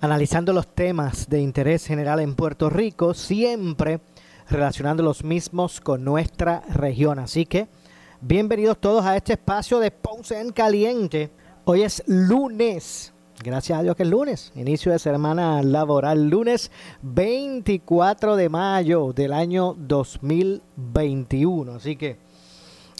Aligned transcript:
analizando 0.00 0.52
los 0.52 0.66
temas 0.66 1.28
de 1.28 1.40
interés 1.40 1.86
general 1.86 2.20
en 2.20 2.34
Puerto 2.34 2.70
Rico, 2.70 3.14
siempre 3.14 4.00
relacionando 4.48 5.02
los 5.02 5.24
mismos 5.24 5.80
con 5.80 6.04
nuestra 6.04 6.62
región. 6.68 7.18
Así 7.18 7.46
que 7.46 7.68
bienvenidos 8.20 8.78
todos 8.78 9.04
a 9.04 9.16
este 9.16 9.34
espacio 9.34 9.78
de 9.78 9.90
Ponce 9.90 10.40
en 10.40 10.52
Caliente. 10.52 11.30
Hoy 11.64 11.82
es 11.82 12.02
lunes 12.06 13.12
Gracias 13.44 13.78
a 13.78 13.82
Dios 13.82 13.94
que 13.94 14.02
es 14.02 14.08
lunes, 14.08 14.50
inicio 14.56 14.90
de 14.90 14.98
semana 14.98 15.62
laboral, 15.62 16.28
lunes 16.28 16.72
24 17.02 18.34
de 18.34 18.48
mayo 18.48 19.12
del 19.12 19.32
año 19.32 19.76
2021. 19.78 21.74
Así 21.74 21.94
que 21.94 22.16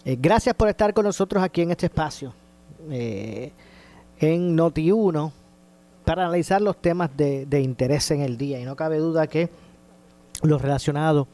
eh, 0.05 0.17
gracias 0.20 0.55
por 0.55 0.69
estar 0.69 0.95
con 0.95 1.06
nosotros 1.06 1.42
aquí 1.42 1.62
en 1.62 1.73
este 1.73 1.86
espacio, 1.86 2.33
eh, 2.89 3.51
en 4.20 4.56
Noti1, 4.56 5.33
para 6.09 6.25
analizar 6.25 6.62
los 6.62 6.78
temas 6.78 7.11
de, 7.19 7.61
interés 7.61 8.11
en 8.12 8.23
el 8.23 8.39
día. 8.39 8.59
Y 8.59 8.64
no 8.64 8.77
cabe 8.77 8.97
duda 8.97 9.27
que 9.27 9.51
lo 10.41 10.56
relacionado 10.56 11.28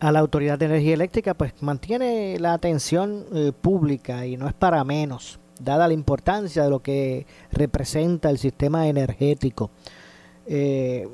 a 0.00 0.12
la 0.12 0.18
Autoridad 0.18 0.58
de 0.58 0.66
Energía 0.66 0.92
Eléctrica, 0.92 1.32
pues 1.32 1.54
mantiene 1.62 2.38
la 2.38 2.52
atención 2.52 3.24
eh, 3.32 3.52
pública 3.58 4.26
y 4.26 4.36
no 4.36 4.48
es 4.48 4.52
para 4.52 4.84
menos 4.84 5.40
dada 5.58 5.88
la 5.88 5.94
importancia 5.94 6.62
de 6.62 6.68
lo 6.68 6.80
que 6.80 7.24
representa 7.52 8.28
el 8.28 8.36
sistema 8.36 8.86
energético. 8.86 9.70
Eh, 10.44 11.08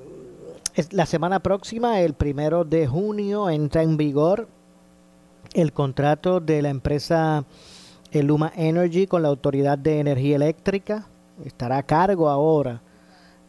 la 0.90 1.06
semana 1.06 1.38
próxima, 1.38 2.00
el 2.00 2.14
primero 2.14 2.64
de 2.64 2.88
junio, 2.88 3.48
entra 3.48 3.84
en 3.84 3.96
vigor 3.96 4.48
el 5.54 5.72
contrato 5.72 6.40
de 6.40 6.62
la 6.62 6.70
empresa 6.70 7.44
Luma 8.10 8.52
Energy 8.56 9.06
con 9.06 9.22
la 9.22 9.28
Autoridad 9.28 9.78
de 9.78 10.00
Energía 10.00 10.34
Eléctrica. 10.34 11.06
Estará 11.44 11.78
a 11.78 11.82
cargo 11.84 12.28
ahora 12.28 12.82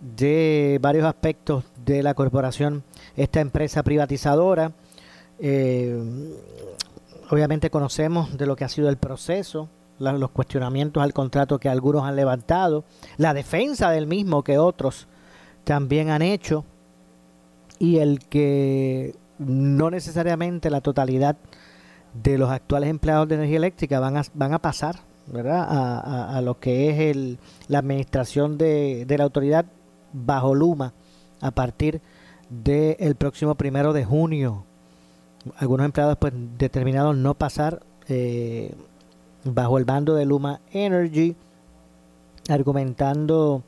de 0.01 0.79
varios 0.81 1.05
aspectos 1.05 1.65
de 1.85 2.03
la 2.03 2.13
corporación, 2.13 2.83
esta 3.15 3.41
empresa 3.41 3.83
privatizadora. 3.83 4.71
Eh, 5.39 5.97
obviamente 7.29 7.69
conocemos 7.69 8.37
de 8.37 8.45
lo 8.45 8.55
que 8.55 8.65
ha 8.65 8.69
sido 8.69 8.89
el 8.89 8.97
proceso 8.97 9.69
los 9.99 10.31
cuestionamientos 10.31 11.03
al 11.03 11.13
contrato 11.13 11.59
que 11.59 11.69
algunos 11.69 12.03
han 12.03 12.15
levantado, 12.15 12.85
la 13.17 13.33
defensa 13.33 13.91
del 13.91 14.07
mismo 14.07 14.43
que 14.43 14.57
otros 14.57 15.07
también 15.63 16.09
han 16.09 16.21
hecho 16.21 16.63
y 17.79 17.97
el 17.97 18.19
que 18.25 19.15
no 19.37 19.89
necesariamente 19.89 20.69
la 20.69 20.81
totalidad 20.81 21.37
de 22.13 22.37
los 22.37 22.49
actuales 22.49 22.89
empleados 22.89 23.27
de 23.27 23.35
energía 23.35 23.57
eléctrica 23.57 23.99
van 23.99 24.17
a, 24.17 24.23
van 24.33 24.53
a 24.53 24.59
pasar 24.59 25.01
¿verdad? 25.27 25.67
A, 26.35 26.41
lo 26.41 26.59
que 26.59 26.89
es 26.89 26.99
el, 27.15 27.37
la 27.67 27.79
administración 27.79 28.57
de, 28.57 29.05
la 29.07 29.23
autoridad 29.23 29.65
bajo 30.13 30.55
Luma 30.55 30.93
a 31.41 31.51
partir 31.51 32.01
del 32.49 33.15
próximo 33.15 33.55
primero 33.55 33.93
de 33.93 34.05
junio. 34.05 34.65
Algunos 35.57 35.85
empleados 35.85 36.17
pues 36.17 36.33
determinaron 36.57 37.23
no 37.23 37.33
pasar 37.33 37.81
eh, 38.07 38.73
bajo 39.43 39.77
el 39.77 39.85
bando 39.85 40.15
de 40.15 40.25
Luma 40.25 40.59
Energy, 40.71 41.35
argumentando 42.49 43.63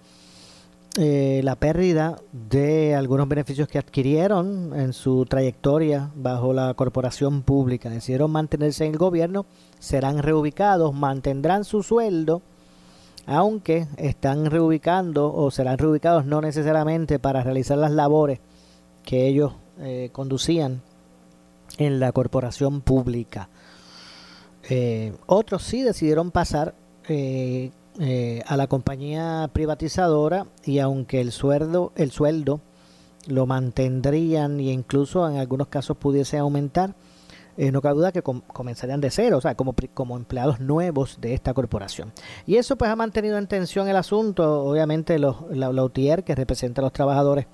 eh, 0.97 1.39
la 1.43 1.55
pérdida 1.55 2.17
de 2.49 2.95
algunos 2.95 3.29
beneficios 3.29 3.69
que 3.69 3.79
adquirieron 3.79 4.73
en 4.75 4.91
su 4.91 5.25
trayectoria 5.25 6.11
bajo 6.15 6.53
la 6.53 6.73
corporación 6.73 7.43
pública. 7.43 7.89
Decidieron 7.89 8.31
mantenerse 8.31 8.85
en 8.85 8.91
el 8.91 8.97
gobierno, 8.97 9.45
serán 9.79 10.21
reubicados, 10.21 10.93
mantendrán 10.93 11.63
su 11.63 11.81
sueldo, 11.83 12.41
aunque 13.31 13.87
están 13.95 14.47
reubicando 14.47 15.33
o 15.33 15.51
serán 15.51 15.77
reubicados 15.77 16.25
no 16.25 16.41
necesariamente 16.41 17.17
para 17.17 17.43
realizar 17.43 17.77
las 17.77 17.91
labores 17.91 18.39
que 19.05 19.25
ellos 19.27 19.53
eh, 19.79 20.09
conducían 20.11 20.81
en 21.77 22.01
la 22.01 22.11
corporación 22.11 22.81
pública. 22.81 23.47
Eh, 24.69 25.13
otros 25.27 25.63
sí 25.63 25.81
decidieron 25.81 26.31
pasar 26.31 26.75
eh, 27.07 27.71
a 28.45 28.57
la 28.57 28.67
compañía 28.67 29.49
privatizadora 29.53 30.47
y 30.65 30.79
aunque 30.79 31.21
el 31.21 31.31
sueldo, 31.31 31.93
el 31.95 32.11
sueldo 32.11 32.59
lo 33.27 33.45
mantendrían 33.45 34.59
e 34.59 34.73
incluso 34.73 35.27
en 35.29 35.37
algunos 35.37 35.67
casos 35.67 35.95
pudiese 35.95 36.37
aumentar, 36.37 36.95
no 37.57 37.81
cabe 37.81 37.95
duda 37.95 38.11
que 38.11 38.21
comenzarían 38.21 39.01
de 39.01 39.11
cero, 39.11 39.37
o 39.37 39.41
sea, 39.41 39.55
como, 39.55 39.75
como 39.93 40.17
empleados 40.17 40.59
nuevos 40.59 41.19
de 41.19 41.33
esta 41.33 41.53
corporación. 41.53 42.11
Y 42.45 42.55
eso 42.55 42.75
pues 42.77 42.89
ha 42.89 42.95
mantenido 42.95 43.37
en 43.37 43.47
tensión 43.47 43.87
el 43.87 43.95
asunto, 43.95 44.63
obviamente 44.63 45.19
los, 45.19 45.37
la, 45.51 45.71
que 46.23 46.35
representa 46.35 46.81
a 46.81 46.83
los 46.83 46.93
trabajadores 46.93 47.47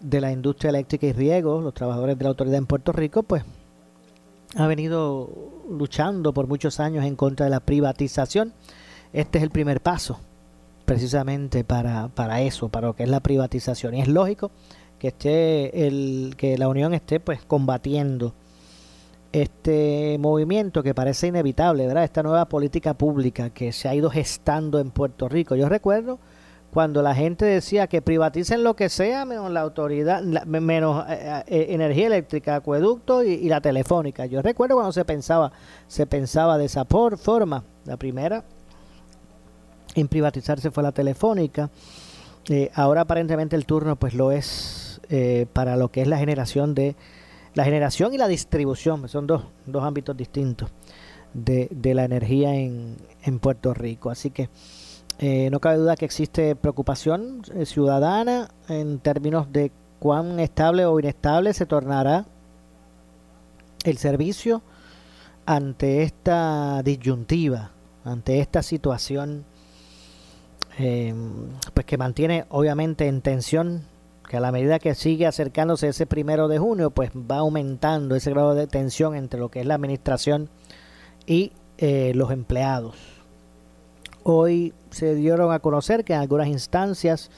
de 0.00 0.20
la 0.20 0.32
industria 0.32 0.70
eléctrica 0.70 1.06
y 1.06 1.12
riego, 1.12 1.60
los 1.60 1.74
trabajadores 1.74 2.18
de 2.18 2.24
la 2.24 2.30
autoridad 2.30 2.58
en 2.58 2.66
Puerto 2.66 2.92
Rico, 2.92 3.22
pues 3.22 3.44
ha 4.56 4.66
venido 4.66 5.30
luchando 5.70 6.32
por 6.34 6.48
muchos 6.48 6.80
años 6.80 7.04
en 7.04 7.16
contra 7.16 7.44
de 7.44 7.50
la 7.50 7.60
privatización. 7.60 8.52
Este 9.12 9.38
es 9.38 9.44
el 9.44 9.50
primer 9.50 9.80
paso 9.80 10.20
precisamente 10.84 11.62
para, 11.62 12.08
para 12.08 12.40
eso, 12.40 12.68
para 12.68 12.88
lo 12.88 12.96
que 12.96 13.04
es 13.04 13.08
la 13.08 13.20
privatización. 13.20 13.94
Y 13.94 14.00
es 14.00 14.08
lógico 14.08 14.50
que 14.98 15.08
esté 15.08 15.86
el, 15.86 16.34
que 16.36 16.58
la 16.58 16.68
Unión 16.68 16.94
esté 16.94 17.20
pues 17.20 17.44
combatiendo 17.44 18.34
este 19.32 20.16
movimiento 20.18 20.82
que 20.82 20.94
parece 20.94 21.28
inevitable, 21.28 21.86
¿verdad? 21.86 22.04
Esta 22.04 22.22
nueva 22.22 22.46
política 22.46 22.94
pública 22.94 23.50
que 23.50 23.72
se 23.72 23.88
ha 23.88 23.94
ido 23.94 24.10
gestando 24.10 24.80
en 24.80 24.90
Puerto 24.90 25.28
Rico. 25.28 25.54
Yo 25.54 25.68
recuerdo 25.68 26.18
cuando 26.72 27.02
la 27.02 27.14
gente 27.14 27.44
decía 27.44 27.88
que 27.88 28.00
privaticen 28.00 28.62
lo 28.62 28.74
que 28.74 28.88
sea 28.88 29.24
menos 29.24 29.50
la 29.50 29.60
autoridad, 29.60 30.22
menos 30.22 31.04
eh, 31.08 31.18
eh, 31.20 31.42
eh, 31.46 31.66
energía 31.70 32.06
eléctrica, 32.06 32.56
acueducto 32.56 33.24
y, 33.24 33.48
la 33.48 33.60
telefónica. 33.60 34.26
Yo 34.26 34.40
recuerdo 34.42 34.76
cuando 34.76 34.92
se 34.92 35.04
pensaba, 35.04 35.52
se 35.88 36.06
pensaba 36.06 36.58
de 36.58 36.66
esa 36.66 36.84
forma. 36.84 37.64
La 37.84 37.96
primera 37.96 38.44
en 39.94 40.06
privatizarse 40.06 40.70
fue 40.70 40.82
la 40.82 40.92
telefónica. 40.92 41.70
ahora 42.74 43.02
aparentemente 43.02 43.56
el 43.56 43.66
turno 43.66 43.96
pues 43.96 44.14
lo 44.14 44.30
es 44.30 45.00
para 45.52 45.76
lo 45.76 45.88
que 45.88 46.02
es 46.02 46.06
la 46.06 46.18
generación 46.18 46.74
de 46.74 46.94
la 47.54 47.64
generación 47.64 48.14
y 48.14 48.18
la 48.18 48.28
distribución, 48.28 49.08
son 49.08 49.26
dos, 49.26 49.42
dos 49.66 49.82
ámbitos 49.84 50.16
distintos 50.16 50.70
de, 51.34 51.68
de 51.70 51.94
la 51.94 52.04
energía 52.04 52.54
en, 52.54 52.96
en 53.22 53.38
Puerto 53.38 53.74
Rico. 53.74 54.10
Así 54.10 54.30
que 54.30 54.48
eh, 55.18 55.50
no 55.50 55.60
cabe 55.60 55.78
duda 55.78 55.96
que 55.96 56.04
existe 56.04 56.56
preocupación 56.56 57.42
eh, 57.54 57.66
ciudadana 57.66 58.48
en 58.68 58.98
términos 59.00 59.52
de 59.52 59.70
cuán 59.98 60.40
estable 60.40 60.86
o 60.86 60.98
inestable 60.98 61.52
se 61.52 61.66
tornará 61.66 62.24
el 63.84 63.98
servicio 63.98 64.62
ante 65.44 66.02
esta 66.02 66.82
disyuntiva, 66.82 67.72
ante 68.04 68.40
esta 68.40 68.62
situación, 68.62 69.44
eh, 70.78 71.14
pues 71.74 71.84
que 71.84 71.98
mantiene 71.98 72.46
obviamente 72.48 73.08
en 73.08 73.20
tensión, 73.20 73.84
que 74.30 74.36
a 74.36 74.40
la 74.40 74.52
medida 74.52 74.78
que 74.78 74.94
sigue 74.94 75.26
acercándose 75.26 75.88
ese 75.88 76.06
primero 76.06 76.46
de 76.46 76.60
junio, 76.60 76.92
pues 76.92 77.10
va 77.10 77.38
aumentando 77.38 78.14
ese 78.14 78.30
grado 78.30 78.54
de 78.54 78.68
tensión 78.68 79.16
entre 79.16 79.40
lo 79.40 79.50
que 79.50 79.58
es 79.58 79.66
la 79.66 79.74
administración 79.74 80.48
y 81.26 81.52
los 82.14 82.30
empleados. 82.30 82.94
Hoy 84.22 84.72
se 84.90 85.16
dieron 85.16 85.50
a 85.52 85.58
conocer 85.58 86.04
que 86.04 86.12
en 86.12 86.20
algunas 86.20 86.46
instancias, 86.46 87.28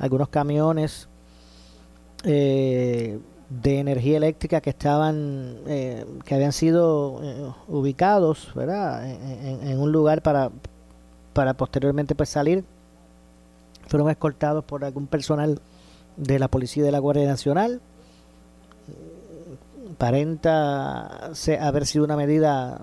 algunos 0.00 0.28
camiones 0.28 1.08
eh, 2.24 3.20
de 3.48 3.78
energía 3.78 4.16
eléctrica 4.16 4.60
que 4.60 4.70
estaban 4.70 5.58
eh, 5.66 6.04
que 6.24 6.34
habían 6.34 6.52
sido 6.52 7.20
eh, 7.22 7.52
ubicados 7.66 8.52
¿verdad? 8.54 9.10
En, 9.10 9.80
un 9.80 9.90
lugar 9.90 10.22
para 10.22 10.50
para 11.32 11.54
posteriormente 11.54 12.14
pues 12.14 12.28
salir 12.28 12.62
fueron 13.88 14.08
escoltados 14.08 14.64
por 14.64 14.84
algún 14.84 15.06
personal 15.08 15.60
de 16.20 16.38
la 16.38 16.48
policía 16.48 16.84
de 16.84 16.92
la 16.92 16.98
Guardia 16.98 17.26
Nacional 17.26 17.80
aparenta 19.94 21.30
haber 21.60 21.86
sido 21.86 22.04
una 22.04 22.16
medida 22.16 22.80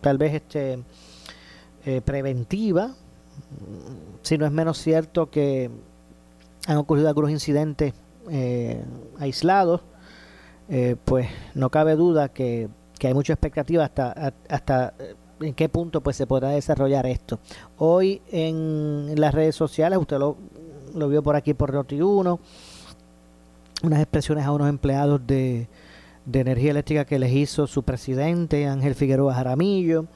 tal 0.00 0.18
vez 0.18 0.34
este 0.34 0.82
preventiva 2.04 2.94
si 4.22 4.38
no 4.38 4.46
es 4.46 4.52
menos 4.52 4.78
cierto 4.78 5.30
que 5.30 5.70
han 6.66 6.76
ocurrido 6.76 7.08
algunos 7.08 7.30
incidentes 7.30 7.94
eh, 8.30 8.82
aislados, 9.18 9.80
eh, 10.68 10.96
pues 11.04 11.28
no 11.54 11.70
cabe 11.70 11.96
duda 11.96 12.28
que, 12.28 12.68
hay 13.02 13.14
mucha 13.14 13.32
expectativa 13.32 13.84
hasta, 13.84 14.32
hasta 14.48 14.94
eh, 15.00 15.16
en 15.40 15.54
qué 15.54 15.68
punto 15.68 16.02
pues 16.02 16.14
se 16.14 16.28
podrá 16.28 16.50
desarrollar 16.50 17.04
esto. 17.06 17.40
Hoy 17.78 18.22
en 18.30 19.20
las 19.20 19.34
redes 19.34 19.56
sociales, 19.56 19.98
usted 19.98 20.18
lo, 20.18 20.36
lo 20.94 21.08
vio 21.08 21.22
por 21.22 21.36
aquí 21.36 21.54
por 21.54 21.72
Noti1, 21.72 22.38
unas 23.82 24.00
expresiones 24.00 24.44
a 24.44 24.52
unos 24.52 24.68
empleados 24.68 25.26
de, 25.26 25.68
de 26.24 26.40
energía 26.40 26.70
eléctrica 26.70 27.04
que 27.04 27.18
les 27.18 27.32
hizo 27.32 27.66
su 27.66 27.82
presidente, 27.82 28.66
Ángel 28.66 28.94
Figueroa 28.94 29.34
Jaramillo, 29.34 30.06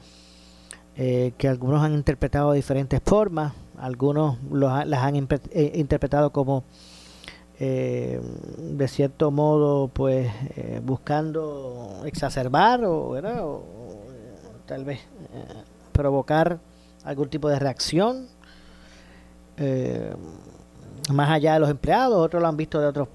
que 0.95 1.47
algunos 1.47 1.83
han 1.83 1.93
interpretado 1.93 2.51
de 2.51 2.57
diferentes 2.57 2.99
formas. 3.03 3.53
Algunos 3.77 4.37
las 4.51 5.03
han 5.03 5.15
eh, 5.15 5.71
interpretado 5.75 6.31
como 6.31 6.63
eh, 7.59 8.19
de 8.57 8.87
cierto 8.87 9.29
modo 9.29 9.87
pues 9.87 10.31
eh, 10.55 10.81
buscando 10.83 12.01
exacerbar 12.05 12.83
o, 12.85 13.63
tal 14.65 14.83
vez 14.83 14.99
provocar 15.91 16.59
algún 17.03 17.29
tipo 17.29 17.49
de 17.49 17.59
reacción 17.59 18.27
más 21.09 21.29
allá 21.29 21.53
de 21.53 21.59
los 21.59 21.69
empleados 21.69 22.17
otros 22.17 22.41
lo 22.41 22.47
han 22.47 22.57
visto 22.57 22.79
de 22.79 22.87
otro 22.87 23.07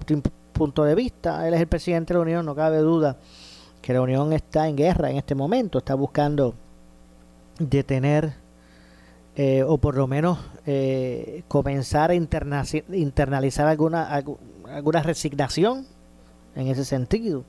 punto 0.53 0.83
de 0.83 0.95
vista 0.95 1.47
él 1.47 1.53
es 1.53 1.61
el 1.61 1.67
presidente 1.67 2.13
de 2.13 2.19
la 2.19 2.23
Unión 2.23 2.45
no 2.45 2.55
cabe 2.55 2.77
duda 2.77 3.17
que 3.81 3.93
la 3.93 4.01
Unión 4.01 4.33
está 4.33 4.67
en 4.67 4.75
guerra 4.75 5.09
en 5.09 5.17
este 5.17 5.35
momento 5.35 5.77
está 5.77 5.95
buscando 5.95 6.55
detener 7.59 8.33
eh, 9.35 9.63
o 9.67 9.79
por 9.79 9.95
lo 9.95 10.07
menos 10.07 10.37
eh, 10.67 11.43
comenzar 11.47 12.11
a 12.11 12.13
internalizar 12.13 13.67
alguna, 13.67 14.07
alguna 14.69 15.01
resignación 15.01 15.87
en 16.55 16.67
ese 16.67 16.85
sentido. 16.85 17.43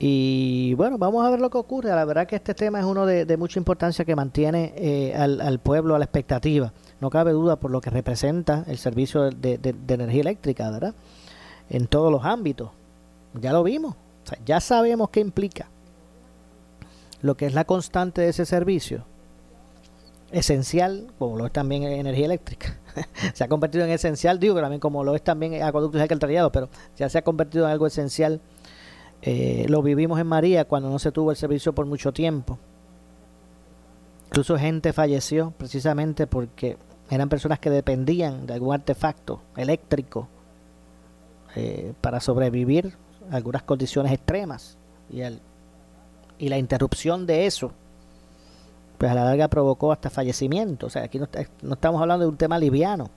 Y 0.00 0.74
bueno, 0.74 0.98
vamos 0.98 1.24
a 1.24 1.30
ver 1.30 1.40
lo 1.40 1.50
que 1.50 1.58
ocurre. 1.58 1.90
La 1.90 2.04
verdad 2.04 2.26
que 2.26 2.36
este 2.36 2.52
tema 2.52 2.80
es 2.80 2.84
uno 2.84 3.06
de, 3.06 3.36
mucha 3.36 3.60
importancia 3.60 4.04
que 4.04 4.16
mantiene 4.16 4.74
eh, 4.76 5.14
al, 5.14 5.58
pueblo 5.60 5.94
a 5.94 5.98
la 5.98 6.04
expectativa. 6.04 6.72
No 7.00 7.10
cabe 7.10 7.32
duda 7.32 7.56
por 7.56 7.70
lo 7.70 7.80
que 7.80 7.90
representa 7.90 8.64
el 8.66 8.78
servicio 8.78 9.30
de, 9.30 9.58
de 9.58 9.94
energía 9.94 10.22
eléctrica, 10.22 10.70
¿verdad? 10.70 10.94
En 11.68 11.86
todos 11.86 12.10
los 12.10 12.24
ámbitos. 12.24 12.70
Ya 13.40 13.52
lo 13.52 13.62
vimos. 13.62 13.94
ya 14.44 14.60
sabemos 14.60 15.10
qué 15.10 15.20
implica 15.20 15.68
lo 17.22 17.36
que 17.36 17.46
es 17.46 17.54
la 17.54 17.64
constante 17.64 18.22
de 18.22 18.28
ese 18.28 18.46
servicio 18.46 19.04
esencial, 20.32 21.06
como 21.18 21.36
lo 21.36 21.46
es 21.46 21.52
también 21.52 21.84
energía 21.84 22.26
eléctrica. 22.26 22.78
se 23.34 23.44
ha 23.44 23.48
convertido 23.48 23.84
en 23.84 23.90
esencial, 23.90 24.38
digo 24.38 24.60
también 24.60 24.80
como 24.80 25.04
lo 25.04 25.14
es 25.14 25.22
también 25.22 25.62
acueductos 25.62 25.98
y 25.98 26.02
alcantarillado, 26.02 26.50
pero 26.52 26.68
ya 26.96 27.08
se 27.08 27.18
ha 27.18 27.22
convertido 27.22 27.66
en 27.66 27.72
algo 27.72 27.86
esencial. 27.86 28.40
Eh, 29.22 29.66
lo 29.68 29.82
vivimos 29.82 30.20
en 30.20 30.26
María 30.26 30.66
cuando 30.66 30.90
no 30.90 30.98
se 30.98 31.12
tuvo 31.12 31.30
el 31.30 31.36
servicio 31.36 31.74
por 31.74 31.86
mucho 31.86 32.12
tiempo. 32.12 32.58
Incluso 34.26 34.58
gente 34.58 34.92
falleció 34.92 35.52
precisamente 35.56 36.26
porque 36.26 36.76
eran 37.10 37.28
personas 37.28 37.58
que 37.58 37.70
dependían 37.70 38.46
de 38.46 38.54
algún 38.54 38.74
artefacto 38.74 39.40
eléctrico 39.56 40.28
eh, 41.54 41.92
para 42.00 42.20
sobrevivir 42.20 42.96
a 43.30 43.36
algunas 43.36 43.62
condiciones 43.62 44.12
extremas 44.12 44.76
y, 45.10 45.20
el, 45.20 45.40
y 46.38 46.48
la 46.48 46.58
interrupción 46.58 47.26
de 47.26 47.46
eso 47.46 47.72
pues 48.98 49.10
a 49.10 49.14
la 49.14 49.24
larga 49.24 49.48
provocó 49.48 49.92
hasta 49.92 50.10
fallecimiento. 50.10 50.86
O 50.86 50.90
sea, 50.90 51.04
aquí 51.04 51.18
no, 51.18 51.28
estamos 51.72 52.00
hablando 52.00 52.24
de 52.24 52.30
un 52.30 52.36
tema 52.36 52.58
liviano. 52.58 53.10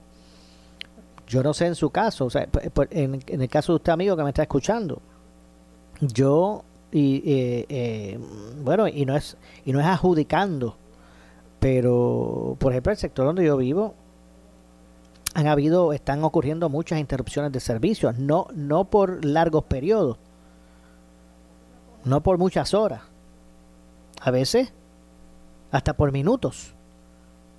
Yo 1.26 1.42
no 1.42 1.54
sé 1.54 1.66
en 1.66 1.74
su 1.74 1.90
caso, 1.90 2.26
o 2.26 2.30
sea, 2.30 2.48
en, 2.90 3.22
el 3.26 3.48
caso 3.48 3.72
de 3.72 3.76
usted 3.76 3.92
amigo 3.92 4.16
que 4.16 4.24
me 4.24 4.30
está 4.30 4.42
escuchando, 4.42 5.00
yo 6.00 6.64
y 6.90 7.22
eh, 7.24 7.66
eh, 7.68 8.18
bueno 8.64 8.88
y 8.88 9.06
no 9.06 9.14
es 9.16 9.36
y 9.64 9.72
no 9.72 9.78
es 9.78 9.86
adjudicando, 9.86 10.76
pero 11.60 12.56
por 12.58 12.72
ejemplo 12.72 12.92
el 12.92 12.98
sector 12.98 13.26
donde 13.26 13.44
yo 13.44 13.56
vivo 13.56 13.94
han 15.34 15.46
habido 15.46 15.92
están 15.92 16.24
ocurriendo 16.24 16.68
muchas 16.68 16.98
interrupciones 16.98 17.52
de 17.52 17.60
servicios, 17.60 18.18
no 18.18 18.48
no 18.54 18.86
por 18.86 19.24
largos 19.24 19.64
periodos, 19.64 20.18
no 22.04 22.22
por 22.22 22.38
muchas 22.38 22.74
horas, 22.74 23.02
a 24.20 24.30
veces 24.30 24.72
hasta 25.70 25.94
por 25.94 26.10
minutos, 26.10 26.74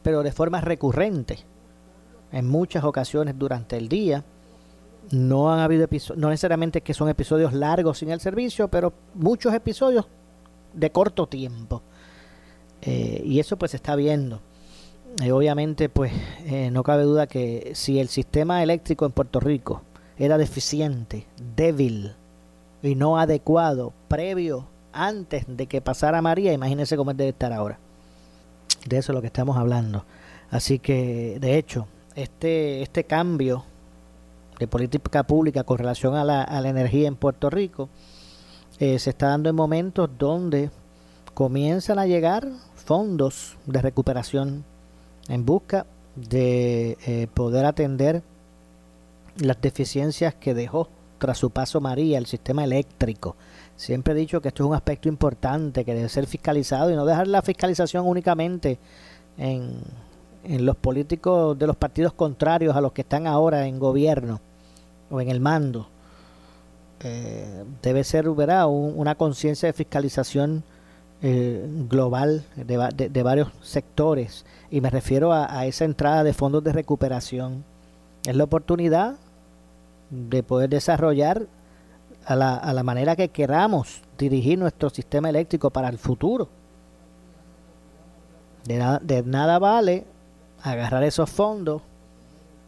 pero 0.04 0.24
de 0.24 0.32
forma 0.32 0.60
recurrente. 0.60 1.40
En 2.34 2.48
muchas 2.48 2.84
ocasiones 2.84 3.38
durante 3.38 3.78
el 3.78 3.90
día 3.90 4.24
no 5.12 5.52
han 5.52 5.60
habido 5.60 5.84
episodios, 5.84 6.22
no 6.22 6.30
necesariamente 6.30 6.82
que 6.82 6.94
son 6.94 7.10
episodios 7.10 7.54
largos 7.54 8.00
sin 8.00 8.10
el 8.10 8.20
servicio, 8.20 8.68
pero 8.68 8.94
muchos 9.14 9.54
episodios 9.54 10.08
de 10.74 10.92
corto 10.92 11.28
tiempo. 11.28 11.82
Eh, 12.82 13.22
y 13.26 13.40
eso 13.40 13.58
pues 13.58 13.72
se 13.72 13.78
está 13.78 13.96
viendo. 13.96 14.42
Eh, 15.22 15.32
obviamente 15.32 15.90
pues 15.90 16.12
eh, 16.46 16.72
no 16.72 16.84
cabe 16.84 17.04
duda 17.04 17.28
que 17.28 17.72
si 17.76 18.00
el 18.00 18.08
sistema 18.08 18.64
eléctrico 18.64 19.06
en 19.06 19.12
Puerto 19.12 19.40
Rico 19.40 19.82
era 20.18 20.38
deficiente, 20.38 21.26
débil 21.56 22.14
y 22.82 22.96
no 22.96 23.18
adecuado 23.18 23.94
previo 24.08 24.68
antes 24.94 25.46
de 25.48 25.68
que 25.68 25.82
pasara 25.82 26.22
María, 26.22 26.54
imagínense 26.54 26.98
cómo 26.98 27.14
debe 27.14 27.30
estar 27.30 27.54
ahora. 27.54 27.80
De 28.86 28.98
eso 28.98 29.12
es 29.12 29.16
lo 29.16 29.22
que 29.22 29.28
estamos 29.28 29.58
hablando. 29.58 30.06
Así 30.50 30.80
que, 30.80 31.38
de 31.40 31.58
hecho, 31.58 31.88
este, 32.16 32.82
este 32.82 33.04
cambio 33.06 33.64
de 34.60 34.68
política 34.68 35.24
pública 35.24 35.64
con 35.64 35.78
relación 35.78 36.16
a 36.16 36.24
la, 36.24 36.44
a 36.44 36.62
la 36.62 36.70
energía 36.70 37.08
en 37.08 37.16
Puerto 37.16 37.50
Rico 37.50 37.90
eh, 38.80 39.00
se 39.00 39.12
está 39.12 39.28
dando 39.28 39.50
en 39.50 39.56
momentos 39.56 40.10
donde 40.18 40.72
comienzan 41.34 42.00
a 42.00 42.06
llegar 42.06 42.48
fondos 42.92 43.56
de 43.68 43.82
recuperación 43.82 44.66
en 45.30 45.46
busca 45.46 45.86
de 46.18 46.98
eh, 47.08 47.28
poder 47.34 47.64
atender 47.64 48.22
las 49.38 49.62
deficiencias 49.62 50.36
que 50.36 50.54
dejó 50.54 50.90
tras 51.18 51.38
su 51.38 51.52
paso 51.52 51.80
María 51.80 52.18
el 52.18 52.26
sistema 52.26 52.66
eléctrico 52.66 53.38
Siempre 53.78 54.12
he 54.12 54.18
dicho 54.18 54.42
que 54.42 54.50
esto 54.50 54.64
es 54.64 54.68
un 54.68 54.76
aspecto 54.76 55.08
importante 55.08 55.86
que 55.86 55.94
debe 55.94 56.10
ser 56.10 56.28
fiscalizado 56.28 56.92
y 56.92 56.96
no 56.98 57.06
dejar 57.06 57.30
la 57.30 57.42
fiscalización 57.42 58.06
únicamente 58.06 58.78
en, 59.38 59.80
los 60.44 60.76
políticos 60.76 61.58
de 61.58 61.68
los 61.68 61.78
partidos 61.78 62.12
contrarios 62.12 62.76
a 62.76 62.82
los 62.82 62.92
que 62.92 63.04
están 63.04 63.26
ahora 63.26 63.68
en 63.68 63.80
gobierno 63.80 64.42
o 65.10 65.22
en 65.22 65.30
el 65.30 65.40
mando. 65.40 65.88
Eh, 67.00 67.64
debe 67.82 68.04
ser 68.04 68.28
una 68.28 69.16
conciencia 69.16 69.68
de 69.68 69.74
fiscalización 69.74 70.66
eh, 71.22 71.66
global 71.88 72.44
de, 72.56 73.24
varios 73.24 73.50
sectores 73.62 74.46
y 74.70 74.82
me 74.82 74.90
refiero 74.90 75.32
a, 75.32 75.60
a 75.60 75.66
esa 75.66 75.86
entrada 75.86 76.24
de 76.24 76.34
fondos 76.34 76.64
de 76.64 76.74
recuperación. 76.74 77.64
Es 78.26 78.36
la 78.36 78.44
oportunidad 78.44 79.16
de 80.10 80.44
poder 80.44 80.70
desarrollar 80.70 81.48
a 82.26 82.36
la, 82.36 82.56
a 82.56 82.74
la 82.74 82.84
manera 82.84 83.16
que 83.16 83.30
queramos 83.30 84.02
dirigir 84.18 84.58
nuestro 84.60 84.90
sistema 84.90 85.30
eléctrico 85.30 85.70
para 85.70 85.90
el 85.90 85.98
futuro. 85.98 86.50
De, 88.66 88.78
nada, 88.78 89.00
de 89.02 89.24
nada 89.24 89.58
vale 89.60 90.06
agarrar 90.62 91.04
esos 91.04 91.30
fondos 91.30 91.82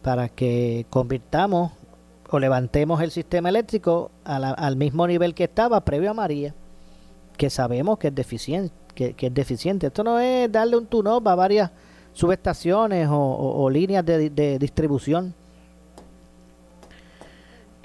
para 0.01 0.29
que 0.29 0.85
convirtamos 0.89 1.71
o 2.29 2.39
levantemos 2.39 3.01
el 3.01 3.11
sistema 3.11 3.49
eléctrico 3.49 4.09
al 4.23 4.75
mismo 4.75 5.05
nivel 5.05 5.35
que 5.35 5.43
estaba 5.43 5.81
previo 5.81 6.11
a 6.11 6.13
María, 6.15 6.55
que 7.37 7.49
sabemos 7.49 7.97
que 7.97 8.07
es 8.07 8.15
deficiente. 8.15 8.73
Que, 8.95 9.15
es 9.17 9.33
deficiente. 9.33 9.87
Esto 9.87 10.03
no 10.03 10.19
es 10.19 10.51
darle 10.51 10.77
un 10.77 10.85
tune-up 10.85 11.27
a 11.27 11.35
varias 11.35 11.71
subestaciones 12.13 13.07
o, 13.09 13.69
líneas 13.71 14.05
de, 14.05 14.59
distribución 14.59 15.33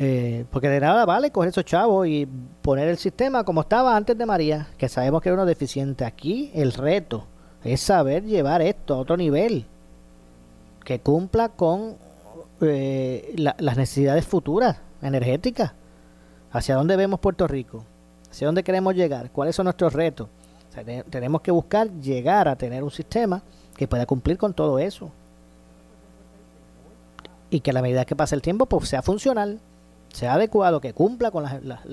eh, 0.00 0.44
porque 0.52 0.68
de 0.68 0.78
nada 0.78 1.04
vale 1.04 1.32
coger 1.32 1.48
esos 1.48 1.64
chavos 1.64 2.06
y 2.06 2.28
poner 2.62 2.88
el 2.88 2.98
sistema 2.98 3.42
como 3.42 3.62
estaba 3.62 3.96
antes 3.96 4.16
de 4.16 4.26
María, 4.26 4.68
que 4.78 4.88
sabemos 4.88 5.20
que 5.20 5.28
era 5.28 5.34
uno 5.34 5.44
deficiente. 5.44 6.04
Aquí 6.04 6.52
el 6.54 6.72
reto 6.72 7.26
es 7.64 7.80
saber 7.80 8.22
llevar 8.24 8.62
esto 8.62 8.94
a 8.94 8.98
otro 8.98 9.16
nivel, 9.16 9.66
que 10.84 11.00
cumpla 11.00 11.48
con 11.48 11.96
eh, 12.60 13.34
las 13.36 13.76
necesidades 13.76 14.24
futuras 14.24 14.76
energéticas. 15.02 15.72
¿Hacia 16.52 16.76
dónde 16.76 16.96
vemos 16.96 17.18
Puerto 17.18 17.48
Rico? 17.48 17.84
¿Hacia 18.30 18.46
dónde 18.46 18.62
queremos 18.62 18.94
llegar? 18.94 19.30
¿Cuáles 19.30 19.56
son 19.56 19.64
nuestros 19.64 19.92
retos? 19.92 20.28
tenemos 21.10 21.40
que 21.40 21.50
buscar 21.50 21.90
llegar 21.90 22.46
a 22.46 22.54
tener 22.54 22.84
un 22.84 22.90
sistema 22.92 23.42
que 23.76 23.88
pueda 23.88 24.06
cumplir 24.06 24.38
con 24.38 24.54
todo 24.54 24.78
eso. 24.78 25.10
Y 27.50 27.60
que 27.60 27.70
a 27.70 27.72
la 27.72 27.82
medida 27.82 28.04
que 28.04 28.14
pase 28.14 28.36
el 28.36 28.42
tiempo 28.42 28.66
pues 28.66 28.88
sea 28.88 29.02
funcional, 29.02 29.58
sea 30.12 30.34
adecuado, 30.34 30.80
que 30.80 30.92
cumpla 30.92 31.32
con 31.32 31.42
las, 31.42 31.84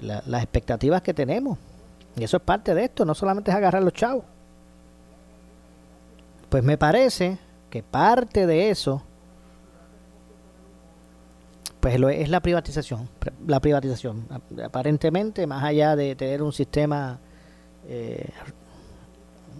las 0.00 0.42
expectativas 0.42 1.02
que 1.02 1.14
tenemos. 1.14 1.58
Y 2.16 2.24
eso 2.24 2.38
es 2.38 2.42
parte 2.42 2.74
de 2.74 2.84
esto, 2.84 3.04
no 3.04 3.14
solamente 3.14 3.50
es 3.50 3.56
agarrar 3.56 3.82
los 3.82 3.92
chavos. 3.92 4.24
Pues 6.48 6.64
me 6.64 6.78
parece 6.78 7.38
que 7.70 7.82
parte 7.82 8.46
de 8.46 8.70
eso 8.70 9.02
pues 11.80 11.98
lo 11.98 12.08
es 12.08 12.28
la 12.28 12.40
privatización. 12.40 13.08
La 13.46 13.60
privatización. 13.60 14.26
Aparentemente, 14.64 15.46
más 15.46 15.62
allá 15.64 15.96
de 15.96 16.16
tener 16.16 16.42
un 16.42 16.52
sistema 16.52 17.18
eh, 17.86 18.30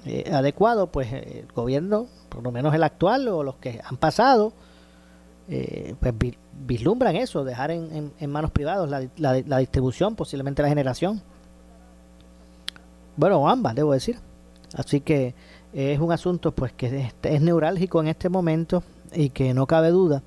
eh, 0.04 0.30
adecuado, 0.32 0.88
pues 0.88 1.12
el 1.12 1.46
gobierno, 1.54 2.06
por 2.28 2.42
lo 2.42 2.50
menos 2.50 2.74
el 2.74 2.82
actual 2.82 3.28
o 3.28 3.42
los 3.42 3.56
que 3.56 3.80
han 3.84 3.96
pasado, 3.96 4.52
eh, 5.48 5.94
pues 6.00 6.14
vislumbran 6.66 7.16
eso, 7.16 7.44
dejar 7.44 7.70
en, 7.70 8.12
manos 8.28 8.50
privadas 8.50 8.90
la, 8.90 9.08
la, 9.46 9.58
distribución, 9.58 10.16
posiblemente 10.16 10.62
la 10.62 10.68
generación. 10.68 11.22
Bueno, 13.16 13.48
ambas, 13.48 13.74
debo 13.74 13.92
decir. 13.92 14.18
Así 14.74 15.00
que 15.00 15.34
es 15.72 15.98
un 15.98 16.12
asunto 16.12 16.52
pues 16.52 16.72
que 16.72 17.10
es 17.22 17.40
neurálgico 17.40 18.00
en 18.00 18.08
este 18.08 18.28
momento 18.28 18.82
y 19.12 19.30
que 19.30 19.54
no 19.54 19.66
cabe 19.66 19.90
duda 19.90 20.22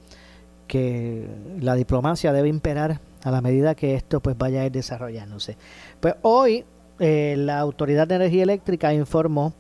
que 0.72 1.28
la 1.60 1.76
diplomacia 1.76 2.32
debe 2.32 2.48
imperar 2.48 3.02
a 3.26 3.30
la 3.30 3.42
medida 3.42 3.76
que 3.76 3.94
esto 3.94 4.22
pues 4.22 4.38
vaya 4.38 4.62
a 4.62 4.66
ir 4.68 4.72
desarrollándose. 4.72 5.58
Pues 6.00 6.16
hoy 6.22 6.64
eh, 6.98 7.36
la 7.38 7.60
Autoridad 7.60 8.08
de 8.08 8.16
Energía 8.16 8.44
Eléctrica 8.44 8.94
informó 8.94 9.54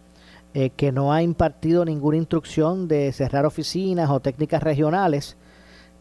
eh, 0.53 0.69
que 0.69 0.93
no 0.93 1.11
ha 1.11 1.21
impartido 1.21 1.83
ninguna 1.83 2.15
instrucción 2.15 2.87
de 2.87 3.11
cerrar 3.11 3.45
oficinas 3.45 4.09
o 4.09 4.21
técnicas 4.21 4.63
regionales 4.63 5.35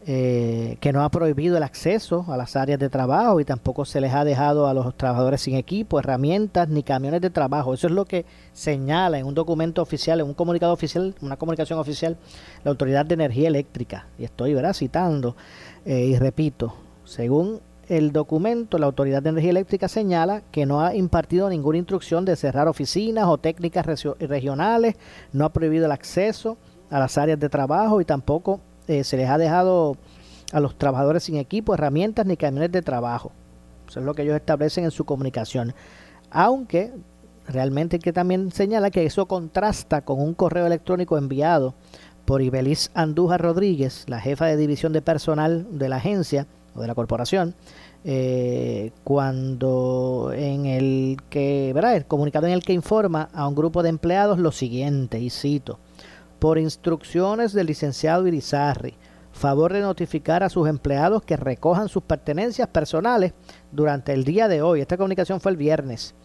eh, 0.07 0.77
que 0.79 0.91
no 0.93 1.03
ha 1.03 1.09
prohibido 1.09 1.57
el 1.57 1.63
acceso 1.63 2.25
a 2.27 2.35
las 2.35 2.55
áreas 2.55 2.79
de 2.79 2.89
trabajo 2.89 3.39
y 3.39 3.45
tampoco 3.45 3.85
se 3.85 4.01
les 4.01 4.11
ha 4.13 4.25
dejado 4.25 4.65
a 4.67 4.73
los 4.73 4.97
trabajadores 4.97 5.41
sin 5.41 5.55
equipo, 5.55 5.99
herramientas 5.99 6.67
ni 6.69 6.81
camiones 6.81 7.21
de 7.21 7.29
trabajo. 7.29 7.75
Eso 7.75 7.85
es 7.85 7.93
lo 7.93 8.05
que 8.05 8.25
señala 8.51 9.19
en 9.19 9.27
un 9.27 9.35
documento 9.35 9.79
oficial, 9.79 10.19
en 10.19 10.25
un 10.25 10.33
comunicado 10.33 10.73
oficial, 10.73 11.13
una 11.21 11.37
comunicación 11.37 11.77
oficial, 11.77 12.17
la 12.63 12.71
Autoridad 12.71 13.05
de 13.05 13.13
Energía 13.13 13.47
Eléctrica. 13.47 14.07
Y 14.17 14.23
estoy 14.23 14.55
¿verdad? 14.55 14.73
citando 14.73 15.35
eh, 15.85 16.05
y 16.05 16.17
repito, 16.17 16.73
según 17.05 17.59
el 17.87 18.11
documento, 18.11 18.79
la 18.79 18.87
Autoridad 18.87 19.21
de 19.21 19.29
Energía 19.29 19.51
Eléctrica 19.51 19.87
señala 19.87 20.41
que 20.51 20.65
no 20.65 20.81
ha 20.81 20.95
impartido 20.95 21.47
ninguna 21.47 21.77
instrucción 21.77 22.25
de 22.25 22.35
cerrar 22.35 22.67
oficinas 22.67 23.25
o 23.27 23.37
técnicas 23.37 23.85
regionales, 23.85 24.95
no 25.31 25.45
ha 25.45 25.53
prohibido 25.53 25.85
el 25.85 25.91
acceso 25.91 26.57
a 26.89 26.97
las 26.97 27.19
áreas 27.19 27.39
de 27.39 27.49
trabajo 27.49 28.01
y 28.01 28.05
tampoco 28.05 28.61
eh, 28.91 29.03
se 29.05 29.15
les 29.15 29.29
ha 29.29 29.37
dejado 29.37 29.95
a 30.51 30.59
los 30.59 30.77
trabajadores 30.77 31.23
sin 31.23 31.37
equipo, 31.37 31.73
herramientas 31.73 32.25
ni 32.25 32.35
camiones 32.35 32.71
de 32.71 32.81
trabajo. 32.81 33.31
Eso 33.87 34.01
es 34.01 34.05
lo 34.05 34.13
que 34.13 34.23
ellos 34.23 34.35
establecen 34.35 34.83
en 34.83 34.91
su 34.91 35.05
comunicación. 35.05 35.73
Aunque 36.29 36.91
realmente 37.47 37.99
que 37.99 38.11
también 38.11 38.51
señala 38.51 38.91
que 38.91 39.05
eso 39.05 39.27
contrasta 39.27 40.01
con 40.01 40.21
un 40.21 40.33
correo 40.33 40.65
electrónico 40.65 41.17
enviado 41.17 41.73
por 42.25 42.41
Ibeliz 42.41 42.91
Andújar 42.93 43.41
Rodríguez, 43.41 44.03
la 44.07 44.19
jefa 44.19 44.45
de 44.45 44.57
división 44.57 44.93
de 44.93 45.01
personal 45.01 45.67
de 45.71 45.89
la 45.89 45.97
agencia 45.97 46.47
o 46.75 46.81
de 46.81 46.87
la 46.87 46.95
corporación, 46.95 47.55
eh, 48.03 48.91
cuando 49.03 50.31
en 50.33 50.65
el 50.65 51.17
que, 51.29 51.71
¿verdad? 51.73 51.95
El 51.95 52.05
comunicado 52.05 52.47
en 52.47 52.53
el 52.53 52.63
que 52.63 52.73
informa 52.73 53.29
a 53.33 53.47
un 53.47 53.55
grupo 53.55 53.83
de 53.83 53.89
empleados 53.89 54.39
lo 54.39 54.51
siguiente, 54.51 55.19
y 55.19 55.29
cito, 55.29 55.79
por 56.41 56.57
instrucciones 56.57 57.53
del 57.53 57.67
licenciado 57.67 58.25
Irizarri, 58.25 58.95
favor 59.31 59.73
de 59.73 59.81
notificar 59.81 60.41
a 60.41 60.49
sus 60.49 60.67
empleados 60.67 61.21
que 61.21 61.37
recojan 61.37 61.87
sus 61.87 62.01
pertenencias 62.01 62.67
personales 62.67 63.33
durante 63.71 64.11
el 64.11 64.23
día 64.23 64.47
de 64.47 64.63
hoy. 64.63 64.81
Esta 64.81 64.97
comunicación 64.97 65.39
fue 65.39 65.51
el 65.51 65.57
viernes. 65.57 66.15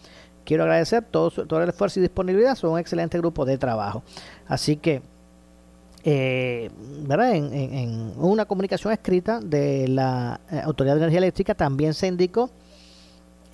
Quiero 0.46 0.62
agradecer 0.62 1.04
todo, 1.04 1.30
todo 1.30 1.62
el 1.62 1.68
esfuerzo 1.68 2.00
y 2.00 2.02
disponibilidad. 2.02 2.54
Son 2.54 2.70
un 2.70 2.78
excelente 2.78 3.18
grupo 3.18 3.44
de 3.44 3.58
trabajo. 3.58 4.04
Así 4.46 4.78
que, 4.78 5.02
eh, 6.02 6.70
¿verdad? 7.06 7.34
En, 7.34 8.14
una 8.16 8.46
comunicación 8.46 8.94
escrita 8.94 9.38
de 9.40 9.86
la 9.86 10.40
eh, 10.50 10.62
Autoridad 10.64 10.94
de 10.94 11.00
Energía 11.02 11.18
Eléctrica 11.18 11.54
también 11.54 11.92
se 11.92 12.06
indicó 12.06 12.50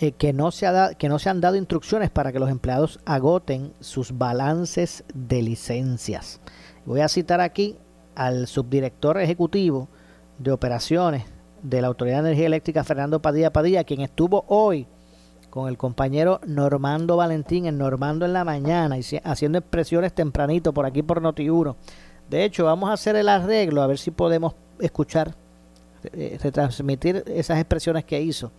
eh, 0.02 0.10
que, 0.10 0.32
no 0.32 0.50
se 0.50 0.66
ha 0.66 0.94
que 0.94 1.08
no 1.08 1.20
se 1.20 1.30
han 1.30 1.40
dado 1.40 1.54
instrucciones 1.54 2.10
para 2.10 2.32
que 2.32 2.40
los 2.40 2.50
empleados 2.50 2.98
agoten 3.04 3.72
sus 3.78 4.18
balances 4.18 5.04
de 5.14 5.42
licencias. 5.42 6.40
Voy 6.84 7.02
a 7.02 7.08
citar 7.08 7.40
aquí 7.40 7.78
al 8.16 8.48
subdirector 8.48 9.20
ejecutivo 9.20 9.88
de 10.38 10.50
operaciones 10.50 11.22
de 11.62 11.80
la 11.80 11.86
Autoridad 11.86 12.16
de 12.16 12.30
Energía 12.30 12.46
Eléctrica, 12.46 12.82
Fernando 12.82 13.22
Padilla 13.22 13.52
Padilla, 13.52 13.84
quien 13.84 14.00
estuvo 14.00 14.44
hoy 14.48 14.88
con 15.50 15.68
el 15.68 15.78
compañero 15.78 16.40
Normando 16.48 17.16
Valentín 17.16 17.66
en 17.66 17.78
Normando 17.78 18.24
en 18.24 18.32
la 18.32 18.42
mañana 18.42 18.98
y 18.98 19.04
haciendo 19.22 19.58
expresiones 19.58 20.12
tempranito 20.12 20.74
por 20.74 20.84
aquí 20.84 21.04
por 21.04 21.22
Noti1. 21.22 21.76
De 22.28 22.42
hecho, 22.42 22.64
vamos 22.64 22.90
a 22.90 22.94
hacer 22.94 23.14
el 23.14 23.28
arreglo 23.28 23.82
a 23.82 23.86
ver 23.86 23.98
si 23.98 24.10
podemos 24.10 24.56
escuchar, 24.80 25.36
eh, 26.12 26.40
retransmitir 26.42 27.22
esas 27.28 27.60
expresiones 27.60 28.04
que 28.04 28.20
hizo 28.20 28.50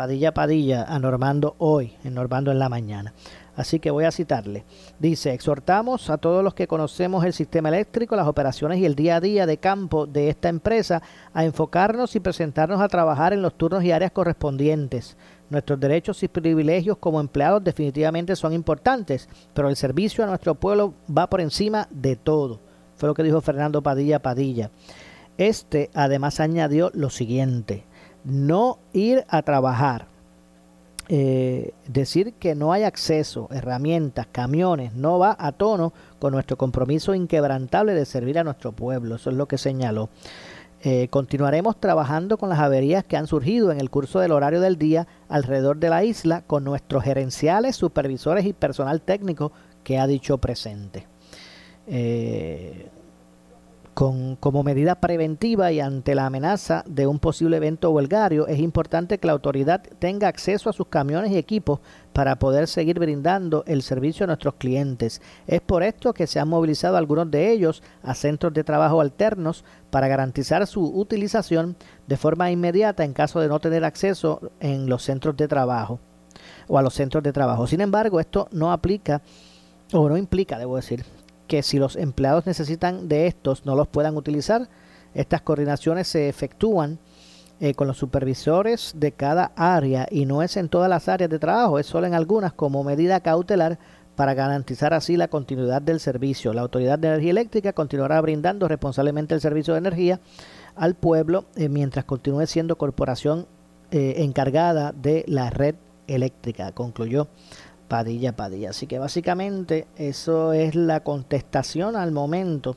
Padilla 0.00 0.32
Padilla 0.32 0.84
a 0.84 0.98
Normando 0.98 1.56
hoy, 1.58 1.92
en 2.04 2.14
Normando 2.14 2.50
en 2.50 2.58
la 2.58 2.70
mañana. 2.70 3.12
Así 3.54 3.80
que 3.80 3.90
voy 3.90 4.06
a 4.06 4.10
citarle. 4.10 4.64
Dice, 4.98 5.34
exhortamos 5.34 6.08
a 6.08 6.16
todos 6.16 6.42
los 6.42 6.54
que 6.54 6.66
conocemos 6.66 7.22
el 7.22 7.34
sistema 7.34 7.68
eléctrico, 7.68 8.16
las 8.16 8.26
operaciones 8.26 8.78
y 8.78 8.86
el 8.86 8.94
día 8.94 9.16
a 9.16 9.20
día 9.20 9.44
de 9.44 9.58
campo 9.58 10.06
de 10.06 10.30
esta 10.30 10.48
empresa 10.48 11.02
a 11.34 11.44
enfocarnos 11.44 12.16
y 12.16 12.20
presentarnos 12.20 12.80
a 12.80 12.88
trabajar 12.88 13.34
en 13.34 13.42
los 13.42 13.58
turnos 13.58 13.84
y 13.84 13.92
áreas 13.92 14.12
correspondientes. 14.12 15.18
Nuestros 15.50 15.78
derechos 15.78 16.22
y 16.22 16.28
privilegios 16.28 16.96
como 16.96 17.20
empleados 17.20 17.62
definitivamente 17.62 18.36
son 18.36 18.54
importantes, 18.54 19.28
pero 19.52 19.68
el 19.68 19.76
servicio 19.76 20.24
a 20.24 20.28
nuestro 20.28 20.54
pueblo 20.54 20.94
va 21.14 21.28
por 21.28 21.42
encima 21.42 21.88
de 21.90 22.16
todo. 22.16 22.58
Fue 22.96 23.06
lo 23.06 23.14
que 23.14 23.22
dijo 23.22 23.42
Fernando 23.42 23.82
Padilla 23.82 24.22
Padilla. 24.22 24.70
Este 25.36 25.90
además 25.92 26.40
añadió 26.40 26.90
lo 26.94 27.10
siguiente, 27.10 27.84
no 28.24 28.78
ir 28.92 29.24
a 29.28 29.42
trabajar 29.42 30.06
eh, 31.12 31.72
decir 31.88 32.34
que 32.34 32.54
no 32.54 32.72
hay 32.72 32.84
acceso, 32.84 33.48
herramientas, 33.50 34.28
camiones, 34.30 34.94
no 34.94 35.18
va 35.18 35.34
a 35.36 35.50
tono 35.50 35.92
con 36.20 36.32
nuestro 36.32 36.56
compromiso 36.56 37.16
inquebrantable 37.16 37.94
de 37.94 38.04
servir 38.04 38.38
a 38.38 38.44
nuestro 38.44 38.70
pueblo. 38.70 39.16
Eso 39.16 39.30
es 39.30 39.36
lo 39.36 39.48
que 39.48 39.58
señaló. 39.58 40.08
Eh, 40.84 41.08
continuaremos 41.08 41.80
trabajando 41.80 42.38
con 42.38 42.48
las 42.48 42.60
averías 42.60 43.04
que 43.04 43.16
han 43.16 43.26
surgido 43.26 43.72
en 43.72 43.80
el 43.80 43.90
curso 43.90 44.20
del 44.20 44.30
horario 44.30 44.60
del 44.60 44.78
día 44.78 45.08
alrededor 45.28 45.78
de 45.78 45.90
la 45.90 46.04
isla 46.04 46.42
con 46.46 46.62
nuestros 46.62 47.02
gerenciales, 47.02 47.74
supervisores 47.74 48.46
y 48.46 48.52
personal 48.52 49.02
técnico 49.02 49.50
que 49.82 49.98
ha 49.98 50.06
dicho 50.06 50.38
presente. 50.38 51.08
Eh, 51.88 52.88
como 53.94 54.62
medida 54.62 54.94
preventiva 54.94 55.72
y 55.72 55.80
ante 55.80 56.14
la 56.14 56.26
amenaza 56.26 56.84
de 56.86 57.06
un 57.06 57.18
posible 57.18 57.58
evento 57.58 57.90
huelgario, 57.90 58.46
es 58.46 58.58
importante 58.58 59.18
que 59.18 59.26
la 59.26 59.34
autoridad 59.34 59.82
tenga 59.98 60.28
acceso 60.28 60.70
a 60.70 60.72
sus 60.72 60.86
camiones 60.86 61.32
y 61.32 61.36
equipos 61.36 61.80
para 62.12 62.38
poder 62.38 62.66
seguir 62.66 62.98
brindando 62.98 63.62
el 63.66 63.82
servicio 63.82 64.24
a 64.24 64.28
nuestros 64.28 64.54
clientes. 64.54 65.20
Es 65.46 65.60
por 65.60 65.82
esto 65.82 66.14
que 66.14 66.26
se 66.26 66.40
han 66.40 66.48
movilizado 66.48 66.96
algunos 66.96 67.30
de 67.30 67.50
ellos 67.50 67.82
a 68.02 68.14
centros 68.14 68.54
de 68.54 68.64
trabajo 68.64 69.00
alternos 69.00 69.64
para 69.90 70.08
garantizar 70.08 70.66
su 70.66 70.84
utilización 70.84 71.76
de 72.06 72.16
forma 72.16 72.50
inmediata 72.50 73.04
en 73.04 73.12
caso 73.12 73.40
de 73.40 73.48
no 73.48 73.60
tener 73.60 73.84
acceso 73.84 74.50
en 74.60 74.88
los 74.88 75.02
centros 75.02 75.36
de 75.36 75.48
trabajo 75.48 76.00
o 76.68 76.78
a 76.78 76.82
los 76.82 76.94
centros 76.94 77.22
de 77.22 77.32
trabajo. 77.32 77.66
Sin 77.66 77.80
embargo, 77.80 78.20
esto 78.20 78.48
no 78.52 78.72
aplica 78.72 79.20
o 79.92 80.08
no 80.08 80.16
implica, 80.16 80.58
debo 80.58 80.76
decir, 80.76 81.04
que 81.50 81.64
si 81.64 81.80
los 81.80 81.96
empleados 81.96 82.46
necesitan 82.46 83.08
de 83.08 83.26
estos 83.26 83.66
no 83.66 83.74
los 83.74 83.88
puedan 83.88 84.16
utilizar. 84.16 84.68
Estas 85.14 85.42
coordinaciones 85.42 86.06
se 86.06 86.28
efectúan 86.28 87.00
eh, 87.58 87.74
con 87.74 87.88
los 87.88 87.98
supervisores 87.98 88.92
de 88.94 89.10
cada 89.10 89.50
área 89.56 90.06
y 90.12 90.26
no 90.26 90.44
es 90.44 90.56
en 90.56 90.68
todas 90.68 90.88
las 90.88 91.08
áreas 91.08 91.28
de 91.28 91.40
trabajo, 91.40 91.80
es 91.80 91.86
solo 91.86 92.06
en 92.06 92.14
algunas 92.14 92.52
como 92.52 92.84
medida 92.84 93.18
cautelar 93.18 93.80
para 94.14 94.34
garantizar 94.34 94.94
así 94.94 95.16
la 95.16 95.26
continuidad 95.26 95.82
del 95.82 95.98
servicio. 95.98 96.52
La 96.52 96.60
Autoridad 96.60 97.00
de 97.00 97.08
Energía 97.08 97.32
Eléctrica 97.32 97.72
continuará 97.72 98.20
brindando 98.20 98.68
responsablemente 98.68 99.34
el 99.34 99.40
servicio 99.40 99.74
de 99.74 99.78
energía 99.78 100.20
al 100.76 100.94
pueblo 100.94 101.46
eh, 101.56 101.68
mientras 101.68 102.04
continúe 102.04 102.46
siendo 102.46 102.78
corporación 102.78 103.48
eh, 103.90 104.14
encargada 104.18 104.92
de 104.92 105.24
la 105.26 105.50
red 105.50 105.74
eléctrica, 106.06 106.70
concluyó 106.70 107.26
Padilla 107.90 108.36
Padilla. 108.36 108.70
Así 108.70 108.86
que 108.86 109.00
básicamente 109.00 109.88
eso 109.96 110.52
es 110.52 110.76
la 110.76 111.00
contestación 111.00 111.96
al 111.96 112.12
momento 112.12 112.76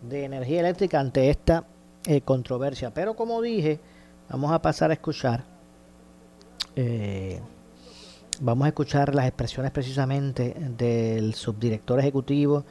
de 0.00 0.24
energía 0.24 0.60
eléctrica 0.60 0.98
ante 0.98 1.28
esta 1.28 1.64
eh, 2.06 2.22
controversia. 2.22 2.92
Pero 2.92 3.14
como 3.14 3.42
dije, 3.42 3.78
vamos 4.30 4.50
a 4.52 4.62
pasar 4.62 4.90
a 4.90 4.94
escuchar. 4.94 5.44
Eh, 6.76 7.42
vamos 8.40 8.64
a 8.64 8.68
escuchar 8.68 9.14
las 9.14 9.26
expresiones 9.26 9.70
precisamente 9.70 10.54
del 10.54 11.34
subdirector 11.34 12.00
ejecutivo 12.00 12.64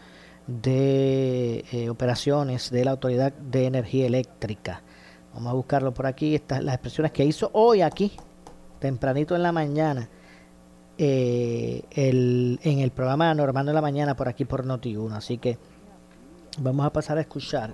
de 0.47 1.63
eh, 1.71 1.89
operaciones 1.91 2.71
de 2.71 2.85
la 2.85 2.91
Autoridad 2.91 3.33
de 3.33 3.67
Energía 3.67 4.07
Eléctrica. 4.07 4.81
Vamos 5.35 5.51
a 5.51 5.53
buscarlo 5.53 5.93
por 5.93 6.07
aquí. 6.07 6.33
Estas 6.33 6.63
las 6.63 6.73
expresiones 6.73 7.11
que 7.11 7.23
hizo 7.23 7.51
hoy 7.53 7.81
aquí, 7.81 8.13
tempranito 8.79 9.35
en 9.35 9.43
la 9.43 9.51
mañana, 9.51 10.09
eh, 10.97 11.83
el, 11.91 12.59
en 12.63 12.79
el 12.79 12.91
programa 12.91 13.33
Normando 13.33 13.71
en 13.71 13.75
la 13.75 13.81
mañana 13.81 14.15
por 14.15 14.27
aquí 14.27 14.45
por 14.45 14.65
Noti1. 14.65 15.13
Así 15.13 15.37
que 15.37 15.57
vamos 16.59 16.85
a 16.85 16.93
pasar 16.93 17.17
a 17.17 17.21
escuchar 17.21 17.73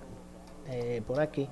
eh, 0.69 1.01
por 1.05 1.19
aquí, 1.19 1.47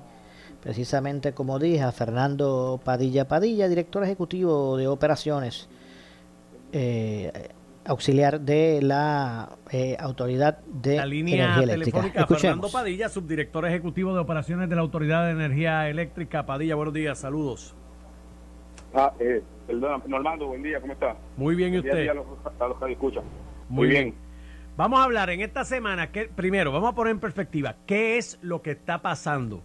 precisamente 0.62 1.32
como 1.32 1.58
dije, 1.58 1.82
a 1.82 1.92
Fernando 1.92 2.80
Padilla 2.82 3.26
Padilla, 3.26 3.68
director 3.68 4.04
ejecutivo 4.04 4.76
de 4.76 4.88
operaciones. 4.88 5.68
Eh, 6.72 7.32
auxiliar 7.88 8.40
de 8.40 8.80
la 8.82 9.48
eh, 9.70 9.96
Autoridad 9.98 10.58
de 10.66 10.96
la 10.96 11.06
línea 11.06 11.44
Energía 11.62 11.66
telefónica 11.66 12.26
Fernando 12.26 12.70
Padilla, 12.70 13.08
subdirector 13.08 13.66
ejecutivo 13.66 14.12
de 14.12 14.20
operaciones 14.20 14.68
de 14.68 14.76
la 14.76 14.82
Autoridad 14.82 15.24
de 15.24 15.30
Energía 15.32 15.88
Eléctrica. 15.88 16.44
Padilla, 16.44 16.74
buenos 16.74 16.92
días, 16.94 17.18
saludos. 17.18 17.74
Ah, 18.94 19.12
eh, 19.18 19.42
perdón, 19.68 20.02
Normando, 20.06 20.46
buen 20.46 20.62
día, 20.62 20.80
¿cómo 20.80 20.94
está? 20.94 21.14
Muy 21.36 21.54
bien, 21.54 21.74
¿y 21.74 21.78
usted? 21.78 22.08
a 22.08 22.14
los, 22.14 22.26
a 22.58 22.68
los 22.68 22.78
que 22.78 22.92
escuchan. 22.92 23.22
Muy, 23.68 23.88
bien. 23.88 24.14
Vamos 24.78 24.98
a 24.98 25.04
hablar 25.04 25.28
en 25.28 25.42
esta 25.42 25.64
semana, 25.64 26.10
que 26.10 26.24
primero, 26.24 26.72
vamos 26.72 26.90
a 26.90 26.94
poner 26.94 27.10
en 27.10 27.20
perspectiva, 27.20 27.76
¿qué 27.86 28.16
es 28.16 28.38
lo 28.40 28.62
que 28.62 28.70
está 28.70 29.02
pasando? 29.02 29.62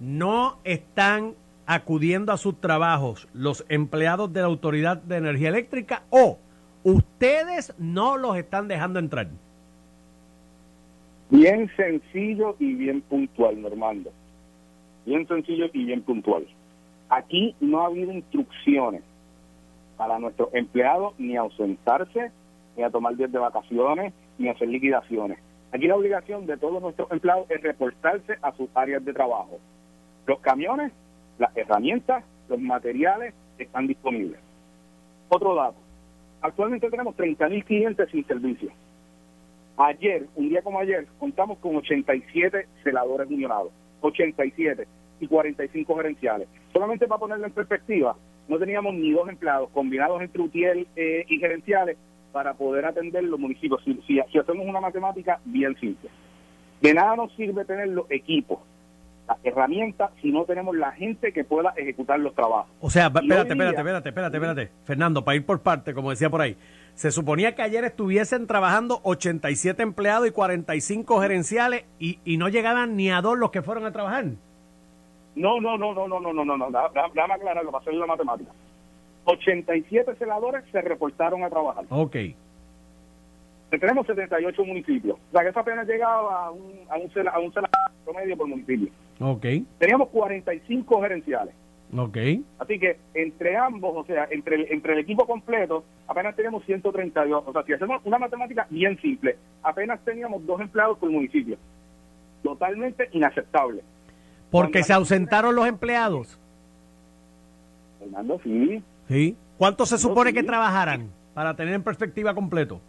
No 0.00 0.58
están 0.64 1.34
acudiendo 1.66 2.32
a 2.32 2.38
sus 2.38 2.58
trabajos 2.58 3.28
los 3.34 3.66
empleados 3.68 4.32
de 4.32 4.40
la 4.40 4.46
Autoridad 4.46 4.96
de 4.96 5.16
Energía 5.16 5.50
Eléctrica 5.50 6.04
o 6.08 6.38
ustedes 6.82 7.74
no 7.78 8.16
los 8.16 8.36
están 8.36 8.66
dejando 8.66 8.98
entrar. 8.98 9.28
Bien 11.28 11.70
sencillo 11.76 12.56
y 12.58 12.72
bien 12.74 13.02
puntual, 13.02 13.60
Normando. 13.60 14.10
Bien 15.04 15.28
sencillo 15.28 15.66
y 15.72 15.84
bien 15.84 16.00
puntual. 16.00 16.46
Aquí 17.10 17.54
no 17.60 17.82
ha 17.82 17.86
habido 17.86 18.10
instrucciones 18.10 19.02
para 19.96 20.18
nuestros 20.18 20.52
empleados 20.54 21.14
ni 21.18 21.36
ausentarse, 21.36 22.30
ni 22.76 22.82
a 22.82 22.90
tomar 22.90 23.16
días 23.16 23.32
de 23.32 23.38
vacaciones, 23.38 24.12
ni 24.38 24.48
a 24.48 24.52
hacer 24.52 24.68
liquidaciones. 24.68 25.38
Aquí 25.72 25.86
la 25.86 25.96
obligación 25.96 26.46
de 26.46 26.56
todos 26.56 26.80
nuestros 26.80 27.10
empleados 27.10 27.50
es 27.50 27.60
reportarse 27.62 28.34
a 28.42 28.52
sus 28.52 28.68
áreas 28.74 29.04
de 29.04 29.12
trabajo. 29.12 29.58
Los 30.26 30.38
camiones, 30.40 30.92
las 31.38 31.56
herramientas, 31.56 32.24
los 32.48 32.60
materiales 32.60 33.34
están 33.58 33.86
disponibles. 33.86 34.40
Otro 35.28 35.54
dato. 35.54 35.76
Actualmente 36.42 36.90
tenemos 36.90 37.16
30.000 37.16 37.64
clientes 37.64 38.10
sin 38.10 38.24
servicio. 38.26 38.70
Ayer, 39.76 40.26
un 40.36 40.48
día 40.48 40.62
como 40.62 40.78
ayer, 40.78 41.06
contamos 41.18 41.58
con 41.58 41.74
87 41.76 42.68
celadores 42.84 43.28
unionados. 43.28 43.72
87 44.00 44.86
y 45.20 45.26
45 45.26 45.96
gerenciales. 45.96 46.48
Solamente 46.72 47.06
para 47.06 47.18
ponerlo 47.18 47.46
en 47.46 47.52
perspectiva, 47.52 48.16
no 48.48 48.58
teníamos 48.58 48.94
ni 48.94 49.12
dos 49.12 49.28
empleados 49.28 49.70
combinados 49.70 50.20
entre 50.22 50.42
UTIEL 50.42 50.86
eh, 50.96 51.24
y 51.28 51.38
gerenciales 51.38 51.96
para 52.32 52.54
poder 52.54 52.84
atender 52.84 53.24
los 53.24 53.38
municipios. 53.38 53.80
Si, 53.84 53.98
si, 54.06 54.38
hacemos 54.38 54.66
una 54.66 54.80
matemática 54.80 55.40
bien 55.44 55.76
simple. 55.78 56.10
De 56.80 56.92
nada 56.92 57.16
nos 57.16 57.32
sirve 57.34 57.64
tener 57.64 57.88
los 57.88 58.10
equipos, 58.10 58.58
las 59.28 59.38
herramientas, 59.44 60.10
si 60.20 60.30
no 60.30 60.44
tenemos 60.44 60.76
la 60.76 60.92
gente 60.92 61.32
que 61.32 61.44
pueda 61.44 61.72
ejecutar 61.76 62.18
los 62.18 62.34
trabajos. 62.34 62.70
O 62.80 62.90
sea, 62.90 63.06
espérate, 63.06 63.52
espérate, 63.52 63.78
espérate, 63.78 64.08
espérate, 64.08 64.36
espérate. 64.36 64.70
Fernando, 64.84 65.24
para 65.24 65.36
ir 65.36 65.46
por 65.46 65.62
parte, 65.62 65.94
como 65.94 66.10
decía 66.10 66.28
por 66.28 66.42
ahí. 66.42 66.56
Se 66.94 67.10
suponía 67.10 67.54
que 67.54 67.62
ayer 67.62 67.84
estuviesen 67.84 68.46
trabajando 68.46 69.00
87 69.04 69.82
empleados 69.82 70.28
y 70.28 70.30
45 70.32 71.20
gerenciales 71.20 71.84
y, 71.98 72.18
y 72.24 72.36
no 72.36 72.48
llegaban 72.48 72.96
ni 72.96 73.10
a 73.10 73.20
dos 73.20 73.38
los 73.38 73.50
que 73.50 73.62
fueron 73.62 73.86
a 73.86 73.92
trabajar. 73.92 74.26
No, 75.36 75.60
no, 75.60 75.76
no, 75.76 75.94
no, 75.94 76.08
no, 76.08 76.20
no, 76.20 76.32
no, 76.32 76.44
no, 76.44 76.56
no. 76.56 76.70
Déjame 76.70 77.34
aclararlo 77.34 77.70
para 77.70 77.82
hacer 77.82 77.94
la 77.94 78.06
matemática. 78.06 78.50
87 79.24 80.14
celadores 80.16 80.64
se 80.70 80.80
reportaron 80.80 81.42
a 81.42 81.50
trabajar. 81.50 81.84
Ok. 81.90 82.16
Tenemos 83.70 84.06
78 84.06 84.64
municipios. 84.64 85.16
O 85.16 85.32
sea 85.32 85.42
que 85.42 85.48
eso 85.48 85.60
apenas 85.60 85.86
llegaba 85.88 86.46
a 86.46 86.50
un, 86.50 86.72
a 86.88 86.96
un, 86.96 87.28
a 87.28 87.38
un 87.38 87.52
promedio 88.04 88.36
por 88.36 88.46
municipio. 88.46 88.88
Ok. 89.20 89.46
Teníamos 89.78 90.08
45 90.10 91.00
gerenciales. 91.02 91.54
Ok. 91.96 92.16
Así 92.58 92.78
que 92.78 92.98
entre 93.14 93.56
ambos, 93.56 93.92
o 93.96 94.04
sea, 94.04 94.26
entre 94.30 94.56
el, 94.56 94.72
entre 94.72 94.94
el 94.94 94.98
equipo 95.00 95.26
completo, 95.26 95.84
apenas 96.06 96.34
teníamos 96.34 96.64
132. 96.64 97.44
O 97.46 97.52
sea, 97.52 97.62
si 97.62 97.72
hacemos 97.72 98.00
una 98.04 98.18
matemática 98.18 98.66
bien 98.70 98.98
simple, 99.00 99.36
apenas 99.62 100.04
teníamos 100.04 100.44
dos 100.46 100.60
empleados 100.60 100.98
por 100.98 101.10
municipio. 101.10 101.56
Totalmente 102.42 103.08
inaceptable. 103.12 103.82
Porque 104.54 104.84
se 104.84 104.92
ausentaron 104.92 105.56
los 105.56 105.66
empleados. 105.66 106.38
Fernando, 107.98 108.40
sí. 108.44 108.80
Sí. 109.08 109.36
¿Cuánto 109.58 109.84
se 109.84 109.98
supone 109.98 110.32
que 110.32 110.44
trabajaran 110.44 111.10
para 111.34 111.56
tener 111.56 111.74
en 111.74 111.82
perspectiva 111.82 112.32
completo? 112.36 112.80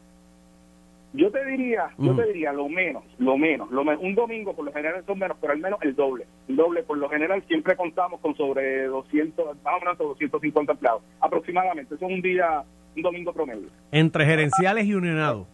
Yo 1.14 1.32
te 1.32 1.44
diría, 1.44 1.90
yo 1.98 2.16
te 2.16 2.24
diría 2.28 2.54
lo 2.54 2.70
menos, 2.70 3.04
lo 3.18 3.36
menos, 3.36 3.72
lo 3.72 3.84
menos. 3.84 4.04
Un 4.04 4.14
domingo 4.14 4.54
por 4.54 4.66
lo 4.66 4.74
general 4.74 5.04
son 5.08 5.18
menos, 5.18 5.38
pero 5.42 5.54
al 5.54 5.60
menos 5.60 5.80
el 5.82 5.96
doble. 5.96 6.28
El 6.48 6.56
doble, 6.56 6.84
por 6.84 7.00
lo 7.00 7.10
general 7.10 7.44
siempre 7.48 7.76
contamos 7.76 8.20
con 8.20 8.38
sobre 8.38 8.86
200, 8.86 9.64
más 9.64 9.74
o 9.76 9.80
menos 9.80 9.98
250 9.98 10.72
empleados, 10.72 11.02
aproximadamente. 11.20 11.96
Eso 11.96 12.06
es 12.06 12.14
un 12.14 12.22
día, 12.22 12.64
un 12.96 13.02
domingo 13.02 13.34
promedio. 13.34 13.70
Entre 13.92 14.24
gerenciales 14.24 14.86
y 14.86 14.94
unionados. 14.94 15.48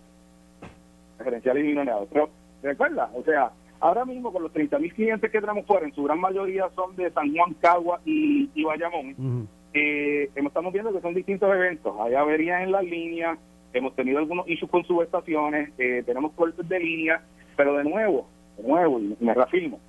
Gerenciales 1.23 1.63
y 1.63 1.71
unionados. 1.71 2.09
Pero, 2.11 2.29
recuerda, 2.63 3.09
o 3.15 3.23
sea, 3.23 3.51
ahora 3.81 4.05
mismo 4.05 4.31
con 4.31 4.43
los 4.43 4.53
30 4.53 4.79
mil 4.79 4.93
clientes 4.93 5.29
que 5.31 5.41
tenemos 5.41 5.65
fuera, 5.65 5.85
en 5.85 5.93
su 5.93 6.03
gran 6.03 6.19
mayoría 6.19 6.69
son 6.75 6.95
de 6.95 7.11
San 7.11 7.35
Juan, 7.35 7.53
Cagua 7.55 7.99
y, 8.05 8.49
y 8.55 8.63
Bayamón. 8.63 9.47
eh, 9.73 10.29
estamos 10.35 10.71
viendo 10.73 10.93
que 10.93 11.01
son 11.01 11.13
distintos 11.13 11.53
eventos. 11.53 11.93
Hay 11.99 12.13
averías 12.13 12.61
en 12.63 12.71
las 12.71 12.83
líneas, 12.83 13.37
hemos 13.73 13.95
tenido 13.95 14.19
algunos 14.19 14.47
issues 14.47 14.69
con 14.71 14.83
subestaciones, 14.85 15.71
eh, 15.77 16.03
tenemos 16.05 16.31
cortes 16.33 16.67
de 16.67 16.79
línea, 16.79 17.21
pero 17.55 17.75
de 17.77 17.83
nuevo, 17.83 18.27
de 18.57 18.67
nuevo, 18.67 18.99
y 18.99 19.15
me 19.19 19.33
reafirmo, 19.33 19.79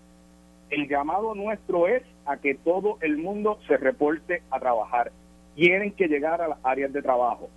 el 0.70 0.88
llamado 0.88 1.34
nuestro 1.34 1.86
es 1.86 2.02
a 2.24 2.36
que 2.38 2.54
todo 2.54 2.96
el 3.02 3.18
mundo 3.18 3.58
se 3.66 3.76
reporte 3.76 4.42
a 4.50 4.58
trabajar. 4.58 5.12
Tienen 5.54 5.92
que 5.92 6.08
llegar 6.08 6.40
a 6.40 6.48
las 6.48 6.58
áreas 6.64 6.92
de 6.92 7.02
trabajo. 7.02 7.50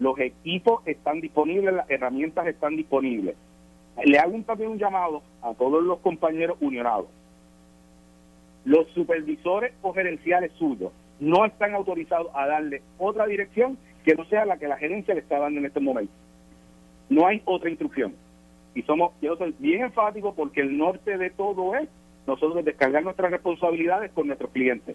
Los 0.00 0.18
equipos 0.18 0.82
están 0.86 1.20
disponibles, 1.20 1.74
las 1.74 1.88
herramientas 1.90 2.46
están 2.46 2.76
disponibles. 2.76 3.36
Le 4.04 4.18
hago 4.18 4.40
también 4.42 4.70
un 4.70 4.78
llamado 4.78 5.22
a 5.42 5.54
todos 5.54 5.82
los 5.82 5.98
compañeros 6.00 6.56
unionados. 6.60 7.06
Los 8.64 8.88
supervisores 8.88 9.72
o 9.82 9.92
gerenciales 9.92 10.52
suyos 10.58 10.92
no 11.20 11.44
están 11.44 11.74
autorizados 11.74 12.28
a 12.34 12.46
darle 12.46 12.82
otra 12.98 13.26
dirección 13.26 13.78
que 14.04 14.14
no 14.14 14.24
sea 14.26 14.44
la 14.44 14.58
que 14.58 14.68
la 14.68 14.76
gerencia 14.76 15.14
le 15.14 15.20
está 15.20 15.38
dando 15.38 15.58
en 15.58 15.66
este 15.66 15.80
momento. 15.80 16.12
No 17.08 17.26
hay 17.26 17.42
otra 17.44 17.70
instrucción. 17.70 18.14
Y 18.74 18.82
somos, 18.82 19.12
yo 19.20 19.36
soy 19.36 19.54
bien 19.58 19.82
enfático 19.82 20.34
porque 20.34 20.60
el 20.60 20.76
norte 20.76 21.18
de 21.18 21.30
todo 21.30 21.74
es 21.74 21.88
nosotros 22.26 22.64
descargar 22.64 23.02
nuestras 23.02 23.30
responsabilidades 23.30 24.12
con 24.12 24.26
nuestros 24.26 24.50
clientes. 24.50 24.94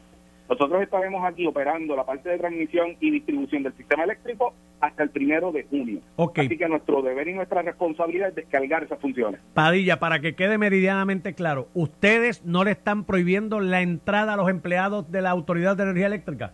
Nosotros 0.50 0.82
estaremos 0.82 1.24
aquí 1.26 1.48
operando 1.48 1.96
la 1.96 2.04
parte 2.04 2.30
de 2.30 2.38
transmisión 2.38 2.96
y 3.00 3.12
distribución 3.12 3.64
del 3.64 3.74
sistema 3.74 4.04
eléctrico 4.04 4.54
hasta 4.82 5.04
el 5.04 5.10
primero 5.10 5.52
de 5.52 5.64
junio. 5.64 6.02
Así 6.36 6.58
que 6.58 6.68
nuestro 6.68 7.02
deber 7.02 7.28
y 7.30 7.34
nuestra 7.34 7.62
responsabilidad 7.62 8.30
es 8.30 8.36
descargar 8.36 8.84
esas 8.84 9.00
funciones. 9.00 9.40
Padilla, 9.54 10.00
para 10.00 10.20
que 10.20 10.36
quede 10.36 10.58
meridianamente 10.58 11.34
claro, 11.34 11.68
¿ustedes 11.74 12.44
no 12.46 12.64
le 12.64 12.72
están 12.72 13.06
prohibiendo 13.06 13.62
la 13.62 13.82
entrada 13.82 14.34
a 14.34 14.38
los 14.38 14.50
empleados 14.50 15.10
de 15.12 15.22
la 15.22 15.30
Autoridad 15.32 15.78
de 15.78 15.84
Energía 15.84 16.08
Eléctrica? 16.08 16.52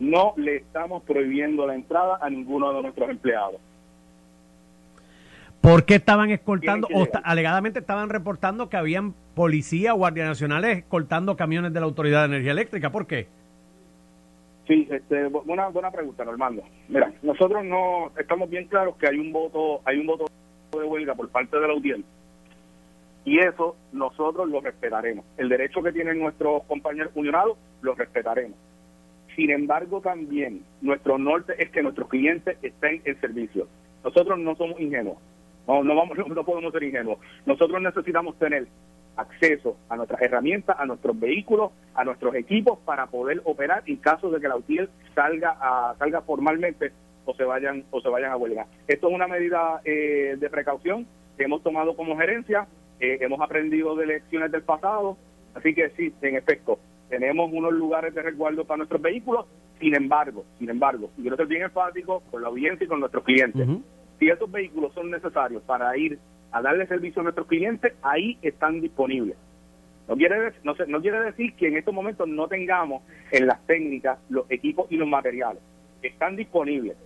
no 0.00 0.32
le 0.36 0.56
estamos 0.56 1.02
prohibiendo 1.04 1.66
la 1.66 1.74
entrada 1.74 2.18
a 2.20 2.28
ninguno 2.28 2.72
de 2.72 2.82
nuestros 2.82 3.10
empleados. 3.10 3.60
¿Por 5.60 5.84
qué 5.84 5.96
estaban 5.96 6.30
escoltando 6.30 6.88
o 6.92 7.06
alegadamente 7.22 7.80
estaban 7.80 8.08
reportando 8.08 8.70
que 8.70 8.78
habían 8.78 9.14
policías 9.34 9.94
o 9.94 9.98
guardias 9.98 10.28
nacionales 10.28 10.78
escoltando 10.78 11.36
camiones 11.36 11.72
de 11.72 11.80
la 11.80 11.86
Autoridad 11.86 12.20
de 12.20 12.26
Energía 12.26 12.52
Eléctrica? 12.52 12.90
¿Por 12.90 13.06
qué? 13.06 13.28
Sí, 14.66 14.86
este, 14.90 15.26
una 15.26 15.68
buena 15.68 15.90
pregunta, 15.90 16.24
Normando. 16.24 16.62
Mira, 16.88 17.12
nosotros 17.22 17.64
no 17.64 18.12
estamos 18.16 18.48
bien 18.48 18.66
claros 18.66 18.96
que 18.96 19.08
hay 19.08 19.18
un 19.18 19.32
voto, 19.32 19.80
hay 19.84 19.98
un 19.98 20.06
voto 20.06 20.26
de 20.72 20.84
huelga 20.84 21.14
por 21.14 21.28
parte 21.28 21.58
de 21.58 21.66
la 21.66 21.72
audiencia. 21.72 22.08
Y 23.24 23.38
eso 23.38 23.76
nosotros 23.92 24.48
lo 24.48 24.60
respetaremos. 24.60 25.24
El 25.36 25.48
derecho 25.48 25.82
que 25.82 25.92
tienen 25.92 26.18
nuestros 26.18 26.62
compañeros 26.64 27.12
unionados 27.14 27.58
lo 27.82 27.94
respetaremos. 27.94 28.56
Sin 29.36 29.50
embargo, 29.50 30.00
también 30.00 30.62
nuestro 30.80 31.18
norte 31.18 31.54
es 31.58 31.70
que 31.70 31.82
nuestros 31.82 32.08
clientes 32.08 32.56
estén 32.62 33.02
en 33.04 33.20
servicio. 33.20 33.66
Nosotros 34.04 34.38
no 34.38 34.54
somos 34.56 34.80
ingenuos. 34.80 35.18
No, 35.66 35.84
no, 35.84 35.94
vamos, 35.94 36.16
no 36.28 36.44
podemos 36.44 36.72
ser 36.72 36.82
ingenuos. 36.84 37.18
Nosotros 37.46 37.80
necesitamos 37.82 38.38
tener 38.38 38.66
acceso 39.16 39.76
a 39.88 39.96
nuestras 39.96 40.20
herramientas, 40.22 40.76
a 40.78 40.86
nuestros 40.86 41.18
vehículos, 41.18 41.72
a 41.94 42.04
nuestros 42.04 42.34
equipos 42.34 42.78
para 42.84 43.06
poder 43.06 43.42
operar 43.44 43.82
en 43.86 43.96
caso 43.96 44.30
de 44.30 44.40
que 44.40 44.48
la 44.48 44.56
UTIEL 44.56 44.88
salga 45.14 45.56
a, 45.60 45.94
salga 45.98 46.22
formalmente 46.22 46.92
o 47.24 47.34
se 47.34 47.44
vayan 47.44 47.84
o 47.90 48.00
se 48.00 48.08
vayan 48.08 48.32
a 48.32 48.36
huelga. 48.36 48.66
Esto 48.86 49.08
es 49.08 49.14
una 49.14 49.28
medida 49.28 49.80
eh, 49.84 50.36
de 50.38 50.50
precaución 50.50 51.06
que 51.36 51.44
hemos 51.44 51.62
tomado 51.62 51.96
como 51.96 52.16
gerencia, 52.16 52.66
eh, 52.98 53.18
hemos 53.20 53.40
aprendido 53.40 53.94
de 53.96 54.06
lecciones 54.06 54.50
del 54.52 54.62
pasado, 54.62 55.16
así 55.54 55.74
que 55.74 55.90
sí, 55.90 56.12
en 56.22 56.36
efecto, 56.36 56.78
tenemos 57.08 57.50
unos 57.52 57.72
lugares 57.72 58.14
de 58.14 58.22
resguardo 58.22 58.64
para 58.64 58.78
nuestros 58.78 59.02
vehículos, 59.02 59.46
sin 59.80 59.94
embargo, 59.94 60.44
sin 60.58 60.68
embargo, 60.68 61.10
y 61.16 61.22
quiero 61.22 61.36
ser 61.36 61.46
bien 61.46 61.62
enfático 61.62 62.22
con 62.30 62.42
la 62.42 62.48
audiencia 62.48 62.84
y 62.84 62.88
con 62.88 63.00
nuestros 63.00 63.24
clientes, 63.24 63.66
si 64.18 64.28
esos 64.28 64.50
vehículos 64.50 64.92
son 64.92 65.10
necesarios 65.10 65.62
para 65.62 65.96
ir 65.96 66.18
a 66.52 66.62
darle 66.62 66.86
servicio 66.86 67.20
a 67.20 67.24
nuestros 67.24 67.46
clientes, 67.46 67.94
ahí 68.02 68.38
están 68.42 68.80
disponibles. 68.80 69.36
No 70.08 70.16
quiere, 70.16 70.52
no, 70.64 70.74
no 70.88 71.00
quiere 71.00 71.20
decir 71.20 71.54
que 71.54 71.68
en 71.68 71.76
estos 71.76 71.94
momentos 71.94 72.26
no 72.26 72.48
tengamos 72.48 73.02
en 73.30 73.46
las 73.46 73.64
técnicas 73.66 74.18
los 74.28 74.50
equipos 74.50 74.90
y 74.90 74.96
los 74.96 75.06
materiales. 75.06 75.62
Están 76.02 76.36
disponibles. 76.36 76.96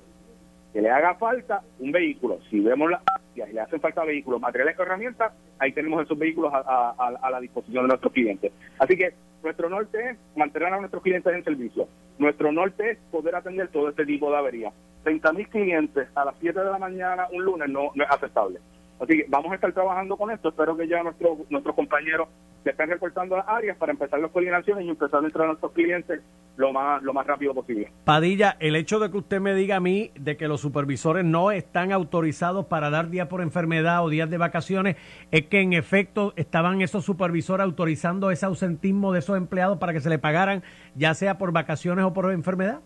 Que 0.73 0.81
le 0.81 0.91
haga 0.91 1.15
falta 1.15 1.63
un 1.79 1.93
vehículo. 1.93 2.41
Si 2.51 2.61
vemos 2.61 2.91
las 2.91 3.03
y 3.37 3.53
le 3.53 3.61
hacen 3.61 3.81
falta 3.81 4.05
vehículos, 4.05 4.41
materiales 4.41 4.77
y 4.79 4.83
herramientas, 4.83 5.33
ahí 5.59 5.73
tenemos 5.73 6.03
esos 6.03 6.19
vehículos 6.19 6.53
a, 6.55 7.31
la 7.31 7.41
disposición 7.41 7.85
de 7.85 7.89
nuestros 7.89 8.13
clientes. 8.13 8.53
Así 8.79 8.97
que 8.97 9.13
nuestro 9.43 9.69
norte 9.69 10.11
es 10.11 10.19
mantener 10.37 10.73
a 10.73 10.79
nuestros 10.79 11.03
clientes 11.03 11.35
en 11.35 11.45
servicio. 11.45 11.89
Nuestro 12.19 12.53
norte 12.53 12.93
es 12.93 12.99
poder 13.11 13.35
atender 13.35 13.69
todo 13.69 13.89
este 13.89 14.07
tipo 14.07 14.31
de 14.31 14.37
averías. 14.37 14.73
30 15.03 15.33
mil 15.33 15.49
clientes 15.49 16.09
a 16.15 16.25
las 16.25 16.35
7 16.41 16.59
de 16.59 16.71
la 16.71 16.79
mañana 16.79 17.27
un 17.33 17.45
lunes 17.45 17.69
no 17.69 17.91
es 17.95 18.11
aceptable. 18.11 18.61
Así 19.01 19.17
que 19.17 19.27
vamos 19.29 19.53
a 19.53 19.57
estar 19.57 19.73
trabajando 19.73 20.17
con 20.17 20.31
esto. 20.31 20.49
Espero 20.49 20.77
que 20.77 20.89
ya 20.89 21.03
nuestro, 21.03 21.39
nuestros 21.51 21.75
compañeros 21.75 22.29
se 22.63 22.71
estén 22.71 22.89
reportando 22.89 23.37
las 23.37 23.47
áreas 23.47 23.77
para 23.77 23.93
empezar 23.93 24.19
las 24.21 24.31
coordinaciones 24.31 24.87
y 24.87 24.89
empezar 24.89 25.23
a 25.23 25.27
entrar 25.27 25.45
a 25.45 25.49
nuestros 25.49 25.73
clientes 25.73 26.23
lo 26.57 26.73
más, 26.73 27.03
lo 27.03 27.13
más 27.13 27.27
rápido 27.27 27.53
posible. 27.53 27.91
Padilla, 28.05 28.57
el 28.61 28.77
hecho 28.77 28.99
de 28.99 29.11
que 29.11 29.19
usted 29.19 29.41
me 29.41 29.55
diga 29.55 29.77
a 29.77 29.81
mí 29.81 30.13
de 30.15 30.37
que 30.37 30.49
los 30.49 30.61
supervisores 30.61 31.25
no 31.25 31.51
están 31.51 31.93
autorizados 31.93 32.67
para 32.67 32.91
dar 32.91 33.11
días 33.11 33.29
por 33.29 33.43
enfermedad 33.43 34.05
o 34.05 34.09
días 34.09 34.31
de 34.31 34.39
vacaciones, 34.39 34.97
es 35.31 35.47
que 35.47 35.61
en 35.61 35.75
efecto 35.75 36.33
estaban 36.37 36.81
esos 36.81 37.05
supervisores 37.05 37.65
autorizando 37.65 38.31
ese 38.31 38.47
ausentismo 38.47 39.13
de 39.13 39.19
esos 39.19 39.37
empleados 39.37 39.79
para 39.79 39.93
que 39.93 40.01
se 40.01 40.09
le 40.09 40.19
pagaran, 40.19 40.63
ya 40.95 41.13
sea 41.15 41.37
por 41.37 41.53
vacaciones 41.53 42.05
o 42.05 42.13
por 42.15 42.33
enfermedad. 42.33 42.81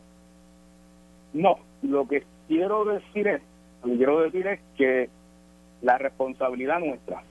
No, 1.32 1.58
lo 1.82 2.08
que 2.08 2.24
quiero 2.48 2.84
decir 2.84 3.28
es, 3.28 3.42
lo 3.84 3.90
que 3.90 3.96
quiero 3.96 4.20
decir 4.22 4.46
es 4.46 4.60
que 4.76 5.10
la 5.82 5.98
responsabilidad 5.98 6.80
nuestra, 6.80 7.22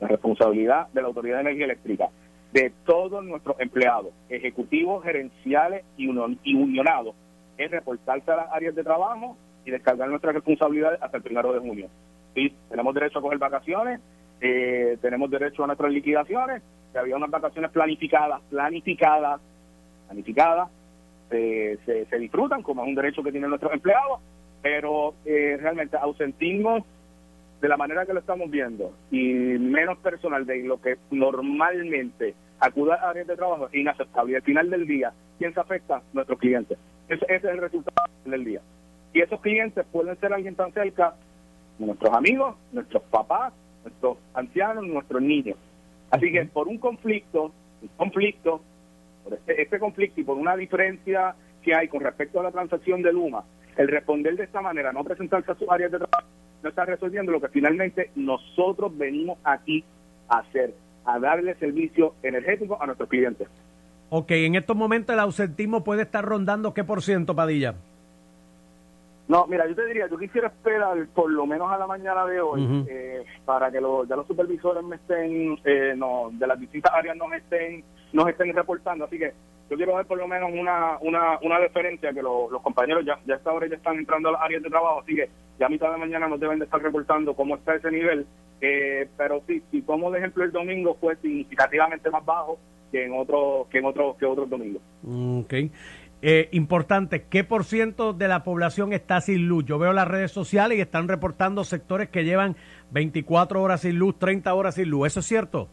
la 0.00 0.08
responsabilidad 0.08 0.88
de 0.88 1.02
la 1.02 1.08
Autoridad 1.08 1.36
de 1.36 1.42
Energía 1.42 1.64
Eléctrica, 1.66 2.08
de 2.52 2.72
todos 2.84 3.24
nuestros 3.24 3.58
empleados, 3.60 4.12
ejecutivos, 4.28 5.04
gerenciales 5.04 5.84
y, 5.96 6.08
unionados, 6.08 7.14
es 7.56 7.70
reportarse 7.70 8.30
a 8.30 8.36
las 8.36 8.52
áreas 8.52 8.74
de 8.74 8.82
trabajo 8.82 9.36
y 9.64 9.70
descargar 9.70 10.08
nuestras 10.08 10.34
responsabilidades 10.34 11.00
hasta 11.02 11.18
el 11.18 11.22
primero 11.22 11.52
de 11.52 11.60
junio. 11.60 11.88
Sí, 12.34 12.54
tenemos 12.68 12.94
derecho 12.94 13.18
a 13.18 13.22
coger 13.22 13.38
vacaciones, 13.38 14.00
eh, 14.40 14.96
tenemos 15.00 15.30
derecho 15.30 15.64
a 15.64 15.66
nuestras 15.66 15.92
liquidaciones, 15.92 16.62
que 16.92 16.98
había 16.98 17.16
unas 17.16 17.30
vacaciones 17.30 17.70
planificadas, 17.70 18.40
planificadas, 18.50 19.40
planificadas, 20.06 20.70
se, 21.28 21.78
se, 21.86 22.18
disfrutan 22.18 22.62
como 22.62 22.82
es 22.82 22.88
un 22.88 22.94
derecho 22.96 23.22
que 23.22 23.30
tienen 23.30 23.50
nuestros 23.50 23.72
empleados, 23.72 24.20
pero 24.62 25.14
eh, 25.24 25.56
realmente 25.60 25.96
ausentismo 25.96 26.84
de 27.60 27.68
la 27.68 27.76
manera 27.76 28.06
que 28.06 28.14
lo 28.14 28.20
estamos 28.20 28.50
viendo 28.50 28.92
y 29.10 29.32
menos 29.32 29.98
personal 29.98 30.46
de 30.46 30.62
lo 30.64 30.80
que 30.80 30.96
normalmente 31.10 32.34
acuda 32.58 32.94
a 32.96 33.10
áreas 33.10 33.26
de 33.26 33.36
trabajo 33.36 33.68
es 33.68 33.74
inaceptable. 33.74 34.32
Y 34.32 34.36
al 34.36 34.42
final 34.42 34.70
del 34.70 34.86
día, 34.86 35.12
¿quién 35.38 35.52
se 35.52 35.60
afecta? 35.60 36.02
Nuestros 36.12 36.38
clientes. 36.38 36.78
Ese, 37.08 37.24
es 37.28 37.44
el 37.44 37.58
resultado 37.58 37.96
del 38.24 38.44
día. 38.44 38.60
Y 39.12 39.20
esos 39.20 39.40
clientes 39.40 39.84
pueden 39.90 40.18
ser 40.20 40.32
alguien 40.32 40.54
tan 40.54 40.72
cerca, 40.72 41.14
nuestros 41.78 42.14
amigos, 42.14 42.56
nuestros 42.72 43.02
papás, 43.04 43.52
nuestros 43.84 44.18
ancianos, 44.34 44.86
nuestros 44.86 45.20
niños. 45.20 45.56
Así 46.10 46.32
que 46.32 46.44
por 46.46 46.68
un 46.68 46.78
conflicto, 46.78 47.52
un 47.82 47.88
conflicto, 47.96 48.62
por 49.24 49.34
este, 49.34 49.62
este 49.62 49.78
conflicto 49.78 50.20
y 50.20 50.24
por 50.24 50.36
una 50.36 50.56
diferencia 50.56 51.34
que 51.62 51.74
hay 51.74 51.88
con 51.88 52.00
respecto 52.00 52.40
a 52.40 52.44
la 52.44 52.52
transacción 52.52 53.02
de 53.02 53.12
Luma, 53.12 53.44
el 53.76 53.88
responder 53.88 54.36
de 54.36 54.44
esta 54.44 54.60
manera, 54.60 54.92
no 54.92 55.04
presentarse 55.04 55.52
a 55.52 55.54
sus 55.54 55.68
áreas 55.68 55.90
de 55.90 55.98
trabajo, 55.98 56.29
no 56.62 56.68
está 56.68 56.84
resolviendo 56.84 57.32
lo 57.32 57.40
que 57.40 57.48
finalmente 57.48 58.10
nosotros 58.14 58.96
venimos 58.96 59.38
aquí 59.44 59.84
a 60.28 60.38
hacer, 60.38 60.74
a 61.04 61.18
darle 61.18 61.54
servicio 61.56 62.14
energético 62.22 62.80
a 62.80 62.86
nuestros 62.86 63.08
clientes. 63.08 63.48
Ok, 64.10 64.32
en 64.32 64.56
estos 64.56 64.76
momentos 64.76 65.14
el 65.14 65.20
ausentismo 65.20 65.84
puede 65.84 66.02
estar 66.02 66.24
rondando 66.24 66.74
qué 66.74 66.84
por 66.84 67.02
ciento, 67.02 67.34
Padilla. 67.34 67.74
No, 69.28 69.46
mira, 69.46 69.68
yo 69.68 69.76
te 69.76 69.86
diría, 69.86 70.08
yo 70.08 70.18
quisiera 70.18 70.48
esperar 70.48 71.06
por 71.14 71.30
lo 71.30 71.46
menos 71.46 71.70
a 71.70 71.78
la 71.78 71.86
mañana 71.86 72.26
de 72.26 72.40
hoy 72.40 72.84
eh, 72.88 73.24
para 73.44 73.70
que 73.70 73.80
los, 73.80 74.08
ya 74.08 74.16
los 74.16 74.26
supervisores 74.26 74.82
me 74.82 74.96
estén, 74.96 75.56
eh, 75.64 75.94
no, 75.96 76.30
de 76.32 76.46
las 76.48 76.58
distintas 76.58 76.92
áreas 76.92 77.16
nos 77.16 77.32
estén, 77.34 77.84
nos 78.12 78.28
estén 78.28 78.52
reportando. 78.52 79.04
Así 79.04 79.20
que 79.20 79.32
yo 79.70 79.76
quiero 79.76 79.94
ver 79.94 80.06
por 80.06 80.18
lo 80.18 80.26
menos 80.26 80.50
una, 80.52 80.98
una, 81.00 81.38
una 81.42 81.60
deferencia 81.60 82.12
que 82.12 82.22
los 82.22 82.60
compañeros 82.60 83.04
ya, 83.06 83.20
ya 83.24 83.36
esta 83.36 83.52
hora 83.52 83.68
ya 83.68 83.76
están 83.76 83.98
entrando 83.98 84.28
a 84.28 84.32
las 84.32 84.42
áreas 84.42 84.64
de 84.64 84.68
trabajo, 84.68 85.00
así 85.00 85.14
que 85.14 85.30
ya 85.60 85.66
a 85.66 85.68
mitad 85.68 85.92
de 85.92 85.98
mañana 85.98 86.26
nos 86.26 86.40
deben 86.40 86.58
de 86.58 86.64
estar 86.64 86.82
reportando 86.82 87.34
cómo 87.34 87.54
está 87.54 87.76
ese 87.76 87.90
nivel. 87.90 88.26
Eh, 88.60 89.08
pero 89.16 89.42
sí, 89.46 89.62
si 89.70 89.82
como 89.82 90.10
de 90.10 90.18
ejemplo 90.18 90.42
el 90.42 90.50
domingo 90.50 90.96
fue 91.00 91.14
significativamente 91.16 92.10
más 92.10 92.24
bajo 92.24 92.58
que 92.90 93.04
en 93.04 93.12
otro, 93.12 93.68
que 93.70 93.78
en 93.78 93.84
otro, 93.84 94.16
que 94.18 94.26
otros 94.26 94.50
domingos. 94.50 94.82
Ok. 95.06 95.54
Eh, 96.22 96.48
importante, 96.52 97.24
¿qué 97.30 97.44
por 97.44 97.64
ciento 97.64 98.12
de 98.12 98.28
la 98.28 98.42
población 98.42 98.92
está 98.92 99.20
sin 99.20 99.46
luz? 99.46 99.64
Yo 99.64 99.78
veo 99.78 99.92
las 99.92 100.08
redes 100.08 100.32
sociales 100.32 100.76
y 100.76 100.80
están 100.80 101.08
reportando 101.08 101.62
sectores 101.62 102.08
que 102.08 102.24
llevan 102.24 102.56
24 102.90 103.62
horas 103.62 103.82
sin 103.82 103.98
luz, 103.98 104.18
30 104.18 104.52
horas 104.52 104.74
sin 104.74 104.90
luz. 104.90 105.06
¿Eso 105.06 105.20
es 105.20 105.26
cierto? 105.26 105.70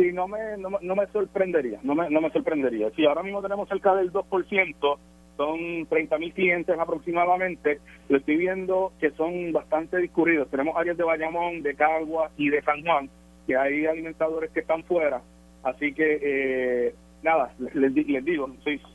Sí, 0.00 0.12
no 0.14 0.26
me, 0.26 0.56
no, 0.56 0.96
me 0.96 1.06
sorprendería, 1.08 1.78
no 1.82 1.94
me, 1.94 2.08
no 2.08 2.22
me 2.22 2.30
sorprendería. 2.30 2.90
Si 2.96 3.04
ahora 3.04 3.22
mismo 3.22 3.42
tenemos 3.42 3.68
cerca 3.68 3.94
del 3.94 4.10
2%, 4.10 4.98
son 5.36 5.86
30 5.90 6.18
mil 6.18 6.32
clientes 6.32 6.78
aproximadamente, 6.78 7.80
lo 8.08 8.16
estoy 8.16 8.36
viendo 8.36 8.94
que 8.98 9.10
son 9.10 9.52
bastante 9.52 9.98
discurridos. 9.98 10.48
Tenemos 10.48 10.74
áreas 10.74 10.96
de 10.96 11.04
Bayamón, 11.04 11.62
de 11.62 11.74
Cagua 11.74 12.30
y 12.38 12.48
de 12.48 12.62
San 12.62 12.82
Juan, 12.82 13.10
que 13.46 13.58
hay 13.58 13.84
alimentadores 13.84 14.50
que 14.52 14.60
están 14.60 14.84
fuera. 14.84 15.20
Así 15.64 15.92
que, 15.92 16.18
eh, 16.22 16.94
nada, 17.22 17.52
les, 17.74 17.92
digo, 18.24 18.48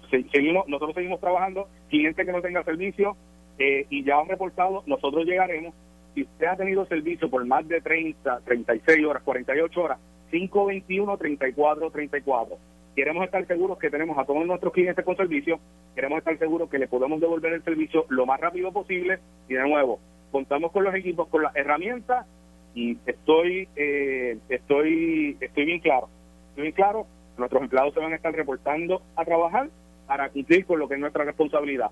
seguimos, 0.10 0.68
nosotros 0.68 0.96
seguimos 0.96 1.20
trabajando, 1.20 1.68
cliente 1.88 2.26
que 2.26 2.32
no 2.32 2.42
tenga 2.42 2.64
servicio 2.64 3.16
eh, 3.60 3.86
y 3.92 4.04
ya 4.04 4.18
han 4.18 4.28
reportado, 4.28 4.82
nosotros 4.88 5.24
llegaremos. 5.26 5.76
Si 6.16 6.24
usted 6.24 6.48
ha 6.48 6.56
tenido 6.56 6.84
servicio 6.88 7.30
por 7.30 7.46
más 7.46 7.68
de 7.68 7.80
30, 7.80 8.40
36 8.44 9.06
horas, 9.06 9.22
48 9.22 9.80
horas, 9.84 10.00
521-3434. 10.32 12.58
Queremos 12.96 13.26
estar 13.26 13.46
seguros 13.46 13.78
que 13.78 13.90
tenemos 13.90 14.18
a 14.18 14.24
todos 14.26 14.46
nuestros 14.46 14.72
clientes 14.72 15.04
con 15.04 15.18
servicio, 15.18 15.60
queremos 15.96 16.20
estar 16.20 16.38
seguros 16.38 16.70
que 16.70 16.80
le 16.80 16.88
podemos 16.88 17.20
devolver 17.20 17.54
el 17.54 17.64
servicio 17.64 18.06
lo 18.10 18.26
más 18.26 18.40
rápido 18.40 18.72
posible 18.72 19.20
y 19.50 19.56
de 19.56 19.68
nuevo, 19.68 20.00
contamos 20.32 20.72
con 20.72 20.86
los 20.86 20.96
equipos, 20.96 21.28
con 21.28 21.44
las 21.44 21.54
herramientas 21.56 22.26
y 22.74 22.98
estoy 23.06 23.68
eh, 23.76 24.38
estoy 24.48 25.36
estoy 25.42 25.66
bien 25.66 25.80
claro, 25.80 26.08
estoy 26.50 26.64
bien 26.64 26.74
claro, 26.74 27.06
nuestros 27.38 27.64
empleados 27.64 27.94
se 27.94 28.00
van 28.00 28.14
a 28.14 28.16
estar 28.16 28.34
reportando 28.34 29.02
a 29.18 29.26
trabajar 29.26 29.70
para 30.08 30.30
cumplir 30.30 30.66
con 30.66 30.80
lo 30.80 30.88
que 30.88 30.94
es 30.94 31.00
nuestra 31.00 31.26
responsabilidad. 31.26 31.92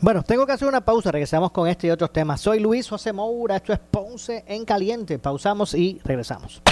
Bueno, 0.00 0.22
tengo 0.22 0.46
que 0.46 0.52
hacer 0.52 0.68
una 0.68 0.80
pausa, 0.80 1.10
regresamos 1.10 1.50
con 1.50 1.68
este 1.68 1.88
y 1.88 1.90
otros 1.90 2.12
temas. 2.12 2.40
Soy 2.40 2.60
Luis 2.60 2.88
José 2.88 3.12
Moura, 3.12 3.56
esto 3.56 3.72
es 3.72 3.80
Ponce 3.80 4.44
en 4.46 4.64
Caliente. 4.64 5.18
Pausamos 5.18 5.74
y 5.74 6.00
regresamos. 6.04 6.62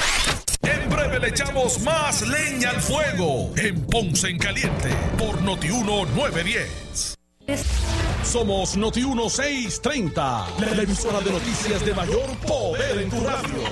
En 0.62 0.88
breve 0.88 1.18
le 1.18 1.28
echamos 1.28 1.80
más 1.80 2.22
leña 2.22 2.70
al 2.70 2.80
fuego 2.80 3.50
en 3.56 3.84
Ponce 3.86 4.28
en 4.28 4.38
Caliente 4.38 4.90
por 5.18 5.42
Notiuno 5.42 6.04
910. 6.14 7.16
Somos 8.24 8.76
Noti 8.76 9.02
630, 9.02 10.46
la 10.58 10.82
emisora 10.82 11.20
de 11.20 11.30
noticias 11.30 11.84
de 11.84 11.94
mayor 11.94 12.26
poder 12.46 12.98
en 12.98 13.10
tu 13.10 13.20
radio. 13.20 13.62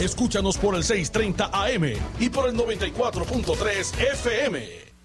Escúchanos 0.00 0.56
por 0.56 0.74
el 0.74 0.82
630 0.82 1.50
AM 1.52 1.84
y 2.18 2.28
por 2.28 2.48
el 2.48 2.56
94.3 2.56 4.00
FM. 4.12 4.83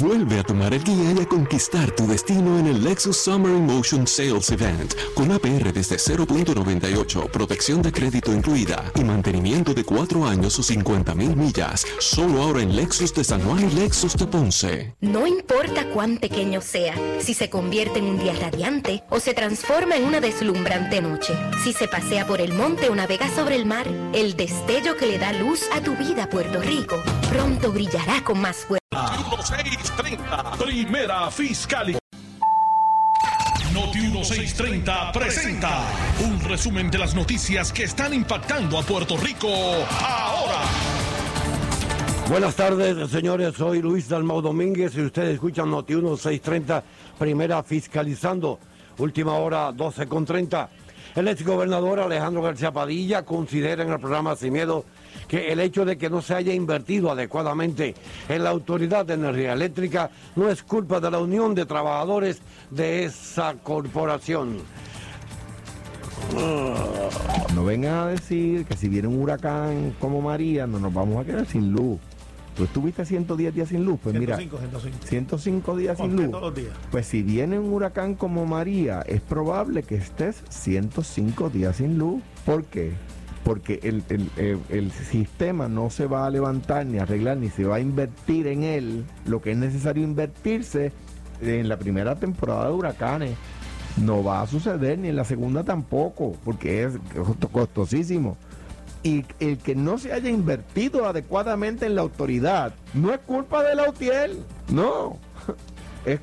Vuelve 0.00 0.38
a 0.38 0.42
tomar 0.42 0.74
el 0.74 0.84
guía 0.84 1.12
y 1.16 1.22
a 1.22 1.26
conquistar 1.26 1.90
tu 1.92 2.06
destino 2.06 2.58
en 2.58 2.66
el 2.66 2.84
Lexus 2.84 3.16
Summer 3.16 3.50
Emotion 3.50 4.06
Sales 4.06 4.50
Event 4.50 4.94
con 5.14 5.32
APR 5.32 5.72
desde 5.72 5.96
0.98, 5.96 7.30
protección 7.30 7.80
de 7.80 7.90
crédito 7.90 8.32
incluida 8.32 8.92
y 8.94 9.04
mantenimiento 9.04 9.72
de 9.72 9.82
4 9.82 10.26
años 10.26 10.58
o 10.58 10.62
50 10.62 11.14
mil 11.14 11.34
millas. 11.34 11.86
Solo 11.98 12.42
ahora 12.42 12.60
en 12.60 12.76
Lexus 12.76 13.14
de 13.14 13.24
San 13.24 13.40
Juan 13.40 13.70
y 13.70 13.74
Lexus 13.74 14.16
de 14.18 14.26
Ponce. 14.26 14.94
No 15.00 15.26
importa 15.26 15.88
cuán 15.88 16.18
pequeño 16.18 16.60
sea, 16.60 16.94
si 17.18 17.32
se 17.32 17.48
convierte 17.48 18.00
en 18.00 18.04
un 18.04 18.18
día 18.18 18.34
radiante 18.34 19.02
o 19.08 19.18
se 19.18 19.32
transforma 19.32 19.96
en 19.96 20.04
una 20.04 20.20
deslumbrante 20.20 21.00
noche, 21.00 21.34
si 21.62 21.72
se 21.72 21.88
pasea 21.88 22.26
por 22.26 22.42
el 22.42 22.52
monte 22.52 22.90
o 22.90 22.94
navega 22.94 23.34
sobre 23.34 23.56
el 23.56 23.64
mar, 23.64 23.86
el 24.12 24.36
destello 24.36 24.96
que 24.98 25.06
le 25.06 25.18
da 25.18 25.32
luz 25.32 25.62
a 25.72 25.80
tu 25.80 25.96
vida 25.96 26.28
Puerto 26.28 26.60
Rico 26.60 26.96
pronto 27.30 27.72
brillará 27.72 28.22
con 28.22 28.40
más 28.40 28.58
fuerza. 28.58 28.83
1630, 28.94 30.56
primera 30.56 31.28
fiscal. 31.30 31.98
Noti 33.72 33.98
1630 33.98 35.10
presenta 35.12 35.82
un 36.24 36.38
resumen 36.40 36.92
de 36.92 36.98
las 36.98 37.12
noticias 37.12 37.72
que 37.72 37.84
están 37.84 38.14
impactando 38.14 38.78
a 38.78 38.82
Puerto 38.82 39.16
Rico 39.16 39.48
ahora. 39.48 40.60
Buenas 42.28 42.54
tardes, 42.54 43.10
señores. 43.10 43.56
Soy 43.56 43.82
Luis 43.82 44.08
Dalmau 44.08 44.40
Domínguez 44.40 44.94
y 44.96 45.00
ustedes 45.00 45.34
escuchan 45.34 45.72
Noti 45.72 45.94
1630, 45.94 46.84
primera 47.18 47.64
fiscalizando. 47.64 48.60
Última 48.98 49.32
hora 49.32 49.72
12 49.72 50.06
con 50.06 50.24
30. 50.24 50.68
El 51.16 51.26
ex 51.26 51.44
gobernador 51.44 51.98
Alejandro 51.98 52.42
García 52.42 52.70
Padilla 52.70 53.24
considera 53.24 53.82
en 53.82 53.90
el 53.90 53.98
programa 53.98 54.36
Sin 54.36 54.52
Miedo 54.52 54.84
que 55.28 55.52
el 55.52 55.60
hecho 55.60 55.84
de 55.84 55.98
que 55.98 56.10
no 56.10 56.22
se 56.22 56.34
haya 56.34 56.52
invertido 56.52 57.10
adecuadamente 57.10 57.94
en 58.28 58.44
la 58.44 58.50
Autoridad 58.50 59.06
de 59.06 59.14
Energía 59.14 59.52
Eléctrica 59.52 60.10
no 60.36 60.48
es 60.48 60.62
culpa 60.62 61.00
de 61.00 61.10
la 61.10 61.18
unión 61.18 61.54
de 61.54 61.66
trabajadores 61.66 62.40
de 62.70 63.04
esa 63.04 63.54
corporación. 63.54 64.58
No 67.54 67.64
vengan 67.64 67.94
a 67.94 68.06
decir 68.08 68.64
que 68.64 68.76
si 68.76 68.88
viene 68.88 69.08
un 69.08 69.22
huracán 69.22 69.94
como 70.00 70.20
María 70.20 70.66
no 70.66 70.78
nos 70.78 70.92
vamos 70.92 71.22
a 71.22 71.24
quedar 71.24 71.46
sin 71.46 71.72
luz. 71.72 71.98
Tú 72.56 72.64
estuviste 72.64 73.04
110 73.04 73.52
días 73.52 73.68
sin 73.68 73.84
luz, 73.84 73.98
pues 74.00 74.16
105, 74.16 74.58
mira, 74.58 74.80
105. 74.80 75.06
105 75.06 75.76
días 75.76 75.98
sin 75.98 76.14
luz. 76.16 76.30
Todos 76.30 76.42
los 76.42 76.54
días. 76.54 76.72
Pues 76.92 77.06
si 77.06 77.22
viene 77.22 77.58
un 77.58 77.72
huracán 77.72 78.14
como 78.14 78.46
María, 78.46 79.02
es 79.06 79.20
probable 79.20 79.82
que 79.82 79.96
estés 79.96 80.44
105 80.50 81.50
días 81.50 81.76
sin 81.76 81.98
luz. 81.98 82.22
¿Por 82.46 82.64
qué? 82.64 82.92
Porque 83.44 83.80
el, 83.82 84.02
el, 84.08 84.58
el, 84.70 84.90
sistema 84.90 85.68
no 85.68 85.90
se 85.90 86.06
va 86.06 86.24
a 86.24 86.30
levantar 86.30 86.86
ni 86.86 86.98
arreglar 86.98 87.36
ni 87.36 87.50
se 87.50 87.64
va 87.64 87.76
a 87.76 87.80
invertir 87.80 88.46
en 88.46 88.62
él 88.62 89.04
lo 89.26 89.42
que 89.42 89.50
es 89.50 89.56
necesario 89.56 90.02
invertirse 90.02 90.92
en 91.42 91.68
la 91.68 91.76
primera 91.76 92.16
temporada 92.16 92.68
de 92.68 92.72
huracanes. 92.72 93.36
No 94.02 94.24
va 94.24 94.40
a 94.40 94.46
suceder 94.46 94.98
ni 94.98 95.08
en 95.08 95.16
la 95.16 95.24
segunda 95.24 95.62
tampoco, 95.62 96.36
porque 96.42 96.84
es 96.84 96.94
costosísimo 97.52 98.38
y 99.04 99.22
el 99.38 99.58
que 99.58 99.76
no 99.76 99.98
se 99.98 100.12
haya 100.12 100.30
invertido 100.30 101.06
adecuadamente 101.06 101.86
en 101.86 101.94
la 101.94 102.00
autoridad 102.00 102.74
no 102.94 103.12
es 103.12 103.20
culpa 103.20 103.62
de 103.62 103.76
la 103.76 103.88
UTIEL, 103.88 104.42
no. 104.70 105.18
Es, 106.04 106.20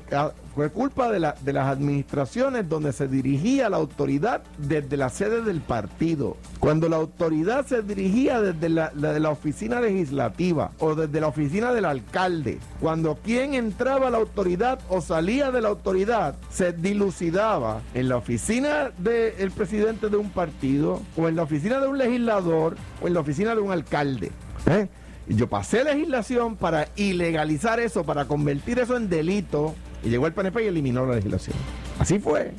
fue 0.54 0.70
culpa 0.70 1.10
de, 1.10 1.18
la, 1.18 1.34
de 1.40 1.52
las 1.52 1.66
administraciones 1.66 2.68
donde 2.68 2.92
se 2.92 3.08
dirigía 3.08 3.70
la 3.70 3.78
autoridad 3.78 4.42
desde 4.58 4.96
la 4.96 5.08
sede 5.08 5.42
del 5.42 5.60
partido. 5.60 6.36
Cuando 6.60 6.88
la 6.88 6.96
autoridad 6.96 7.66
se 7.66 7.82
dirigía 7.82 8.40
desde 8.40 8.68
la, 8.68 8.92
la, 8.94 9.12
de 9.12 9.20
la 9.20 9.30
oficina 9.30 9.80
legislativa 9.80 10.72
o 10.78 10.94
desde 10.94 11.20
la 11.20 11.28
oficina 11.28 11.72
del 11.72 11.86
alcalde, 11.86 12.58
cuando 12.80 13.16
quien 13.16 13.54
entraba 13.54 14.08
a 14.08 14.10
la 14.10 14.18
autoridad 14.18 14.78
o 14.88 15.00
salía 15.00 15.50
de 15.50 15.62
la 15.62 15.68
autoridad 15.68 16.36
se 16.50 16.72
dilucidaba 16.72 17.80
en 17.94 18.08
la 18.08 18.16
oficina 18.16 18.90
del 18.98 19.50
presidente 19.52 20.10
de 20.10 20.16
un 20.16 20.30
partido 20.30 21.00
o 21.16 21.28
en 21.28 21.36
la 21.36 21.42
oficina 21.42 21.80
de 21.80 21.88
un 21.88 21.98
legislador 21.98 22.76
o 23.00 23.08
en 23.08 23.14
la 23.14 23.20
oficina 23.20 23.54
de 23.54 23.60
un 23.60 23.72
alcalde. 23.72 24.32
¿eh? 24.66 24.88
Yo 25.28 25.48
pasé 25.48 25.84
legislación 25.84 26.56
para 26.56 26.88
ilegalizar 26.96 27.80
eso, 27.80 28.04
para 28.04 28.26
convertir 28.26 28.78
eso 28.78 28.96
en 28.96 29.08
delito. 29.08 29.74
Y 30.02 30.08
llegó 30.08 30.26
el 30.26 30.32
PNP 30.32 30.64
y 30.64 30.66
eliminó 30.66 31.06
la 31.06 31.14
legislación. 31.14 31.56
Así 31.98 32.18
fue. 32.18 32.52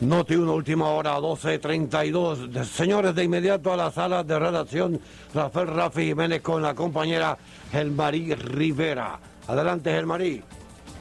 Noti 0.00 0.34
una 0.34 0.52
última 0.52 0.88
hora, 0.88 1.18
12.32. 1.18 2.64
Señores, 2.64 3.14
de 3.14 3.24
inmediato 3.24 3.72
a 3.72 3.76
la 3.76 3.90
sala 3.90 4.24
de 4.24 4.38
redacción, 4.38 5.00
Rafael 5.34 5.68
Rafi 5.68 6.06
Jiménez 6.06 6.40
con 6.40 6.62
la 6.62 6.74
compañera 6.74 7.36
Gelmarí 7.70 8.34
Rivera. 8.34 9.18
Adelante, 9.46 9.92
Gelmarí. 9.92 10.42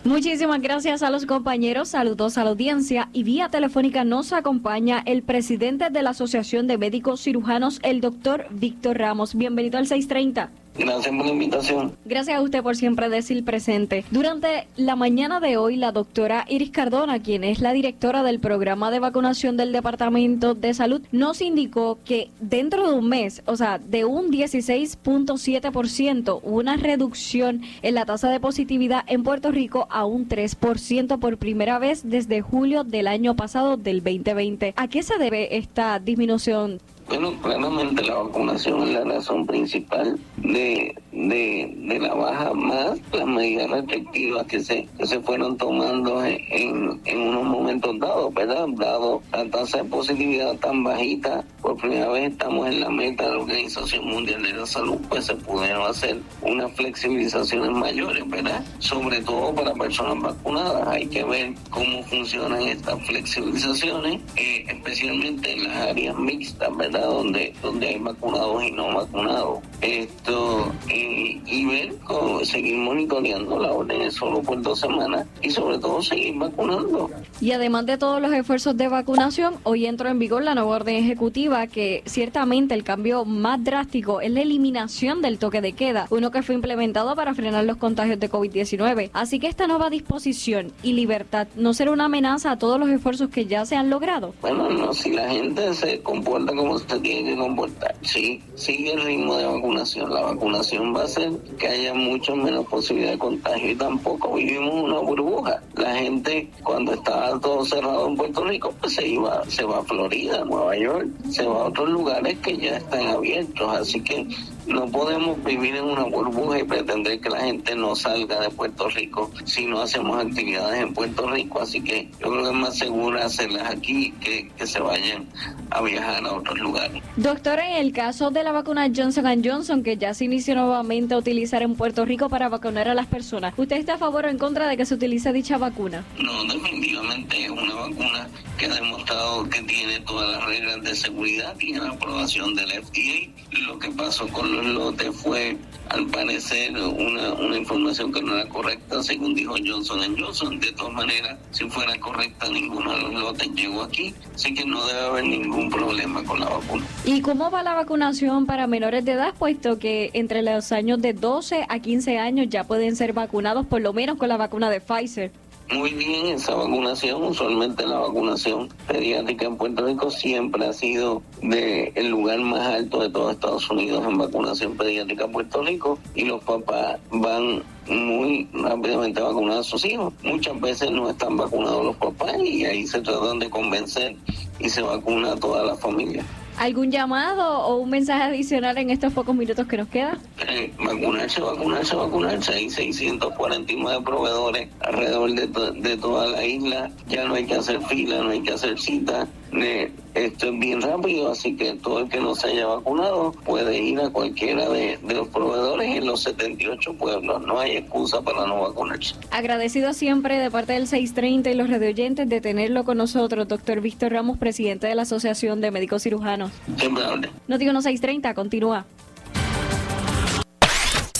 Muchísimas 0.05 0.62
gracias 0.62 1.03
a 1.03 1.09
los 1.09 1.25
compañeros, 1.25 1.89
saludos 1.89 2.38
a 2.38 2.45
la 2.45 2.51
audiencia 2.51 3.09
y 3.12 3.23
vía 3.23 3.49
telefónica 3.49 4.05
nos 4.05 4.31
acompaña 4.31 5.03
el 5.05 5.23
presidente 5.23 5.89
de 5.89 6.01
la 6.01 6.12
Asociación 6.12 6.67
de 6.67 6.77
Médicos 6.77 7.21
Cirujanos, 7.21 7.79
el 7.83 7.99
doctor 7.99 8.45
Víctor 8.49 8.97
Ramos. 8.97 9.35
Bienvenido 9.35 9.77
al 9.77 9.88
630. 9.88 10.51
Gracias 10.77 11.15
por 11.15 11.25
la 11.25 11.32
invitación. 11.32 11.95
Gracias 12.05 12.38
a 12.38 12.41
usted 12.41 12.63
por 12.63 12.75
siempre 12.75 13.10
decir 13.10 13.43
presente. 13.43 14.05
Durante 14.12 14.67
la 14.77 14.95
mañana 14.95 15.39
de 15.39 15.58
hoy, 15.58 15.75
la 15.75 15.91
doctora 15.91 16.45
Iris 16.47 16.69
Cardona, 16.71 17.21
quien 17.21 17.43
es 17.43 17.60
la 17.60 17.73
directora 17.73 18.23
del 18.23 18.39
programa 18.39 18.91
de 18.91 18.99
vacunación 18.99 19.58
del 19.58 19.71
Departamento 19.71 20.55
de 20.55 20.73
Salud, 20.73 21.01
nos 21.12 21.41
indicó 21.41 21.97
que 22.05 22.29
dentro 22.39 22.89
de 22.89 22.95
un 22.95 23.10
mes, 23.10 23.41
o 23.45 23.55
sea, 23.55 23.79
de 23.79 24.05
un 24.05 24.32
16.7%, 24.32 26.39
una 26.43 26.77
reducción 26.77 27.62
en 27.82 27.95
la 27.95 28.05
tasa 28.05 28.29
de 28.29 28.39
positividad 28.39 29.03
en 29.08 29.23
Puerto 29.23 29.51
Rico 29.51 29.88
a 29.89 30.05
un 30.05 30.29
3% 30.29 31.19
por 31.19 31.38
primera 31.38 31.79
vez 31.79 32.01
desde 32.03 32.41
julio 32.41 32.84
del 32.84 33.08
año 33.08 33.36
pasado 33.36 33.77
del 33.77 34.03
2020. 34.03 34.73
¿A 34.75 34.88
qué 34.88 35.03
se 35.03 35.17
debe 35.17 35.58
esta 35.58 35.99
disminución? 35.99 36.79
Bueno, 37.09 37.39
claramente 37.41 38.03
la 38.03 38.17
vacunación 38.17 38.83
es 38.83 38.89
la 38.89 39.03
razón 39.03 39.47
principal 39.47 40.23
de, 40.43 40.93
de, 41.27 41.73
de 41.75 41.99
la 41.99 42.13
baja 42.13 42.53
más 42.53 42.99
las 43.12 43.27
medidas 43.27 43.69
restrictivas 43.69 44.45
que 44.47 44.60
se, 44.62 44.88
que 44.97 45.05
se 45.05 45.19
fueron 45.19 45.58
tomando 45.58 46.23
en, 46.23 46.99
en 47.05 47.19
unos 47.19 47.43
momentos 47.43 47.99
dados, 47.99 48.34
¿verdad? 48.34 48.65
Dado 48.69 49.21
la 49.32 49.49
tasa 49.49 49.79
de 49.79 49.84
positividad 49.86 50.55
tan 50.58 50.84
bajita, 50.84 51.43
por 51.62 51.75
primera 51.77 52.10
vez 52.10 52.32
estamos 52.32 52.67
en 52.67 52.79
la 52.79 52.89
meta 52.89 53.25
de 53.25 53.32
la 53.32 53.38
Organización 53.39 54.08
Mundial 54.08 54.43
de 54.43 54.53
la 54.53 54.65
Salud, 54.65 54.97
pues 55.10 55.25
se 55.25 55.36
pudieron 55.36 55.86
hacer 55.88 56.19
unas 56.41 56.71
flexibilizaciones 56.73 57.71
mayores, 57.71 58.27
¿verdad? 58.29 58.63
Sobre 58.79 59.19
todo 59.21 59.53
para 59.53 59.73
personas 59.73 60.21
vacunadas. 60.21 60.88
Hay 60.88 61.08
que 61.08 61.23
ver 61.23 61.53
cómo 61.69 62.03
funcionan 62.03 62.62
estas 62.63 62.99
flexibilizaciones, 63.05 64.21
eh, 64.36 64.65
especialmente 64.67 65.51
en 65.53 65.63
las 65.65 65.75
áreas 65.89 66.17
mixtas, 66.17 66.75
¿verdad? 66.77 67.05
Donde, 67.05 67.53
donde 67.62 67.88
hay 67.88 67.99
vacunados 67.99 68.63
y 68.63 68.71
no 68.71 68.93
vacunados. 68.93 69.60
Esto, 69.82 70.71
eh, 70.89 71.08
y 71.09 71.65
ver, 71.65 71.95
cómo, 72.03 72.43
seguir 72.45 72.77
monitoreando 72.77 73.59
la 73.59 73.71
orden 73.71 74.11
solo 74.11 74.41
por 74.41 74.61
dos 74.61 74.79
semanas 74.79 75.27
y 75.41 75.49
sobre 75.49 75.77
todo 75.79 76.01
seguir 76.01 76.37
vacunando. 76.37 77.09
Y 77.41 77.51
además 77.51 77.85
de 77.85 77.97
todos 77.97 78.21
los 78.21 78.31
esfuerzos 78.33 78.77
de 78.77 78.87
vacunación, 78.87 79.55
hoy 79.63 79.85
entró 79.85 80.09
en 80.09 80.19
vigor 80.19 80.43
la 80.43 80.55
nueva 80.55 80.69
orden 80.69 80.95
ejecutiva 80.95 81.67
que 81.67 82.03
ciertamente 82.05 82.73
el 82.73 82.83
cambio 82.83 83.25
más 83.25 83.63
drástico 83.63 84.21
es 84.21 84.31
la 84.31 84.41
eliminación 84.41 85.21
del 85.21 85.39
toque 85.39 85.61
de 85.61 85.73
queda, 85.73 86.07
uno 86.09 86.31
que 86.31 86.43
fue 86.43 86.55
implementado 86.55 87.15
para 87.15 87.33
frenar 87.33 87.65
los 87.65 87.77
contagios 87.77 88.19
de 88.19 88.29
COVID-19. 88.29 89.09
Así 89.13 89.39
que 89.39 89.47
esta 89.47 89.67
nueva 89.67 89.89
disposición 89.89 90.71
y 90.83 90.93
libertad 90.93 91.47
no 91.55 91.73
será 91.73 91.91
una 91.91 92.05
amenaza 92.05 92.51
a 92.51 92.59
todos 92.59 92.79
los 92.79 92.89
esfuerzos 92.89 93.29
que 93.29 93.45
ya 93.45 93.65
se 93.65 93.75
han 93.75 93.89
logrado. 93.89 94.33
Bueno, 94.41 94.69
no, 94.69 94.93
si 94.93 95.11
la 95.11 95.29
gente 95.29 95.73
se 95.73 96.01
comporta 96.01 96.53
como 96.55 96.77
se 96.79 96.99
tiene 96.99 97.31
que 97.31 97.37
comportar, 97.37 97.95
sí, 98.01 98.41
sigue 98.55 98.93
el 98.93 99.01
ritmo 99.03 99.35
de 99.35 99.45
vacunación. 99.45 100.13
La 100.13 100.21
vacunación 100.21 100.88
va 100.93 101.02
a 101.02 101.06
hacer 101.06 101.32
que 101.58 101.67
haya 101.67 101.93
mucho 101.93 102.36
menos 102.36 102.65
posibilidad 102.65 103.12
de 103.12 103.17
contagio 103.17 103.71
y 103.71 103.75
tampoco 103.75 104.34
vivimos 104.34 104.73
una 104.73 104.99
burbuja. 104.99 105.62
La 105.75 105.95
gente 105.95 106.49
cuando 106.63 106.93
estaba 106.93 107.39
todo 107.39 107.65
cerrado 107.65 108.08
en 108.08 108.15
Puerto 108.15 108.43
Rico, 108.45 108.73
pues 108.80 108.95
se 108.95 109.08
iba, 109.08 109.43
se 109.49 109.63
va 109.63 109.80
a 109.80 109.84
Florida, 109.84 110.43
Nueva 110.45 110.78
York, 110.78 111.08
se 111.30 111.45
va 111.45 111.62
a 111.62 111.65
otros 111.65 111.89
lugares 111.89 112.38
que 112.39 112.58
ya 112.58 112.78
están 112.78 113.08
abiertos, 113.08 113.75
así 113.75 114.02
que 114.02 114.28
no 114.69 114.88
podemos 114.88 115.43
vivir 115.43 115.75
en 115.75 115.84
una 115.84 116.03
burbuja 116.03 116.60
y 116.60 116.63
pretender 116.63 117.19
que 117.19 117.29
la 117.29 117.41
gente 117.41 117.75
no 117.75 117.95
salga 117.95 118.39
de 118.39 118.49
Puerto 118.49 118.88
Rico 118.89 119.32
si 119.45 119.65
no 119.65 119.82
hacemos 119.82 120.23
actividades 120.23 120.82
en 120.82 120.93
Puerto 120.93 121.29
Rico. 121.29 121.62
Así 121.62 121.82
que 121.82 122.10
yo 122.19 122.29
creo 122.29 122.43
que 122.43 122.49
es 122.49 122.55
más 122.55 122.77
seguro 122.77 123.21
hacerlas 123.21 123.69
aquí 123.69 124.12
que, 124.21 124.49
que 124.49 124.67
se 124.67 124.79
vayan 124.79 125.27
a 125.71 125.82
viajar 125.82 126.25
a 126.25 126.34
otros 126.34 126.60
lugares. 126.60 127.01
Doctor, 127.15 127.60
en 127.60 127.77
el 127.77 127.91
caso 127.91 128.32
de 128.32 128.43
la 128.43 128.51
vacuna 128.51 128.89
Johnson 128.95 129.25
Johnson, 129.43 129.84
que 129.84 129.97
ya 129.97 130.13
se 130.13 130.25
inició 130.25 130.55
nuevamente 130.55 131.13
a 131.13 131.17
utilizar 131.17 131.62
en 131.62 131.75
Puerto 131.75 132.05
Rico 132.05 132.29
para 132.29 132.49
vacunar 132.49 132.88
a 132.88 132.93
las 132.93 133.08
personas, 133.08 133.53
¿usted 133.58 133.77
está 133.77 133.95
a 133.95 133.97
favor 133.97 134.25
o 134.25 134.29
en 134.29 134.38
contra 134.38 134.67
de 134.67 134.77
que 134.77 134.86
se 134.86 134.93
utilice 134.93 135.34
dicha 135.34 135.58
vacuna? 135.58 136.03
No, 136.17 136.43
definitivamente 136.45 137.43
es 137.43 137.49
una 137.49 137.73
vacuna 137.73 138.27
que 138.58 138.65
ha 138.65 138.75
demostrado 138.75 139.49
que 139.49 139.62
tiene 139.63 139.99
todas 140.01 140.32
las 140.32 140.45
reglas 140.45 140.82
de 140.82 140.95
seguridad, 140.95 141.55
tiene 141.58 141.79
la 141.79 141.91
aprobación 141.91 142.53
del 142.55 142.69
FDA. 142.71 143.29
Lo 143.65 143.79
que 143.79 143.89
pasó 143.91 144.27
con 144.27 144.53
los 144.53 144.58
lotes 144.65 145.15
fue, 145.15 145.57
al 145.89 146.07
parecer, 146.07 146.71
una, 146.77 147.33
una 147.33 147.57
información 147.57 148.11
que 148.11 148.21
no 148.21 148.35
era 148.35 148.47
correcta, 148.49 149.01
según 149.03 149.33
dijo 149.33 149.55
Johnson 149.65 150.15
Johnson. 150.17 150.59
De 150.59 150.71
todas 150.73 150.93
maneras, 150.93 151.37
si 151.51 151.69
fuera 151.69 151.97
correcta, 151.99 152.49
ninguno 152.49 152.91
de 152.95 153.01
los 153.01 153.13
lotes 153.13 153.49
llegó 153.53 153.83
aquí, 153.83 154.13
así 154.33 154.53
que 154.53 154.65
no 154.65 154.85
debe 154.85 155.01
haber 155.01 155.23
ningún 155.25 155.69
problema 155.69 156.23
con 156.23 156.39
la 156.39 156.47
vacuna. 156.47 156.85
¿Y 157.05 157.21
cómo 157.21 157.49
va 157.49 157.63
la 157.63 157.73
vacunación 157.73 158.45
para 158.45 158.67
menores 158.67 159.05
de 159.05 159.13
edad, 159.13 159.33
puesto 159.37 159.79
que 159.79 160.11
entre 160.13 160.41
los 160.41 160.71
años 160.71 161.01
de 161.01 161.13
12 161.13 161.65
a 161.67 161.79
15 161.79 162.19
años 162.19 162.47
ya 162.49 162.63
pueden 162.63 162.95
ser 162.95 163.13
vacunados 163.13 163.65
por 163.65 163.81
lo 163.81 163.93
menos 163.93 164.17
con 164.17 164.29
la 164.29 164.37
vacuna 164.37 164.69
de 164.69 164.81
Pfizer? 164.81 165.31
Muy 165.71 165.93
bien 165.93 166.25
esa 166.25 166.55
vacunación, 166.55 167.23
usualmente 167.23 167.86
la 167.86 167.99
vacunación 167.99 168.69
pediátrica 168.88 169.45
en 169.45 169.55
Puerto 169.55 169.86
Rico 169.86 170.10
siempre 170.10 170.65
ha 170.65 170.73
sido 170.73 171.21
de 171.43 171.91
el 171.93 172.08
lugar 172.08 172.39
más 172.39 172.65
alto 172.65 173.01
de 173.01 173.10
todo 173.12 173.29
Estados 173.29 173.69
Unidos 173.69 174.03
en 174.03 174.17
vacunación 174.17 174.75
pediátrica 174.75 175.25
en 175.25 175.32
Puerto 175.32 175.62
Rico 175.62 175.99
y 176.15 176.25
los 176.25 176.43
papás 176.43 176.99
van 177.12 177.62
muy 177.88 178.49
rápidamente 178.51 179.21
a 179.21 179.25
vacunar 179.25 179.60
a 179.60 179.63
sus 179.63 179.86
hijos. 179.86 180.12
Muchas 180.23 180.60
veces 180.60 180.89
no 180.89 181.08
están 181.08 181.38
vacunados 181.38 181.86
los 181.86 181.95
papás 181.97 182.36
y 182.43 182.65
ahí 182.65 182.88
se 182.88 183.01
tratan 183.01 183.38
de 183.38 183.51
convencer 183.51 184.15
y 184.58 184.69
se 184.69 184.82
vacuna 184.82 185.34
a 185.34 185.36
toda 185.36 185.63
la 185.63 185.75
familia. 185.75 186.25
¿Algún 186.59 186.91
llamado 186.91 187.59
o 187.67 187.77
un 187.77 187.89
mensaje 187.89 188.21
adicional 188.23 188.77
en 188.77 188.89
estos 188.89 189.13
pocos 189.13 189.33
minutos 189.33 189.65
que 189.65 189.77
nos 189.77 189.87
quedan? 189.87 190.17
Eh, 190.45 190.73
vacunarse, 190.77 191.39
vacunarse, 191.39 191.95
vacunarse. 191.95 192.51
Hay 192.51 192.69
649 192.69 194.03
proveedores 194.03 194.67
alrededor 194.81 195.31
de, 195.31 195.47
de 195.79 195.95
toda 195.95 196.27
la 196.27 196.43
isla. 196.43 196.91
Ya 197.07 197.23
no 197.23 197.35
hay 197.35 197.45
que 197.45 197.55
hacer 197.55 197.79
fila, 197.83 198.21
no 198.23 198.31
hay 198.31 198.41
que 198.41 198.51
hacer 198.51 198.77
cita. 198.77 199.25
Esto 199.51 200.47
es 200.47 200.59
bien 200.59 200.81
rápido, 200.81 201.31
así 201.31 201.55
que 201.55 201.75
todo 201.75 201.99
el 201.99 202.09
que 202.09 202.19
no 202.19 202.35
se 202.35 202.47
haya 202.47 202.65
vacunado 202.67 203.31
puede 203.45 203.77
ir 203.77 203.99
a 203.99 204.09
cualquiera 204.09 204.67
de, 204.69 204.97
de 204.97 205.13
los 205.13 205.27
proveedores 205.29 205.95
en 205.95 206.05
los 206.05 206.23
78 206.23 206.93
pueblos. 206.95 207.41
No 207.45 207.59
hay 207.59 207.77
excusa 207.77 208.21
para 208.21 208.45
no 208.45 208.62
vacunarse. 208.62 209.15
Agradecido 209.31 209.93
siempre 209.93 210.38
de 210.38 210.51
parte 210.51 210.73
del 210.73 210.88
630 210.88 211.51
y 211.51 211.53
los 211.53 211.69
radioyentes 211.69 212.27
de 212.27 212.41
tenerlo 212.41 212.83
con 212.83 212.97
nosotros, 212.97 213.47
doctor 213.47 213.81
Víctor 213.81 214.12
Ramos, 214.12 214.38
presidente 214.38 214.88
de 214.88 214.95
la 214.95 215.03
Asociación 215.03 215.62
de 215.62 215.71
Médicos 215.71 216.03
Cirujanos. 216.03 216.51
Siempre 216.77 217.03
hable. 217.03 217.29
No 217.47 217.57
digo 217.57 217.73
no 217.73 217.81
630, 217.81 218.33
continúa. 218.33 218.85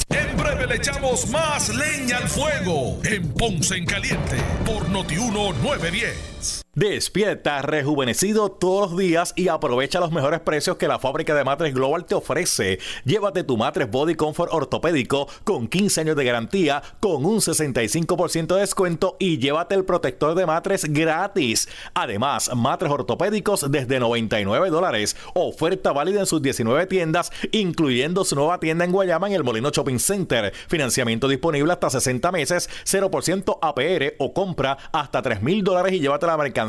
En 0.10 0.38
breve 0.38 0.68
le 0.68 0.76
echamos 0.76 1.30
más 1.30 1.70
leña 1.70 2.18
al 2.18 2.28
fuego 2.28 2.98
en 3.04 3.32
Ponce 3.34 3.78
en 3.78 3.86
Caliente 3.86 4.38
por 4.66 4.90
Notiuno 4.90 5.54
910. 5.62 6.64
Despierta 6.80 7.62
rejuvenecido 7.62 8.52
todos 8.52 8.92
los 8.92 8.98
días 8.98 9.34
y 9.36 9.50
aprovecha 9.50 10.00
los 10.00 10.14
mejores 10.14 10.40
precios 10.40 10.78
que 10.78 10.88
la 10.88 10.98
fábrica 10.98 11.36
de 11.36 11.44
matres 11.44 11.74
Global 11.74 12.06
te 12.06 12.16
ofrece. 12.16 12.80
Llévate 13.04 13.44
tu 13.44 13.58
matres 13.58 13.92
Body 13.92 14.16
Comfort 14.16 14.54
ortopédico 14.54 15.28
con 15.44 15.68
15 15.68 16.00
años 16.00 16.16
de 16.16 16.24
garantía 16.24 16.82
con 17.02 17.26
un 17.26 17.40
65% 17.40 18.56
de 18.56 18.62
descuento 18.62 19.18
y 19.20 19.40
llévate 19.40 19.76
el 19.76 19.84
protector 19.84 20.36
de 20.36 20.46
matres 20.46 20.86
gratis. 20.86 21.68
Además, 21.94 22.50
matres 22.56 22.94
ortopédicos 22.94 23.70
desde 23.70 24.00
99 24.00 24.70
dólares. 24.70 25.18
Oferta 25.34 25.92
válida 25.92 26.22
en 26.22 26.28
sus 26.28 26.42
19 26.42 26.86
tiendas, 26.86 27.34
incluyendo 27.52 28.24
su 28.24 28.36
nueva 28.36 28.62
tienda 28.62 28.86
en 28.86 28.94
Guayama 28.94 29.28
en 29.28 29.34
el 29.34 29.44
Molino 29.44 29.70
Shopping 29.72 30.00
Center. 30.00 30.54
Financiamiento 30.70 31.28
disponible 31.28 31.74
hasta 31.74 31.90
60 31.90 32.32
meses, 32.32 32.70
0% 32.86 33.60
APR 33.62 34.14
o 34.18 34.34
compra 34.34 34.78
hasta 34.94 35.22
3 35.22 35.42
mil 35.42 35.62
dólares 35.62 35.92
y 35.92 36.00
llévate 36.00 36.26
la 36.26 36.38
mercancía 36.38 36.69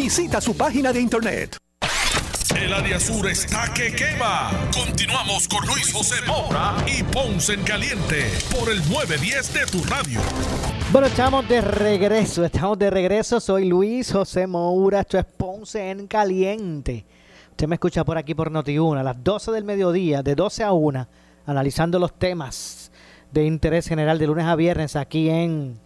Visita 0.01 0.41
su 0.41 0.57
página 0.57 0.91
de 0.91 0.99
internet. 0.99 1.57
El 2.59 2.73
área 2.73 2.99
sur 2.99 3.29
está 3.29 3.71
que 3.71 3.93
quema. 3.93 4.49
Continuamos 4.73 5.47
con 5.47 5.63
Luis 5.67 5.93
José 5.93 6.15
Moura 6.25 6.75
y 6.87 7.03
Ponce 7.03 7.53
en 7.53 7.61
Caliente 7.61 8.25
por 8.49 8.71
el 8.71 8.79
910 8.89 9.53
de 9.53 9.65
tu 9.67 9.83
radio. 9.83 10.19
Bueno, 10.91 11.05
estamos 11.05 11.47
de 11.47 11.61
regreso, 11.61 12.43
estamos 12.43 12.79
de 12.79 12.89
regreso. 12.89 13.39
Soy 13.39 13.65
Luis 13.65 14.11
José 14.11 14.47
Moura, 14.47 15.01
esto 15.01 15.19
es 15.19 15.25
Ponce 15.25 15.91
en 15.91 16.07
Caliente. 16.07 17.05
Usted 17.51 17.67
me 17.67 17.75
escucha 17.75 18.03
por 18.03 18.17
aquí 18.17 18.33
por 18.33 18.49
Noti1 18.49 18.97
a 18.97 19.03
las 19.03 19.23
12 19.23 19.51
del 19.51 19.65
mediodía, 19.65 20.23
de 20.23 20.33
12 20.33 20.63
a 20.63 20.71
1, 20.71 21.07
analizando 21.45 21.99
los 21.99 22.17
temas 22.17 22.91
de 23.31 23.45
interés 23.45 23.87
general 23.87 24.17
de 24.17 24.25
lunes 24.25 24.45
a 24.45 24.55
viernes 24.55 24.95
aquí 24.95 25.29
en 25.29 25.79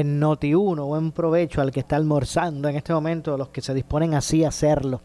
en 0.00 0.20
Noti1. 0.20 0.84
Buen 0.84 1.12
provecho 1.12 1.60
al 1.60 1.70
que 1.70 1.80
está 1.80 1.96
almorzando 1.96 2.68
en 2.68 2.76
este 2.76 2.92
momento, 2.92 3.36
los 3.36 3.48
que 3.50 3.60
se 3.60 3.72
disponen 3.72 4.14
así 4.14 4.44
a 4.44 4.48
hacerlo. 4.48 5.02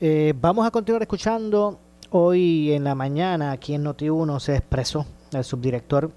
Eh, 0.00 0.32
vamos 0.40 0.66
a 0.66 0.70
continuar 0.70 1.02
escuchando. 1.02 1.78
Hoy 2.10 2.72
en 2.72 2.84
la 2.84 2.94
mañana 2.94 3.52
aquí 3.52 3.74
en 3.74 3.84
Noti1 3.84 4.40
se 4.40 4.56
expresó 4.56 5.04
el 5.32 5.44
subdirector 5.44 6.10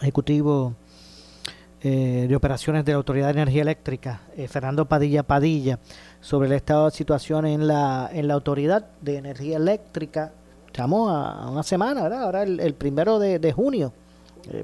ejecutivo 0.00 0.74
eh, 1.80 2.26
de 2.28 2.36
operaciones 2.36 2.84
de 2.84 2.92
la 2.92 2.98
Autoridad 2.98 3.28
de 3.28 3.40
Energía 3.40 3.62
Eléctrica, 3.62 4.22
eh, 4.36 4.48
Fernando 4.48 4.86
Padilla 4.86 5.22
Padilla, 5.22 5.78
sobre 6.20 6.48
el 6.48 6.54
estado 6.54 6.86
de 6.86 6.90
situación 6.90 7.46
en 7.46 7.66
la, 7.66 8.10
en 8.12 8.28
la 8.28 8.34
Autoridad 8.34 8.90
de 9.00 9.16
Energía 9.16 9.56
Eléctrica. 9.56 10.32
Estamos 10.66 11.10
a, 11.10 11.48
una 11.48 11.62
semana, 11.62 12.02
¿verdad? 12.02 12.24
Ahora 12.24 12.42
el, 12.42 12.74
primero 12.74 13.18
de, 13.18 13.52
junio. 13.52 13.92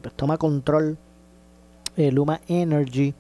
pues 0.03 0.15
toma 0.15 0.37
control 0.37 0.99
Luma 1.97 2.41
Energy. 2.49 3.15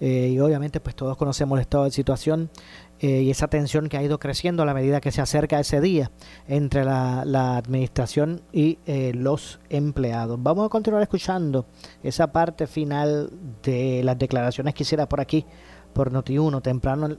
Eh, 0.00 0.30
y 0.34 0.40
obviamente 0.40 0.80
pues 0.80 0.96
todos 0.96 1.16
conocemos 1.16 1.56
el 1.56 1.62
estado 1.62 1.84
de 1.84 1.90
situación 1.92 2.50
eh, 2.98 3.22
y 3.22 3.30
esa 3.30 3.46
tensión 3.46 3.88
que 3.88 3.96
ha 3.96 4.02
ido 4.02 4.18
creciendo 4.18 4.62
a 4.62 4.66
la 4.66 4.74
medida 4.74 5.00
que 5.00 5.12
se 5.12 5.20
acerca 5.20 5.60
ese 5.60 5.80
día 5.80 6.10
entre 6.48 6.84
la, 6.84 7.22
administración 7.56 8.42
y 8.52 8.78
los 9.14 9.60
empleados. 9.70 10.42
Vamos 10.42 10.66
a 10.66 10.68
continuar 10.68 11.02
escuchando 11.02 11.66
esa 12.02 12.32
parte 12.32 12.66
final 12.66 13.30
de 13.62 14.02
las 14.04 14.18
declaraciones 14.18 14.74
que 14.74 14.82
hiciera 14.82 15.08
por 15.08 15.20
aquí 15.20 15.46
por 15.92 16.12
Noti1, 16.12 16.60
temprano, 16.60 17.16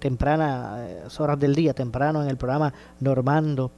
tempranas 0.00 1.20
horas 1.20 1.38
del 1.38 1.54
día, 1.54 1.72
temprano 1.72 2.20
en 2.20 2.28
el 2.28 2.36
programa 2.36 2.74
Normando 2.98 3.70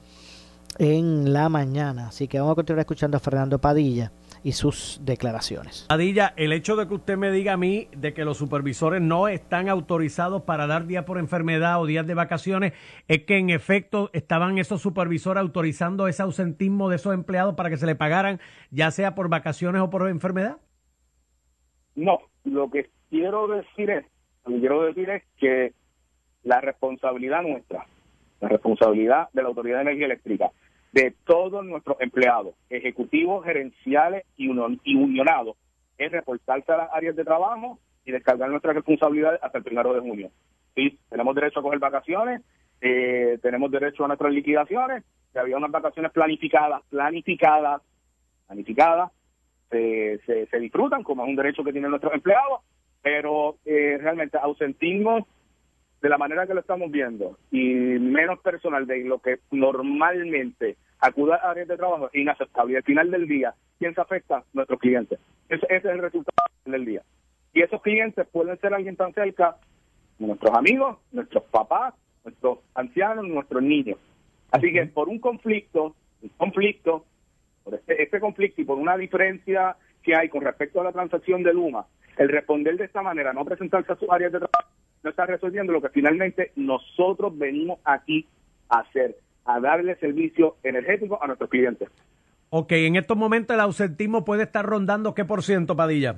en 0.79 1.31
la 1.31 1.47
mañana. 1.47 2.07
Así 2.07 2.27
que 2.27 2.39
vamos 2.39 2.53
a 2.53 2.55
continuar 2.55 2.79
escuchando 2.79 3.17
a 3.17 3.19
Fernando 3.19 3.59
Padilla 3.59 4.11
y 4.43 4.53
sus 4.53 4.99
declaraciones. 5.03 5.85
Padilla, 5.87 6.33
el 6.37 6.53
hecho 6.53 6.75
de 6.75 6.87
que 6.87 6.93
usted 6.93 7.17
me 7.17 7.31
diga 7.31 7.53
a 7.53 7.57
mí 7.57 7.87
de 7.95 8.13
que 8.13 8.25
los 8.25 8.37
supervisores 8.37 9.01
no 9.01 9.27
están 9.27 9.69
autorizados 9.69 10.43
para 10.43 10.67
dar 10.67 10.87
días 10.87 11.05
por 11.05 11.17
enfermedad 11.17 11.81
o 11.81 11.85
días 11.85 12.07
de 12.07 12.13
vacaciones, 12.13 12.73
es 13.07 13.23
que 13.25 13.37
en 13.37 13.49
efecto 13.49 14.09
estaban 14.13 14.57
esos 14.57 14.81
supervisores 14.81 15.41
autorizando 15.41 16.07
ese 16.07 16.23
ausentismo 16.23 16.89
de 16.89 16.95
esos 16.95 17.13
empleados 17.13 17.55
para 17.55 17.69
que 17.69 17.77
se 17.77 17.85
le 17.85 17.95
pagaran, 17.95 18.39
ya 18.71 18.91
sea 18.91 19.15
por 19.15 19.29
vacaciones 19.29 19.81
o 19.81 19.89
por 19.89 20.07
enfermedad. 20.07 20.57
No, 21.95 22.19
lo 22.43 22.69
que 22.69 22.89
quiero 23.09 23.47
decir 23.47 23.89
es, 23.89 24.05
lo 24.45 24.53
que 24.53 24.59
quiero 24.59 24.83
decir 24.83 25.09
es 25.09 25.23
que 25.37 25.73
la 26.43 26.61
responsabilidad 26.61 27.43
nuestra, 27.43 27.85
la 28.39 28.49
responsabilidad 28.49 29.29
de 29.33 29.43
la 29.43 29.49
Autoridad 29.49 29.77
de 29.77 29.81
Energía 29.83 30.05
Eléctrica 30.05 30.51
de 30.91 31.13
todos 31.25 31.65
nuestros 31.65 31.97
empleados, 32.01 32.55
ejecutivos, 32.69 33.45
gerenciales 33.45 34.25
y, 34.35 34.47
unionados, 34.47 35.55
es 35.97 36.11
reportarse 36.11 36.71
a 36.71 36.77
las 36.77 36.89
áreas 36.93 37.15
de 37.15 37.23
trabajo 37.23 37.79
y 38.05 38.11
descargar 38.11 38.49
nuestras 38.49 38.75
responsabilidades 38.75 39.39
hasta 39.41 39.59
el 39.59 39.63
primero 39.63 39.93
de 39.93 40.01
junio. 40.01 40.31
Sí, 40.75 40.97
tenemos 41.09 41.35
derecho 41.35 41.59
a 41.59 41.63
coger 41.63 41.79
vacaciones, 41.79 42.41
eh, 42.81 43.37
tenemos 43.41 43.71
derecho 43.71 44.03
a 44.03 44.07
nuestras 44.07 44.33
liquidaciones, 44.33 45.03
había 45.35 45.57
unas 45.57 45.71
vacaciones 45.71 46.11
planificadas, 46.11 46.81
planificadas, 46.89 47.81
planificadas, 48.47 49.11
se, 49.69 50.19
se, 50.25 50.59
disfrutan 50.59 51.03
como 51.03 51.23
es 51.23 51.29
un 51.29 51.35
derecho 51.37 51.63
que 51.63 51.71
tienen 51.71 51.91
nuestros 51.91 52.13
empleados, 52.13 52.59
pero 53.01 53.55
eh, 53.63 53.97
realmente 54.01 54.37
ausentismo 54.37 55.25
de 56.01 56.09
la 56.09 56.17
manera 56.17 56.47
que 56.47 56.53
lo 56.53 56.61
estamos 56.61 56.89
viendo 56.91 57.37
y 57.51 57.73
menos 57.73 58.39
personal 58.39 58.87
de 58.87 59.03
lo 59.03 59.19
que 59.19 59.39
normalmente 59.51 60.77
acuda 60.99 61.35
a 61.35 61.51
áreas 61.51 61.67
de 61.67 61.77
trabajo 61.77 62.09
es 62.11 62.21
inaceptable. 62.21 62.73
Y 62.73 62.77
al 62.77 62.83
final 62.83 63.11
del 63.11 63.27
día, 63.27 63.53
¿quién 63.77 63.93
se 63.93 64.01
afecta? 64.01 64.43
Nuestros 64.53 64.79
clientes. 64.79 65.19
Ese, 65.49 65.65
es 65.69 65.85
el 65.85 65.99
resultado 65.99 66.35
del 66.65 66.85
día. 66.85 67.01
Y 67.53 67.61
esos 67.61 67.81
clientes 67.81 68.25
pueden 68.31 68.57
ser 68.59 68.73
alguien 68.73 68.95
tan 68.95 69.13
cerca, 69.13 69.57
nuestros 70.17 70.55
amigos, 70.55 70.97
nuestros 71.11 71.43
papás, 71.45 71.93
nuestros 72.23 72.59
ancianos, 72.73 73.27
nuestros 73.27 73.61
niños. 73.61 73.97
Así 74.51 74.71
que 74.71 74.85
por 74.87 75.09
un 75.09 75.19
conflicto, 75.19 75.95
un 76.21 76.29
conflicto, 76.29 77.05
por 77.63 77.75
este, 77.75 78.01
este 78.01 78.19
conflicto 78.19 78.61
y 78.61 78.65
por 78.65 78.77
una 78.77 78.97
diferencia 78.97 79.75
que 80.01 80.15
hay 80.15 80.29
con 80.29 80.41
respecto 80.41 80.81
a 80.81 80.83
la 80.83 80.91
transacción 80.91 81.43
de 81.43 81.53
Luma, 81.53 81.85
el 82.17 82.29
responder 82.29 82.77
de 82.77 82.85
esta 82.85 83.01
manera, 83.01 83.33
no 83.33 83.45
presentarse 83.45 83.91
a 83.91 83.95
sus 83.95 84.09
áreas 84.09 84.31
de 84.31 84.39
trabajo, 84.39 84.69
no 85.03 85.09
está 85.09 85.25
resolviendo 85.25 85.73
lo 85.73 85.81
que 85.81 85.89
finalmente 85.89 86.51
nosotros 86.55 87.37
venimos 87.37 87.79
aquí 87.83 88.27
a 88.69 88.79
hacer, 88.79 89.17
a 89.45 89.59
darle 89.59 89.95
servicio 89.95 90.57
energético 90.63 91.21
a 91.21 91.27
nuestros 91.27 91.49
clientes. 91.49 91.89
Ok, 92.49 92.73
en 92.73 92.95
estos 92.95 93.17
momentos 93.17 93.53
el 93.53 93.61
ausentismo 93.61 94.25
puede 94.25 94.43
estar 94.43 94.65
rondando 94.65 95.13
qué 95.13 95.25
por 95.25 95.43
ciento, 95.43 95.75
Padilla. 95.75 96.17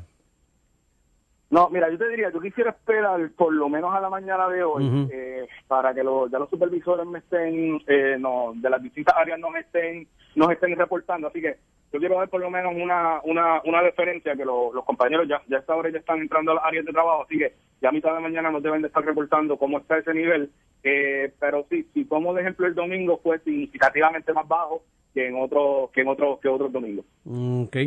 No, 1.53 1.69
mira, 1.69 1.87
yo 1.91 1.99
te 1.99 2.09
diría, 2.09 2.31
yo 2.31 2.41
quisiera 2.41 2.71
esperar 2.71 3.29
por 3.37 3.53
lo 3.53 3.69
menos 3.69 3.93
a 3.93 4.01
la 4.01 4.09
mañana 4.09 4.49
de 4.49 4.63
hoy 4.63 5.07
eh, 5.13 5.47
para 5.67 5.93
que 5.93 6.03
los, 6.03 6.31
ya 6.31 6.39
los 6.39 6.49
supervisores 6.49 7.05
me 7.05 7.19
estén, 7.19 7.79
eh, 7.85 8.17
no, 8.19 8.53
de 8.55 8.69
las 8.71 8.81
distintas 8.81 9.15
áreas 9.15 9.39
nos 9.39 9.55
estén, 9.57 10.07
nos 10.33 10.49
estén 10.49 10.75
reportando. 10.75 11.27
Así 11.27 11.41
que 11.41 11.57
yo 11.93 11.99
quiero 11.99 12.17
ver 12.17 12.27
por 12.27 12.41
lo 12.41 12.49
menos 12.49 12.73
una, 12.75 13.21
una, 13.23 13.61
una 13.65 13.83
deferencia 13.83 14.35
que 14.35 14.43
los 14.43 14.83
compañeros 14.83 15.27
ya, 15.29 15.43
ya 15.47 15.59
esta 15.59 15.75
hora 15.75 15.91
ya 15.91 15.99
están 15.99 16.19
entrando 16.19 16.51
a 16.51 16.55
las 16.55 16.65
áreas 16.65 16.85
de 16.85 16.91
trabajo, 16.91 17.23
así 17.23 17.37
que 17.37 17.53
ya 17.81 17.89
a 17.89 17.91
mitad 17.91 18.15
de 18.15 18.19
mañana 18.19 18.49
nos 18.49 18.63
deben 18.63 18.81
de 18.81 18.87
estar 18.87 19.05
reportando 19.05 19.57
cómo 19.57 19.77
está 19.77 19.99
ese 19.99 20.11
nivel. 20.11 20.49
Eh, 20.83 21.31
pero 21.39 21.67
sí, 21.69 21.87
si 21.93 22.05
como 22.05 22.33
de 22.33 22.41
ejemplo 22.41 22.65
el 22.65 22.73
domingo 22.73 23.19
fue 23.21 23.37
significativamente 23.39 24.33
más 24.33 24.47
bajo 24.47 24.81
que 25.13 25.27
en 25.27 25.35
otro, 25.35 25.91
que 25.93 26.01
en 26.01 26.07
otro, 26.07 26.39
que 26.41 26.49
otros 26.49 26.71
domingos. 26.71 27.05
Ok. 27.25 27.77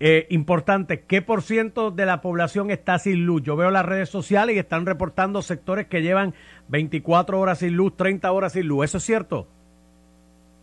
Eh, 0.00 0.26
importante, 0.28 1.04
¿qué 1.06 1.22
por 1.22 1.40
ciento 1.40 1.90
de 1.90 2.04
la 2.04 2.20
población 2.20 2.70
está 2.70 2.98
sin 2.98 3.24
luz? 3.24 3.42
Yo 3.42 3.56
veo 3.56 3.70
las 3.70 3.86
redes 3.86 4.10
sociales 4.10 4.54
y 4.54 4.58
están 4.58 4.84
reportando 4.84 5.40
sectores 5.40 5.86
que 5.86 6.02
llevan 6.02 6.34
24 6.68 7.40
horas 7.40 7.60
sin 7.60 7.74
luz, 7.74 7.96
30 7.96 8.30
horas 8.30 8.52
sin 8.52 8.68
luz. 8.68 8.84
¿Eso 8.84 8.98
es 8.98 9.04
cierto? 9.04 9.48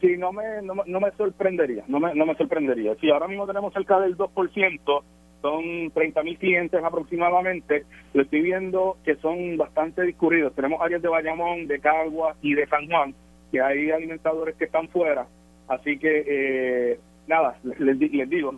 Sí, 0.02 0.18
no 0.18 0.34
me, 0.34 0.62
no, 0.62 1.00
me 1.00 1.12
sorprendería, 1.12 1.84
no 1.88 2.00
me, 2.00 2.14
no 2.14 2.26
me 2.26 2.36
sorprendería. 2.36 2.96
Sí, 3.00 3.10
ahora 3.10 3.28
mismo 3.28 3.48
tenemos 3.48 3.74
cerca 3.74 4.00
del 4.00 4.18
2%, 4.18 5.04
son 5.42 5.92
30 5.92 6.24
mil 6.24 6.38
clientes 6.38 6.84
aproximadamente. 6.84 7.86
Lo 8.14 8.24
estoy 8.24 8.42
viendo 8.42 8.98
que 9.06 9.16
son 9.18 9.58
bastante 9.58 10.02
discurridos. 10.02 10.54
Tenemos 10.54 10.82
áreas 10.82 11.02
de 11.02 11.08
Bayamón, 11.08 11.68
de 11.68 11.80
Cagua 11.80 12.36
y 12.42 12.56
de 12.56 12.68
San 12.68 12.88
Juan, 12.88 13.16
que 13.52 13.62
hay 13.62 13.92
alimentadores 13.92 14.56
que 14.56 14.66
están 14.66 14.90
fuera. 14.90 15.28
Así 15.68 15.98
que, 15.98 16.24
eh, 16.28 17.00
nada, 17.28 17.58
les, 17.64 17.80
les 17.80 18.30
digo, 18.30 18.54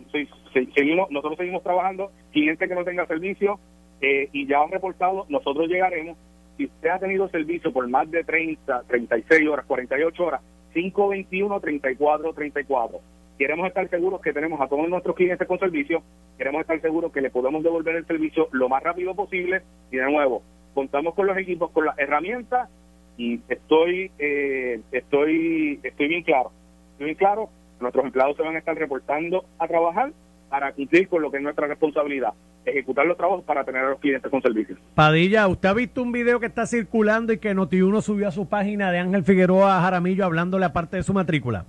seguimos, 0.74 1.10
nosotros 1.10 1.38
seguimos 1.38 1.62
trabajando. 1.62 2.10
Cliente 2.32 2.66
que 2.66 2.74
no 2.74 2.84
tenga 2.84 3.06
servicio 3.06 3.60
eh, 4.00 4.28
y 4.32 4.46
ya 4.46 4.62
han 4.62 4.70
reportado, 4.70 5.26
nosotros 5.28 5.68
llegaremos. 5.68 6.16
Si 6.56 6.64
usted 6.64 6.88
ha 6.88 6.98
tenido 6.98 7.28
servicio 7.28 7.72
por 7.72 7.86
más 7.88 8.10
de 8.10 8.24
30, 8.24 8.82
36 8.88 9.48
horas, 9.48 9.66
48 9.66 10.24
horas, 10.24 10.40
521-3434. 10.78 13.00
Queremos 13.38 13.68
estar 13.68 13.88
seguros 13.88 14.20
que 14.20 14.32
tenemos 14.32 14.60
a 14.60 14.68
todos 14.68 14.88
nuestros 14.88 15.16
clientes 15.16 15.46
con 15.46 15.58
servicio, 15.58 16.02
queremos 16.36 16.62
estar 16.62 16.80
seguros 16.80 17.12
que 17.12 17.20
le 17.20 17.30
podemos 17.30 17.62
devolver 17.62 17.96
el 17.96 18.06
servicio 18.06 18.48
lo 18.52 18.68
más 18.68 18.82
rápido 18.82 19.14
posible. 19.14 19.62
Y 19.90 19.96
de 19.96 20.10
nuevo, 20.10 20.42
contamos 20.74 21.14
con 21.14 21.26
los 21.26 21.36
equipos, 21.36 21.70
con 21.70 21.84
las 21.84 21.98
herramientas 21.98 22.68
y 23.16 23.40
estoy 23.48 24.10
eh, 24.18 24.80
estoy 24.92 25.80
estoy 25.82 26.08
bien 26.08 26.22
claro, 26.22 26.52
estoy 26.92 27.06
bien 27.06 27.16
claro, 27.16 27.48
nuestros 27.80 28.04
empleados 28.04 28.36
se 28.36 28.42
van 28.42 28.54
a 28.54 28.58
estar 28.58 28.76
reportando 28.76 29.44
a 29.58 29.66
trabajar 29.66 30.12
para 30.48 30.72
cumplir 30.72 31.08
con 31.08 31.22
lo 31.22 31.30
que 31.30 31.36
es 31.38 31.42
nuestra 31.42 31.66
responsabilidad. 31.66 32.32
ejecutar 32.64 33.06
los 33.06 33.16
trabajos 33.16 33.44
para 33.44 33.64
tener 33.64 33.82
a 33.82 33.90
los 33.90 33.98
clientes 34.00 34.30
con 34.30 34.42
servicios. 34.42 34.78
Padilla, 34.94 35.48
¿usted 35.48 35.68
ha 35.68 35.74
visto 35.74 36.02
un 36.02 36.12
video 36.12 36.38
que 36.38 36.46
está 36.46 36.66
circulando 36.66 37.32
y 37.32 37.38
que 37.38 37.54
Noti1 37.54 38.02
subió 38.02 38.28
a 38.28 38.30
su 38.30 38.46
página 38.46 38.90
de 38.92 38.98
Ángel 38.98 39.24
Figueroa 39.24 39.80
Jaramillo 39.80 40.24
hablándole 40.24 40.66
aparte 40.66 40.96
de 40.96 41.02
su 41.02 41.14
matrícula? 41.14 41.64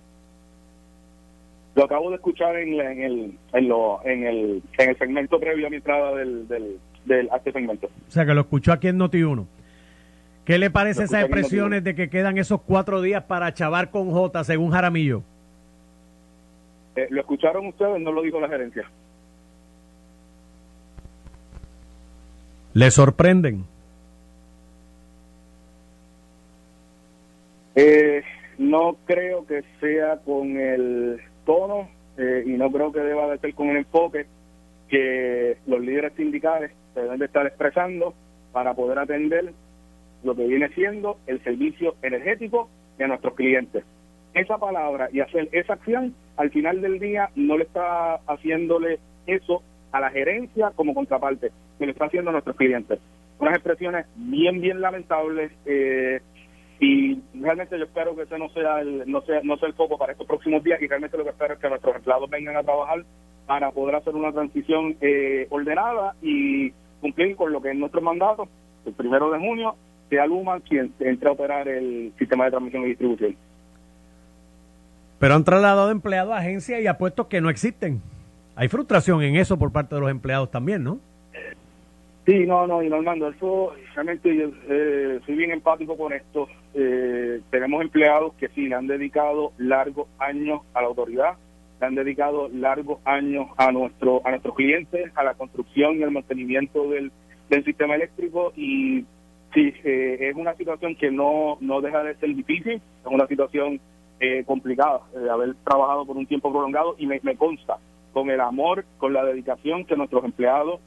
Lo 1.76 1.86
acabo 1.86 2.10
de 2.10 2.18
escuchar 2.18 2.58
en, 2.58 2.74
el, 3.02 3.38
en, 3.54 3.68
lo, 3.70 4.02
en, 4.04 4.26
el, 4.26 4.62
en 4.78 4.90
el 4.90 4.98
segmento 4.98 5.40
previo 5.40 5.68
a 5.68 5.70
mi 5.70 5.78
entrada 5.78 6.14
del, 6.16 6.48
del, 6.50 6.78
del, 7.06 7.30
a 7.32 7.38
este 7.38 7.54
segmento. 7.54 7.88
O 7.88 8.12
sea, 8.12 8.26
que 8.26 8.34
lo 8.34 8.42
escuchó 8.42 8.74
aquí 8.74 8.90
en 8.90 9.00
Noti1. 9.00 9.46
¿Qué 10.44 10.58
le 10.58 10.70
parece 10.72 11.04
esas 11.04 11.22
expresiones 11.24 11.84
de 11.84 11.96
que 11.96 12.10
quedan 12.10 12.38
esos 12.38 12.62
cuatro 12.62 13.02
días 13.02 13.24
para 13.24 13.54
chavar 13.54 13.92
con 13.92 14.12
J, 14.12 14.44
según 14.44 14.72
Jaramillo? 14.72 15.24
Eh, 17.00 17.08
¿Lo 17.12 17.22
escucharon 17.22 17.68
ustedes? 17.68 18.02
No 18.02 18.12
lo 18.12 18.22
dijo 18.22 18.40
la 18.40 18.50
gerencia. 18.50 18.84
¿Le 22.74 22.92
sorprenden? 22.92 23.66
Eh, 27.76 28.24
no 28.58 28.98
creo 29.06 29.46
que 29.46 29.64
sea 29.80 30.18
con 30.18 30.58
el 30.60 31.22
tono 31.46 31.90
eh, 32.18 32.44
y 32.46 32.52
no 32.52 32.70
creo 32.72 32.92
que 32.92 33.00
deba 33.00 33.32
de 33.32 33.38
ser 33.40 33.54
con 33.54 33.70
el 33.70 33.78
enfoque 33.78 34.26
que 34.90 35.58
los 35.68 35.80
líderes 35.80 36.14
sindicales 36.18 36.72
se 36.94 37.02
deben 37.02 37.20
de 37.20 37.26
estar 37.26 37.46
expresando 37.46 38.14
para 38.52 38.74
poder 38.74 39.00
atender 39.00 39.54
lo 40.24 40.36
que 40.36 40.48
viene 40.48 40.68
siendo 40.70 41.18
el 41.28 41.42
servicio 41.44 41.96
energético 42.02 42.70
de 42.98 43.08
nuestros 43.08 43.36
clientes. 43.36 43.86
Esa 44.34 44.58
palabra 44.58 45.08
y 45.14 45.22
hacer 45.22 45.48
esa 45.54 45.74
acción, 45.74 46.14
al 46.40 46.52
final 46.52 46.80
del 46.82 47.00
día 47.00 47.30
no 47.36 47.58
le 47.58 47.66
está 47.66 48.16
haciéndole 48.26 49.00
eso 49.28 49.62
a 49.92 50.00
la 50.00 50.10
gerencia 50.10 50.72
como 50.74 50.94
contraparte, 50.94 51.52
que 51.78 51.86
le 51.86 51.92
está 51.92 52.06
haciendo 52.06 52.30
a 52.30 52.34
nuestros 52.34 52.56
clientes. 52.56 52.98
Unas 53.40 53.56
expresiones 53.56 54.06
bien, 54.16 54.62
bien 54.62 54.80
lamentables 54.80 55.52
eh, 55.66 56.22
y 56.80 57.20
realmente 57.34 57.78
yo 57.78 57.84
espero 57.84 58.16
que 58.16 58.22
ese 58.22 58.40
no 58.40 58.48
sea 58.50 58.80
el 58.80 59.04
no 59.06 59.20
sea 59.24 59.42
no 59.44 59.58
sea 59.58 59.68
el 59.68 59.74
foco 59.74 59.98
para 59.98 60.14
estos 60.14 60.26
próximos 60.26 60.64
días 60.64 60.82
y 60.82 60.88
realmente 60.88 61.18
lo 61.18 61.26
que 61.26 61.32
espero 61.32 61.56
es 61.56 61.60
que 61.60 61.68
nuestros 61.68 61.98
empleados 61.98 62.30
vengan 62.30 62.56
a 62.56 62.64
trabajar 62.64 63.04
para 63.46 63.72
poder 63.72 63.96
hacer 63.96 64.16
una 64.16 64.32
transición 64.32 64.96
eh, 65.02 65.46
ordenada 65.50 66.16
y 66.22 66.72
cumplir 67.02 67.36
con 67.36 67.52
lo 67.52 67.62
que 67.62 67.72
es 67.72 67.76
nuestro 67.76 68.00
mandato 68.00 68.48
el 68.86 68.94
primero 68.94 69.30
de 69.30 69.40
junio 69.40 69.76
sea 70.10 70.26
Luma 70.26 70.62
quien 70.62 70.94
entre 71.02 71.28
a 71.28 71.34
operar 71.34 71.68
el 71.68 72.14
sistema 72.18 72.46
de 72.46 72.52
transmisión 72.52 72.84
y 72.84 72.88
distribución 72.88 73.49
Pero 75.20 75.36
han 75.36 75.44
trasladado 75.44 75.92
empleados 75.92 76.34
a 76.34 76.38
agencias 76.38 76.82
y 76.82 76.88
a 76.88 76.98
puestos 76.98 77.28
que 77.28 77.42
no 77.42 77.50
existen. 77.50 78.02
Hay 78.56 78.68
frustración 78.68 79.22
en 79.22 79.36
eso 79.36 79.58
por 79.58 79.72
parte 79.72 79.96
de 79.96 80.02
los 80.02 80.12
empleados 80.12 80.50
también, 80.50 80.84
¿no? 80.84 81.00
Sí, 82.26 82.46
no, 82.46 82.68
no, 82.68 82.84
y 82.84 82.90
Normando, 82.90 83.30
eso 83.30 83.74
realmente 83.96 84.36
yo, 84.36 84.52
eh, 84.70 85.20
soy 85.26 85.36
bien 85.36 85.52
empático 85.52 85.98
con 85.98 86.14
esto. 86.14 86.48
Eh, 86.74 87.42
tenemos 87.50 87.82
empleados 87.82 88.34
que 88.36 88.50
sí 88.50 88.68
le 88.68 88.76
han 88.76 88.86
dedicado 88.86 89.52
largos 89.58 90.08
años 90.20 90.62
a 90.74 90.82
la 90.82 90.88
autoridad, 90.88 91.38
le 91.80 91.88
han 91.88 91.96
dedicado 91.96 92.48
largos 92.50 93.00
años 93.04 93.48
a 93.58 93.72
nuestro 93.72 94.22
a 94.26 94.30
nuestros 94.30 94.54
clientes, 94.56 95.12
a 95.16 95.24
la 95.24 95.34
construcción 95.34 95.98
y 95.98 96.04
el 96.04 96.12
mantenimiento 96.12 96.88
del, 96.90 97.12
del 97.50 97.64
sistema 97.66 97.96
eléctrico 97.96 98.54
y 98.56 99.06
sí, 99.54 99.74
eh, 99.84 100.30
es 100.30 100.36
una 100.36 100.54
situación 100.54 100.96
que 100.96 101.10
no, 101.10 101.58
no 101.62 101.82
deja 101.82 102.04
de 102.04 102.16
ser 102.16 102.36
difícil, 102.36 102.74
es 102.74 103.06
una 103.06 103.26
situación 103.26 103.80
eh, 104.20 104.44
complicada, 104.46 105.02
eh, 105.16 105.30
haber 105.30 105.56
trabajado 105.64 106.06
por 106.06 106.18
un 106.18 106.26
tiempo 106.26 106.52
prolongado 106.52 106.96
y 106.98 107.08
me, 107.08 107.20
me 107.24 107.36
consta 107.38 107.78
con 108.14 108.30
el 108.30 108.42
amor, 108.42 108.86
con 108.98 109.14
la 109.14 109.24
dedicación 109.24 109.86
que 109.86 109.96
nuestros 109.96 110.24
empleados 110.26 110.80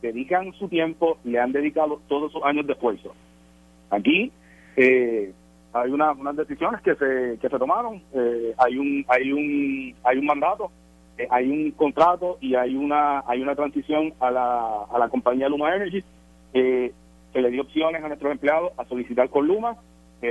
dedican 0.00 0.52
su 0.54 0.68
tiempo, 0.68 1.18
le 1.24 1.38
han 1.38 1.52
dedicado 1.52 2.00
todos 2.08 2.32
sus 2.32 2.42
años 2.44 2.66
de 2.66 2.72
esfuerzo. 2.72 3.14
Aquí 3.90 4.32
eh, 4.76 5.32
hay 5.72 5.90
una- 5.90 6.12
unas 6.12 6.36
decisiones 6.36 6.80
que 6.82 6.94
se 6.94 7.38
que 7.40 7.48
se 7.48 7.58
tomaron, 7.58 8.02
eh, 8.14 8.54
hay 8.58 8.78
un 8.78 9.04
hay 9.08 9.32
un 9.32 9.94
hay 10.04 10.18
un 10.18 10.26
mandato, 10.26 10.70
eh, 11.18 11.26
hay 11.30 11.50
un 11.50 11.70
contrato 11.72 12.38
y 12.40 12.54
hay 12.54 12.74
una 12.74 13.22
hay 13.26 13.42
una 13.42 13.54
transición 13.54 14.12
a 14.20 14.30
la 14.30 14.84
a 14.90 14.98
la 14.98 15.08
compañía 15.08 15.48
Luma 15.48 15.74
Energy 15.76 16.02
que 16.52 16.92
le 17.40 17.50
dio 17.50 17.62
opciones 17.62 18.02
a 18.02 18.08
nuestros 18.08 18.32
empleados 18.32 18.72
a 18.76 18.84
solicitar 18.84 19.28
con 19.30 19.46
Luma, 19.46 19.76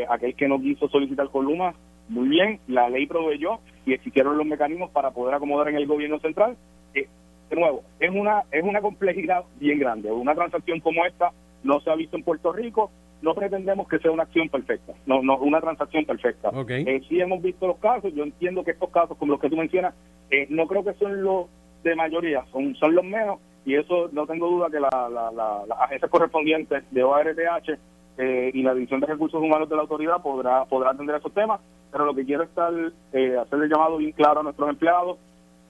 aquel 0.09 0.35
que 0.35 0.47
no 0.47 0.59
quiso 0.59 0.87
solicitar 0.89 1.29
con 1.29 1.45
Luma, 1.45 1.73
muy 2.11 2.27
bien, 2.29 2.59
la 2.67 2.89
ley 2.89 3.07
proveyó 3.07 3.59
y 3.85 3.93
existieron 3.93 4.37
los 4.37 4.45
mecanismos 4.45 4.91
para 4.91 5.11
poder 5.11 5.33
acomodar 5.35 5.69
en 5.69 5.75
el 5.77 5.87
gobierno 5.87 6.19
central. 6.19 6.55
Eh, 6.93 7.07
de 7.49 7.55
nuevo, 7.55 7.83
es 7.99 8.09
una 8.11 8.43
es 8.51 8.63
una 8.63 8.81
complejidad 8.81 9.43
bien 9.59 9.79
grande. 9.79 10.11
Una 10.11 10.35
transacción 10.35 10.79
como 10.79 11.05
esta 11.05 11.31
no 11.63 11.79
se 11.81 11.89
ha 11.89 11.95
visto 11.95 12.15
en 12.17 12.23
Puerto 12.23 12.53
Rico. 12.53 12.91
No 13.21 13.35
pretendemos 13.35 13.87
que 13.87 13.99
sea 13.99 14.09
una 14.11 14.23
acción 14.23 14.49
perfecta, 14.49 14.93
no, 15.05 15.21
no 15.21 15.37
una 15.37 15.61
transacción 15.61 16.05
perfecta. 16.05 16.49
Eh, 16.87 17.01
sí 17.07 17.19
hemos 17.21 17.39
visto 17.41 17.67
los 17.67 17.77
casos. 17.77 18.11
Yo 18.15 18.23
entiendo 18.23 18.63
que 18.63 18.71
estos 18.71 18.89
casos, 18.89 19.15
como 19.17 19.33
los 19.33 19.41
que 19.41 19.47
tú 19.49 19.55
mencionas, 19.57 19.93
eh, 20.31 20.47
no 20.49 20.65
creo 20.65 20.83
que 20.83 20.93
son 20.95 21.21
los 21.23 21.45
de 21.83 21.95
mayoría, 21.95 22.43
son 22.51 22.73
son 22.75 22.95
los 22.95 23.03
menos. 23.05 23.39
Y 23.63 23.75
eso 23.75 24.09
no 24.11 24.25
tengo 24.25 24.49
duda 24.49 24.69
que 24.71 24.79
la, 24.79 24.89
la, 24.91 25.31
la- 25.31 25.63
las 25.67 25.79
agencias 25.81 26.09
correspondientes 26.09 26.83
de 26.89 27.03
ORTH 27.03 27.69
eh, 28.17 28.51
y 28.53 28.61
la 28.63 28.73
División 28.73 28.99
de 28.99 29.07
Recursos 29.07 29.41
Humanos 29.41 29.69
de 29.69 29.75
la 29.75 29.81
autoridad 29.83 30.21
podrá 30.21 30.65
podrá 30.65 30.91
atender 30.91 31.15
esos 31.15 31.33
temas. 31.33 31.59
Pero 31.91 32.05
lo 32.05 32.13
que 32.15 32.25
quiero 32.25 32.43
es 32.43 32.49
estar, 32.49 32.73
eh, 33.13 33.37
hacerle 33.37 33.67
llamado 33.67 33.97
bien 33.97 34.11
claro 34.13 34.39
a 34.39 34.43
nuestros 34.43 34.69
empleados. 34.69 35.17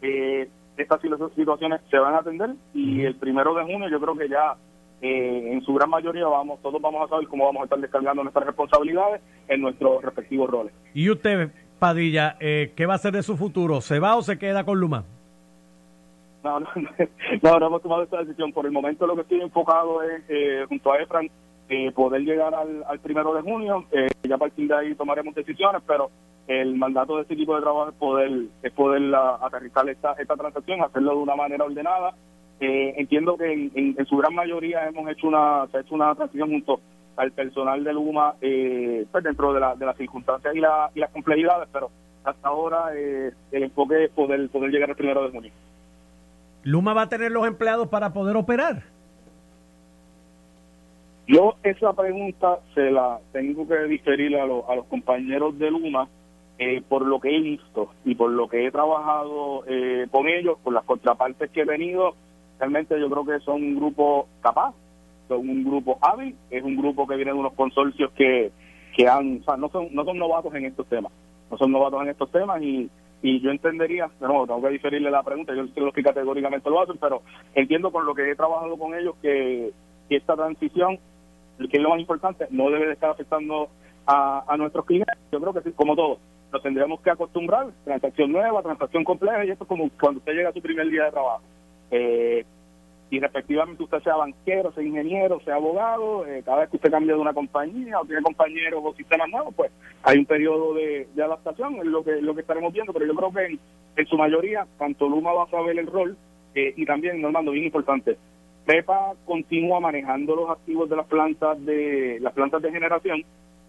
Eh, 0.01 0.47
estas 0.77 1.01
situ- 1.01 1.31
situaciones 1.35 1.81
se 1.89 1.97
van 1.97 2.13
a 2.15 2.19
atender 2.19 2.51
y 2.73 3.01
el 3.03 3.15
primero 3.15 3.53
de 3.53 3.63
junio 3.63 3.89
yo 3.89 3.99
creo 3.99 4.15
que 4.15 4.29
ya 4.29 4.55
eh, 5.01 5.49
en 5.51 5.61
su 5.63 5.73
gran 5.73 5.89
mayoría 5.89 6.25
vamos 6.27 6.61
todos 6.61 6.79
vamos 6.81 7.03
a 7.05 7.09
saber 7.09 7.27
cómo 7.27 7.45
vamos 7.45 7.61
a 7.61 7.63
estar 7.65 7.79
descargando 7.79 8.21
nuestras 8.23 8.45
responsabilidades 8.45 9.21
en 9.47 9.61
nuestros 9.61 10.03
respectivos 10.03 10.49
roles. 10.49 10.73
Y 10.93 11.09
usted, 11.09 11.51
Padilla, 11.79 12.35
eh, 12.39 12.71
¿qué 12.75 12.85
va 12.85 12.93
a 12.93 12.95
hacer 12.97 13.13
de 13.13 13.23
su 13.23 13.35
futuro? 13.37 13.81
¿Se 13.81 13.99
va 13.99 14.15
o 14.15 14.21
se 14.21 14.37
queda 14.37 14.63
con 14.63 14.79
Luma? 14.79 15.03
No, 16.43 16.59
no, 16.59 16.67
no, 17.43 17.59
no 17.59 17.67
hemos 17.67 17.81
tomado 17.81 18.03
esta 18.03 18.19
decisión. 18.23 18.51
Por 18.51 18.65
el 18.65 18.71
momento 18.71 19.05
lo 19.05 19.15
que 19.15 19.21
estoy 19.21 19.41
enfocado 19.41 20.01
es, 20.03 20.23
eh, 20.29 20.65
junto 20.67 20.91
a 20.91 20.97
EFRAN, 20.99 21.27
eh, 21.71 21.91
poder 21.93 22.21
llegar 22.21 22.53
al, 22.53 22.83
al 22.87 22.99
primero 22.99 23.33
de 23.33 23.41
junio. 23.41 23.85
Eh, 23.91 24.07
ya 24.27 24.35
a 24.35 24.37
partir 24.37 24.67
de 24.67 24.75
ahí 24.75 24.93
tomaremos 24.95 25.33
decisiones, 25.33 25.81
pero 25.87 26.09
el 26.47 26.75
mandato 26.75 27.15
de 27.15 27.21
este 27.21 27.33
equipo 27.35 27.55
de 27.55 27.61
trabajo 27.61 27.89
es 27.89 27.95
poder, 27.95 28.31
es 28.61 28.71
poder 28.73 29.15
ah, 29.15 29.39
aterrizar 29.41 29.87
esta, 29.89 30.13
esta 30.19 30.35
transacción, 30.35 30.81
hacerlo 30.83 31.11
de 31.11 31.17
una 31.17 31.35
manera 31.35 31.63
ordenada. 31.63 32.13
Eh, 32.59 32.93
entiendo 32.97 33.37
que 33.37 33.51
en, 33.73 34.05
su 34.05 34.17
gran 34.17 34.35
mayoría 34.35 34.87
hemos 34.87 35.09
hecho 35.09 35.27
una, 35.27 35.65
se 35.71 35.77
ha 35.77 35.81
hecho 35.81 35.95
una 35.95 36.13
transición 36.13 36.49
junto 36.51 36.79
al 37.15 37.31
personal 37.31 37.83
de 37.83 37.93
Luma 37.93 38.35
eh, 38.41 39.05
pues 39.11 39.23
dentro 39.23 39.53
de, 39.53 39.59
la- 39.61 39.75
de 39.75 39.85
las 39.85 39.97
circunstancias 39.97 40.53
y, 40.55 40.59
la- 40.59 40.89
y 40.93 40.99
las 40.99 41.09
complejidades, 41.11 41.67
pero 41.71 41.89
hasta 42.23 42.47
ahora 42.49 42.91
eh, 42.95 43.31
el 43.51 43.63
enfoque 43.63 44.03
es 44.05 44.11
poder, 44.11 44.47
poder 44.49 44.69
llegar 44.71 44.89
al 44.89 44.95
primero 44.95 45.23
de 45.23 45.31
junio. 45.31 45.51
¿Luma 46.63 46.93
va 46.93 47.03
a 47.03 47.09
tener 47.09 47.31
los 47.31 47.47
empleados 47.47 47.87
para 47.87 48.13
poder 48.13 48.35
operar? 48.35 48.83
Yo 51.31 51.55
esa 51.63 51.93
pregunta 51.93 52.59
se 52.75 52.91
la 52.91 53.19
tengo 53.31 53.65
que 53.65 53.77
diferir 53.85 54.35
a, 54.35 54.45
lo- 54.45 54.69
a 54.69 54.75
los 54.75 54.85
compañeros 54.87 55.57
de 55.57 55.71
Luma 55.71 56.09
eh, 56.59 56.81
por 56.89 57.05
lo 57.05 57.21
que 57.21 57.33
he 57.33 57.39
visto 57.39 57.91
y 58.03 58.15
por 58.15 58.31
lo 58.31 58.49
que 58.49 58.65
he 58.67 58.71
trabajado 58.71 59.63
eh, 59.65 60.07
con 60.11 60.27
ellos, 60.27 60.57
por 60.61 60.73
las 60.73 60.83
contrapartes 60.83 61.49
que 61.51 61.61
he 61.61 61.65
tenido. 61.65 62.15
Realmente 62.59 62.99
yo 62.99 63.09
creo 63.09 63.25
que 63.25 63.39
son 63.45 63.63
un 63.63 63.75
grupo 63.77 64.27
capaz, 64.41 64.73
son 65.29 65.47
un 65.47 65.63
grupo 65.63 65.97
hábil, 66.01 66.35
es 66.49 66.63
un 66.63 66.75
grupo 66.75 67.07
que 67.07 67.15
viene 67.15 67.31
de 67.31 67.39
unos 67.39 67.53
consorcios 67.53 68.11
que, 68.11 68.51
que 68.97 69.07
han, 69.07 69.39
o 69.39 69.43
sea, 69.45 69.55
no 69.55 69.69
son, 69.69 69.87
no 69.93 70.03
son 70.03 70.17
novatos 70.17 70.53
en 70.53 70.65
estos 70.65 70.85
temas, 70.87 71.13
no 71.49 71.57
son 71.57 71.71
novatos 71.71 72.01
en 72.01 72.09
estos 72.09 72.29
temas 72.29 72.61
y, 72.61 72.89
y 73.21 73.39
yo 73.39 73.51
entendería, 73.51 74.11
de 74.19 74.27
nuevo, 74.27 74.45
tengo 74.47 74.61
que 74.63 74.69
diferirle 74.73 75.09
la 75.09 75.23
pregunta, 75.23 75.53
yo 75.55 75.63
que 75.93 76.03
categóricamente 76.03 76.69
lo 76.69 76.81
hacen, 76.81 76.97
pero 76.99 77.21
entiendo 77.55 77.89
con 77.89 78.05
lo 78.05 78.13
que 78.13 78.29
he 78.29 78.35
trabajado 78.35 78.75
con 78.77 78.93
ellos 78.93 79.15
que, 79.21 79.71
que 80.09 80.17
esta 80.17 80.35
transición 80.35 80.99
que 81.69 81.77
es 81.77 81.83
lo 81.83 81.89
más 81.89 81.99
importante, 81.99 82.47
no 82.49 82.69
debe 82.69 82.87
de 82.87 82.93
estar 82.93 83.09
afectando 83.09 83.69
a, 84.05 84.43
a 84.47 84.57
nuestros 84.57 84.85
clientes. 84.85 85.17
Yo 85.31 85.39
creo 85.39 85.53
que 85.53 85.61
sí, 85.61 85.71
como 85.75 85.95
todo, 85.95 86.19
nos 86.51 86.61
tendríamos 86.61 87.01
que 87.01 87.09
acostumbrar, 87.09 87.67
transacción 87.83 88.31
nueva, 88.31 88.61
transacción 88.61 89.03
compleja, 89.03 89.45
y 89.45 89.51
esto 89.51 89.63
es 89.63 89.67
como 89.67 89.89
cuando 89.99 90.19
usted 90.19 90.33
llega 90.33 90.49
a 90.49 90.53
su 90.53 90.61
primer 90.61 90.89
día 90.89 91.05
de 91.05 91.11
trabajo. 91.11 91.41
Eh, 91.91 92.45
y 93.09 93.19
respectivamente 93.19 93.83
usted 93.83 94.01
sea 94.03 94.15
banquero, 94.15 94.71
sea 94.71 94.83
ingeniero, 94.83 95.41
sea 95.41 95.55
abogado, 95.55 96.25
eh, 96.25 96.41
cada 96.45 96.61
vez 96.61 96.69
que 96.69 96.77
usted 96.77 96.91
cambia 96.91 97.13
de 97.13 97.19
una 97.19 97.33
compañía 97.33 97.99
o 97.99 98.05
tiene 98.05 98.21
compañeros 98.21 98.81
o 98.81 98.93
sistemas 98.93 99.29
nuevos, 99.29 99.53
pues 99.53 99.69
hay 100.03 100.17
un 100.17 100.25
periodo 100.25 100.73
de, 100.73 101.09
de 101.13 101.23
adaptación, 101.23 101.75
es 101.75 101.85
lo 101.85 102.03
que, 102.05 102.21
lo 102.21 102.33
que 102.33 102.41
estaremos 102.41 102.71
viendo, 102.71 102.93
pero 102.93 103.05
yo 103.05 103.13
creo 103.13 103.33
que 103.33 103.45
en, 103.45 103.59
en 103.97 104.07
su 104.07 104.17
mayoría, 104.17 104.65
tanto 104.77 105.09
Luma 105.09 105.33
va 105.33 105.43
a 105.43 105.49
saber 105.49 105.77
el 105.77 105.87
rol, 105.87 106.15
eh, 106.55 106.73
y 106.75 106.85
también, 106.85 107.21
Normando, 107.21 107.51
bien 107.51 107.65
importante, 107.65 108.17
PEPA 108.65 109.13
continúa 109.25 109.79
manejando 109.79 110.35
los 110.35 110.49
activos 110.49 110.89
de 110.89 110.95
las 110.95 111.07
plantas 111.07 111.63
de 111.65 112.19
las 112.21 112.33
plantas 112.33 112.61
de 112.61 112.71
generación, 112.71 113.23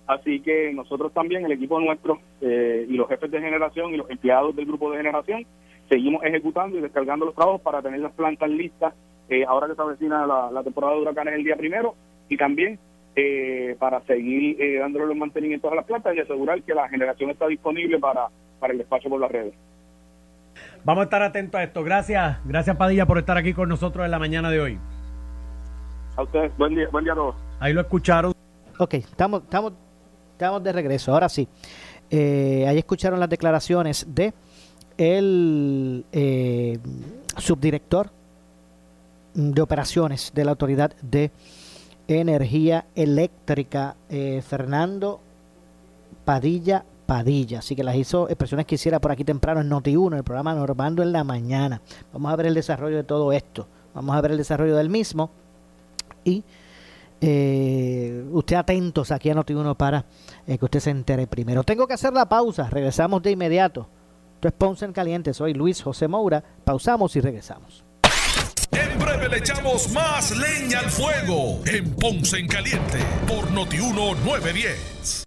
así 0.07 0.41
que 0.41 0.73
nosotros 0.73 1.13
también, 1.13 1.45
el 1.45 1.53
equipo 1.53 1.81
nuestro 1.81 2.19
eh, 2.41 2.87
y 2.89 2.93
los 2.95 3.09
jefes 3.09 3.31
de 3.31 3.41
generación 3.41 3.95
y 3.95 3.97
los 3.97 4.11
empleados 4.11 4.55
del 4.55 4.67
grupo 4.67 4.91
de 4.91 4.99
generación, 4.99 5.47
seguimos 5.89 6.25
ejecutando 6.25 6.79
y 6.79 6.81
descargando 6.81 7.27
los 7.27 7.35
trabajos 7.35 7.61
para 7.63 7.83
tener 7.83 8.01
las 8.01 8.13
plantas 8.13 8.51
listas 8.51 8.95
eh, 9.29 9.45
ahora 9.47 9.69
que 9.69 9.75
se 9.75 9.83
avecina 9.83 10.27
la, 10.27 10.51
la 10.51 10.63
temporada 10.63 10.95
de 10.95 11.01
huracanes 11.01 11.35
el 11.35 11.45
día 11.45 11.57
primero, 11.57 11.95
y 12.29 12.37
también 12.37 12.79
eh, 13.15 13.77
para 13.79 14.01
seguir 14.03 14.61
eh, 14.61 14.79
dándole 14.79 15.07
los 15.07 15.17
mantenimientos 15.17 15.71
a 15.71 15.75
las 15.75 15.85
plantas 15.85 16.17
y 16.17 16.21
asegurar 16.21 16.63
que 16.63 16.75
la 16.75 16.89
generación 16.89 17.31
está 17.31 17.47
disponible 17.47 17.99
para, 17.99 18.29
para 18.59 18.73
el 18.73 18.79
despacho 18.79 19.11
por 19.11 19.21
las 19.21 19.31
redes. 19.31 19.53
Vamos 20.85 21.03
a 21.03 21.05
estar 21.05 21.23
atentos 21.23 21.59
a 21.61 21.65
esto. 21.65 21.85
Gracias, 21.85 22.39
gracias 22.45 22.77
Padilla 22.77 23.07
por 23.07 23.19
estar 23.19 23.37
aquí 23.37 23.55
con 23.55 23.69
nosotros 23.69 24.05
en 24.05 24.11
la 24.11 24.19
mañana 24.19 24.51
de 24.51 24.61
hoy. 24.61 24.79
A 26.17 26.23
ustedes, 26.23 26.57
buen 26.59 26.75
día, 26.75 26.89
buen 26.91 27.05
día 27.05 27.13
a 27.13 27.17
todos. 27.17 27.37
Ahí 27.61 27.73
lo 27.73 27.81
escucharon. 27.81 28.33
Ok, 28.79 28.95
estamos, 28.95 29.45
estamos, 29.45 29.73
estamos 30.33 30.63
de 30.63 30.73
regreso. 30.73 31.13
Ahora 31.13 31.29
sí. 31.29 31.49
Eh, 32.11 32.67
ahí 32.69 32.79
escucharon 32.79 33.21
las 33.21 33.31
declaraciones 33.31 34.07
de 34.09 34.35
el 34.99 36.05
eh, 36.13 36.79
subdirector 37.39 38.11
de 39.35 39.63
operaciones 39.63 40.33
de 40.35 40.45
la 40.45 40.51
Autoridad 40.51 40.93
de 41.01 41.31
Energía 42.09 42.85
Eléctrica, 42.95 43.97
eh, 44.11 44.43
Fernando 44.47 45.21
Padilla 46.25 46.85
Padilla. 47.13 47.59
Así 47.59 47.77
que 47.77 47.85
las 47.85 47.95
hizo 47.95 48.27
expresiones 48.31 48.65
que 48.65 48.77
hiciera 48.77 48.99
por 48.99 49.13
aquí 49.13 49.23
temprano 49.23 49.61
en 49.61 49.69
Noti1, 49.69 50.17
el 50.17 50.25
programa 50.25 50.55
Normando 50.55 51.03
en 51.03 51.13
la 51.13 51.25
mañana. 51.25 51.83
Vamos 52.11 52.33
a 52.33 52.37
ver 52.37 52.47
el 52.47 52.55
desarrollo 52.55 52.97
de 52.97 53.05
todo 53.05 53.35
esto. 53.35 53.69
Vamos 53.93 54.17
a 54.17 54.21
ver 54.23 54.31
el 54.31 54.39
desarrollo 54.39 54.75
del 54.75 54.89
mismo. 54.89 55.31
Y 56.25 56.43
eh, 57.21 58.25
usted 58.33 58.57
atentos 58.57 59.11
aquí 59.11 59.29
a 59.29 59.35
Noti1 59.35 59.77
para 59.77 60.07
eh, 60.47 60.57
que 60.57 60.65
usted 60.65 60.81
se 60.81 60.89
entere 60.89 61.27
primero. 61.27 61.63
Tengo 61.65 61.87
que 61.87 61.93
hacer 61.93 62.15
la 62.15 62.27
pausa. 62.27 62.71
Regresamos 62.71 63.23
de 63.23 63.33
inmediato. 63.33 63.87
Esto 64.37 64.49
es 64.49 64.55
Ponce 64.55 64.87
en 64.87 64.95
Caliente. 64.95 65.35
Soy 65.35 65.53
Luis 65.53 65.83
José 65.83 66.09
Moura. 66.09 66.43
Pausamos 66.65 67.15
y 67.17 67.21
regresamos. 67.21 67.85
En 68.71 68.99
breve 68.99 69.29
le 69.29 69.37
echamos 69.37 69.93
más 69.93 70.35
leña 70.35 70.79
al 70.79 70.91
fuego 70.91 71.61
en 71.67 71.95
Ponce 71.95 72.39
en 72.39 72.49
Caliente 72.49 73.01
por 73.29 73.51
Notiuno 73.51 74.15
910. 74.15 75.27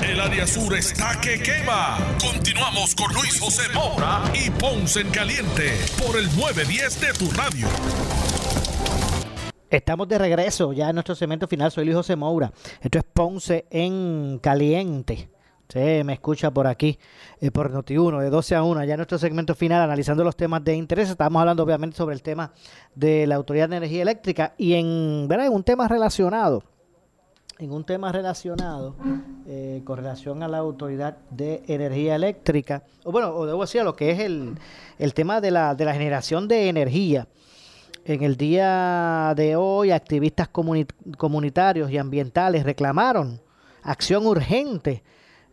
El 0.00 0.20
área 0.20 0.46
sur 0.46 0.74
está 0.74 1.20
que 1.20 1.42
quema. 1.42 1.98
Continuamos 2.18 2.94
con 2.94 3.12
Luis 3.12 3.38
José 3.38 3.62
Moura 3.74 4.22
y 4.32 4.48
Ponce 4.50 5.00
en 5.00 5.10
Caliente 5.10 5.72
por 5.98 6.18
el 6.18 6.24
910 6.34 7.00
de 7.00 7.12
tu 7.12 7.30
radio. 7.30 7.66
Estamos 9.68 10.08
de 10.08 10.18
regreso 10.18 10.72
ya 10.72 10.88
en 10.88 10.94
nuestro 10.94 11.14
segmento 11.14 11.46
final. 11.46 11.70
Soy 11.70 11.84
Luis 11.84 11.96
José 11.96 12.16
Moura. 12.16 12.52
Esto 12.80 12.98
es 12.98 13.04
Ponce 13.04 13.66
en 13.70 14.38
Caliente. 14.42 15.28
Usted 15.62 16.04
me 16.04 16.14
escucha 16.14 16.50
por 16.50 16.66
aquí, 16.66 16.98
eh, 17.40 17.50
por 17.50 17.70
Noti1, 17.70 18.20
de 18.20 18.30
12 18.30 18.54
a 18.54 18.62
1, 18.62 18.84
ya 18.84 18.94
en 18.94 18.98
nuestro 18.98 19.18
segmento 19.18 19.54
final, 19.54 19.82
analizando 19.82 20.24
los 20.24 20.36
temas 20.36 20.64
de 20.64 20.74
interés. 20.74 21.10
Estamos 21.10 21.40
hablando 21.40 21.62
obviamente 21.62 21.96
sobre 21.96 22.14
el 22.14 22.22
tema 22.22 22.52
de 22.94 23.26
la 23.26 23.36
Autoridad 23.36 23.68
de 23.68 23.76
Energía 23.76 24.02
Eléctrica 24.02 24.54
y 24.58 24.74
en, 24.74 25.26
¿verdad? 25.28 25.46
en 25.46 25.52
un 25.52 25.64
tema 25.64 25.88
relacionado, 25.88 26.62
en 27.62 27.72
un 27.72 27.84
tema 27.84 28.10
relacionado 28.10 28.96
eh, 29.46 29.82
con 29.84 29.96
relación 29.96 30.42
a 30.42 30.48
la 30.48 30.58
Autoridad 30.58 31.18
de 31.30 31.62
Energía 31.68 32.16
Eléctrica, 32.16 32.82
o 33.04 33.12
bueno, 33.12 33.32
o 33.34 33.46
debo 33.46 33.60
decir, 33.60 33.82
lo 33.84 33.94
que 33.94 34.10
es 34.10 34.18
el, 34.18 34.54
el 34.98 35.14
tema 35.14 35.40
de 35.40 35.52
la, 35.52 35.74
de 35.74 35.84
la 35.84 35.92
generación 35.92 36.48
de 36.48 36.68
energía. 36.68 37.28
En 38.04 38.24
el 38.24 38.36
día 38.36 39.32
de 39.36 39.54
hoy, 39.54 39.92
activistas 39.92 40.52
comuni- 40.52 40.88
comunitarios 41.16 41.90
y 41.92 41.98
ambientales 41.98 42.64
reclamaron 42.64 43.40
acción 43.82 44.26
urgente 44.26 45.04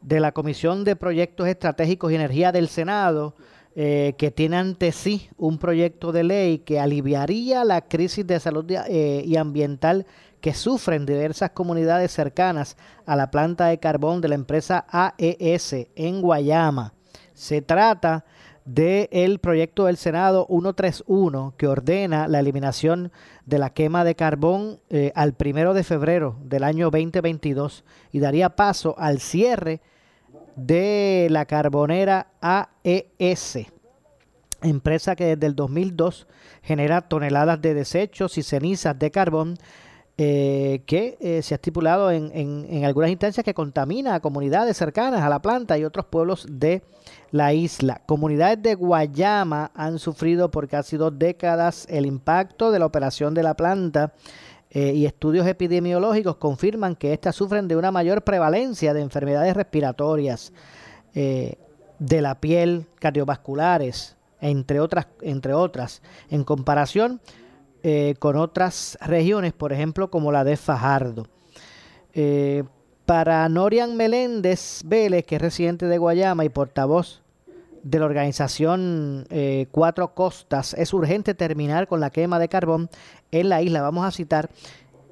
de 0.01 0.19
la 0.19 0.31
Comisión 0.31 0.83
de 0.83 0.95
Proyectos 0.95 1.47
Estratégicos 1.47 2.11
y 2.11 2.15
Energía 2.15 2.51
del 2.51 2.69
Senado, 2.69 3.35
eh, 3.75 4.15
que 4.17 4.31
tiene 4.31 4.57
ante 4.57 4.91
sí 4.91 5.29
un 5.37 5.59
proyecto 5.59 6.11
de 6.11 6.23
ley 6.23 6.57
que 6.59 6.79
aliviaría 6.79 7.63
la 7.63 7.81
crisis 7.81 8.25
de 8.25 8.39
salud 8.39 8.65
eh, 8.69 9.21
y 9.23 9.35
ambiental 9.35 10.07
que 10.41 10.53
sufren 10.53 11.05
diversas 11.05 11.51
comunidades 11.51 12.11
cercanas 12.11 12.77
a 13.05 13.15
la 13.15 13.31
planta 13.31 13.67
de 13.67 13.79
carbón 13.79 14.21
de 14.21 14.29
la 14.29 14.35
empresa 14.35 14.85
AES 14.89 15.87
en 15.95 16.21
Guayama. 16.21 16.93
Se 17.33 17.61
trata 17.61 18.25
del 18.65 19.39
proyecto 19.39 19.85
del 19.85 19.97
Senado 19.97 20.45
131 20.47 21.55
que 21.57 21.67
ordena 21.67 22.27
la 22.27 22.39
eliminación 22.39 23.11
de 23.45 23.57
la 23.57 23.71
quema 23.71 24.03
de 24.03 24.15
carbón 24.15 24.79
eh, 24.89 25.11
al 25.15 25.33
primero 25.33 25.73
de 25.73 25.83
febrero 25.83 26.37
del 26.43 26.63
año 26.63 26.91
2022 26.91 27.83
y 28.11 28.19
daría 28.19 28.55
paso 28.55 28.93
al 28.99 29.19
cierre 29.19 29.81
de 30.55 31.27
la 31.31 31.45
carbonera 31.45 32.27
AES, 32.41 33.59
empresa 34.61 35.15
que 35.15 35.35
desde 35.35 35.47
el 35.47 35.55
2002 35.55 36.27
genera 36.61 37.01
toneladas 37.01 37.61
de 37.61 37.73
desechos 37.73 38.37
y 38.37 38.43
cenizas 38.43 38.99
de 38.99 39.09
carbón 39.09 39.57
eh, 40.21 40.81
que 40.85 41.17
eh, 41.21 41.41
se 41.41 41.53
ha 41.53 41.55
estipulado 41.55 42.11
en, 42.11 42.29
en, 42.33 42.83
algunas 42.83 43.09
instancias 43.09 43.41
que 43.41 43.53
contamina 43.53 44.15
a 44.15 44.19
comunidades 44.19 44.75
cercanas 44.75 45.21
a 45.21 45.29
la 45.29 45.41
planta 45.41 45.77
y 45.77 45.85
otros 45.85 46.07
pueblos 46.07 46.45
de 46.49 46.83
la 47.31 47.53
isla. 47.53 48.01
Comunidades 48.05 48.61
de 48.61 48.75
Guayama 48.75 49.71
han 49.73 49.97
sufrido 49.97 50.51
por 50.51 50.67
casi 50.67 50.97
dos 50.97 51.17
décadas 51.17 51.87
el 51.89 52.05
impacto 52.05 52.69
de 52.69 52.79
la 52.79 52.85
operación 52.85 53.33
de 53.33 53.43
la 53.43 53.53
planta 53.53 54.11
eh, 54.71 54.91
y 54.93 55.05
estudios 55.05 55.47
epidemiológicos 55.47 56.35
confirman 56.35 56.97
que 56.97 57.13
éstas 57.13 57.37
sufren 57.37 57.69
de 57.69 57.77
una 57.77 57.93
mayor 57.93 58.23
prevalencia 58.23 58.93
de 58.93 58.99
enfermedades 58.99 59.55
respiratorias, 59.55 60.51
de 61.13 62.21
la 62.21 62.41
piel, 62.41 62.87
cardiovasculares, 62.99 64.17
entre 64.41 64.81
otras, 64.81 65.07
entre 65.21 65.53
otras 65.53 66.01
en 66.29 66.43
comparación 66.43 67.21
eh, 67.83 68.15
con 68.19 68.35
otras 68.35 68.97
regiones, 69.01 69.53
por 69.53 69.71
ejemplo, 69.73 70.09
como 70.09 70.31
la 70.31 70.43
de 70.43 70.57
Fajardo. 70.57 71.27
Eh, 72.13 72.63
para 73.05 73.47
Norian 73.49 73.97
Meléndez 73.97 74.81
Vélez, 74.85 75.25
que 75.25 75.37
es 75.37 75.41
residente 75.41 75.87
de 75.87 75.97
Guayama 75.97 76.45
y 76.45 76.49
portavoz 76.49 77.21
de 77.81 77.99
la 77.99 78.05
organización 78.05 79.25
eh, 79.29 79.67
Cuatro 79.71 80.13
Costas, 80.13 80.73
es 80.73 80.93
urgente 80.93 81.33
terminar 81.33 81.87
con 81.87 81.99
la 81.99 82.09
quema 82.09 82.37
de 82.37 82.49
carbón 82.49 82.89
en 83.31 83.49
la 83.49 83.61
isla. 83.61 83.81
Vamos 83.81 84.05
a 84.05 84.11
citar 84.11 84.49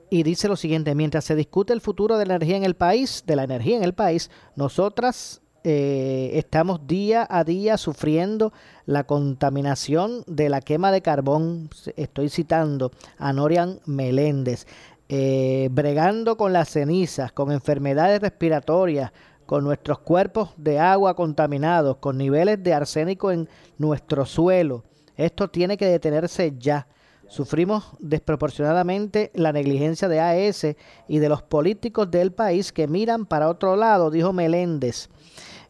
y 0.10 0.24
dice 0.24 0.48
lo 0.48 0.56
siguiente, 0.56 0.94
mientras 0.94 1.26
se 1.26 1.36
discute 1.36 1.74
el 1.74 1.82
futuro 1.82 2.18
de 2.18 2.26
la 2.26 2.36
energía 2.36 2.58
en 2.58 2.64
el 2.64 2.76
país, 2.76 3.24
de 3.26 3.36
la 3.36 3.44
energía 3.44 3.78
en 3.78 3.84
el 3.84 3.94
país, 3.94 4.30
nosotras 4.56 5.42
eh, 5.70 6.38
estamos 6.38 6.88
día 6.88 7.28
a 7.30 7.44
día 7.44 7.76
sufriendo 7.76 8.54
la 8.86 9.04
contaminación 9.04 10.24
de 10.26 10.48
la 10.48 10.62
quema 10.62 10.94
de 10.94 11.02
carbón. 11.02 11.70
Estoy 11.98 12.30
citando 12.30 12.94
a 13.18 13.34
Norian 13.34 13.82
Meléndez. 13.86 14.66
Eh, 15.10 15.68
bregando 15.74 16.38
con 16.38 16.54
las 16.54 16.70
cenizas, 16.70 17.34
con 17.34 17.52
enfermedades 17.52 18.22
respiratorias, 18.22 19.12
con 19.46 19.66
nuestros 19.66 20.00
cuerpos 20.00 20.52
de 20.56 20.80
agua 20.80 21.18
contaminados, 21.18 21.98
con 21.98 22.18
niveles 22.18 22.64
de 22.64 22.74
arsénico 22.74 23.32
en 23.34 23.50
nuestro 23.78 24.26
suelo. 24.26 24.86
Esto 25.18 25.50
tiene 25.50 25.76
que 25.76 25.88
detenerse 25.88 26.54
ya. 26.58 26.88
Sufrimos 27.28 27.92
desproporcionadamente 28.00 29.32
la 29.34 29.52
negligencia 29.52 30.08
de 30.08 30.22
AES 30.22 30.78
y 31.10 31.20
de 31.20 31.28
los 31.28 31.42
políticos 31.42 32.10
del 32.10 32.32
país 32.32 32.72
que 32.72 32.88
miran 32.88 33.26
para 33.26 33.50
otro 33.50 33.76
lado, 33.76 34.10
dijo 34.12 34.32
Meléndez. 34.32 35.10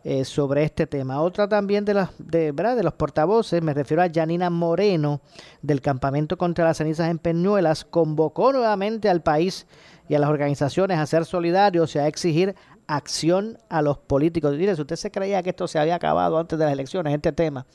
Eh, 0.03 0.23
sobre 0.25 0.63
este 0.63 0.87
tema. 0.87 1.21
Otra 1.21 1.47
también 1.47 1.83
de, 1.83 1.93
las, 1.93 2.11
de, 2.17 2.51
¿verdad? 2.51 2.77
de 2.77 2.83
los 2.83 2.93
portavoces, 2.93 3.61
me 3.61 3.73
refiero 3.73 4.03
a 4.03 4.09
Janina 4.13 4.49
Moreno, 4.49 5.21
del 5.61 5.81
Campamento 5.81 6.37
contra 6.37 6.65
las 6.65 6.77
Cenizas 6.77 7.09
en 7.09 7.19
Peñuelas, 7.19 7.83
convocó 7.83 8.53
nuevamente 8.53 9.09
al 9.09 9.21
país 9.21 9.67
y 10.07 10.15
a 10.15 10.19
las 10.19 10.29
organizaciones 10.29 10.97
a 10.97 11.05
ser 11.05 11.25
solidarios 11.25 11.95
y 11.95 11.99
a 11.99 12.07
exigir 12.07 12.55
acción 12.87 13.57
a 13.69 13.81
los 13.81 13.97
políticos. 13.97 14.55
Mire, 14.55 14.75
si 14.75 14.81
usted 14.81 14.95
se 14.95 15.11
creía 15.11 15.43
que 15.43 15.49
esto 15.49 15.67
se 15.67 15.79
había 15.79 15.95
acabado 15.95 16.39
antes 16.39 16.57
de 16.57 16.65
las 16.65 16.73
elecciones, 16.73 17.13
este 17.13 17.33
tema 17.33 17.65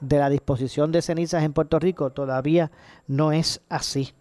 de 0.00 0.18
la 0.18 0.30
disposición 0.30 0.92
de 0.92 1.02
cenizas 1.02 1.42
en 1.44 1.52
Puerto 1.52 1.78
Rico, 1.78 2.10
todavía 2.10 2.70
no 3.06 3.32
es 3.32 3.60
así. 3.68 4.14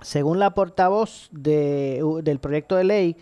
Según 0.00 0.38
la 0.38 0.54
portavoz 0.54 1.28
de, 1.32 2.02
del 2.22 2.38
proyecto 2.38 2.76
de 2.76 2.84
ley, 2.84 3.16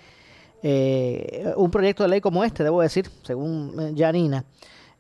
eh, 0.63 1.53
un 1.57 1.71
proyecto 1.71 2.03
de 2.03 2.09
ley 2.09 2.21
como 2.21 2.45
este, 2.45 2.65
debo 2.65 2.81
decir, 2.81 3.11
según 3.23 3.75
eh, 3.79 3.95
Janina, 3.97 4.45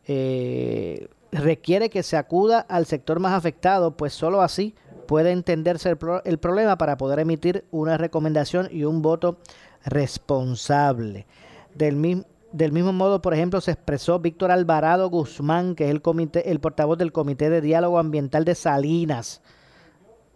eh, 0.06 1.08
requiere 1.32 1.90
que 1.90 2.02
se 2.02 2.16
acuda 2.16 2.60
al 2.60 2.86
sector 2.86 3.20
más 3.20 3.32
afectado, 3.32 3.96
pues 3.96 4.12
solo 4.12 4.42
así 4.42 4.74
puede 5.06 5.32
entenderse 5.32 5.90
el, 5.90 5.98
el, 6.24 6.38
problema 6.38 6.76
para 6.78 6.96
poder 6.96 7.20
emitir 7.20 7.64
una 7.70 7.96
recomendación 7.96 8.68
y 8.70 8.84
un 8.84 9.02
voto 9.02 9.38
responsable. 9.84 11.26
Del, 11.74 12.24
del 12.52 12.72
mismo 12.72 12.92
modo, 12.92 13.22
por 13.22 13.34
ejemplo, 13.34 13.60
se 13.60 13.72
expresó 13.72 14.18
Víctor 14.18 14.50
Alvarado 14.50 15.08
Guzmán, 15.08 15.74
que 15.74 15.84
es 15.84 15.90
el, 15.90 16.02
comité, 16.02 16.50
el 16.50 16.60
portavoz 16.60 16.98
del 16.98 17.12
Comité 17.12 17.50
de 17.50 17.60
Diálogo 17.60 17.98
Ambiental 17.98 18.44
de 18.44 18.54
Salinas, 18.54 19.42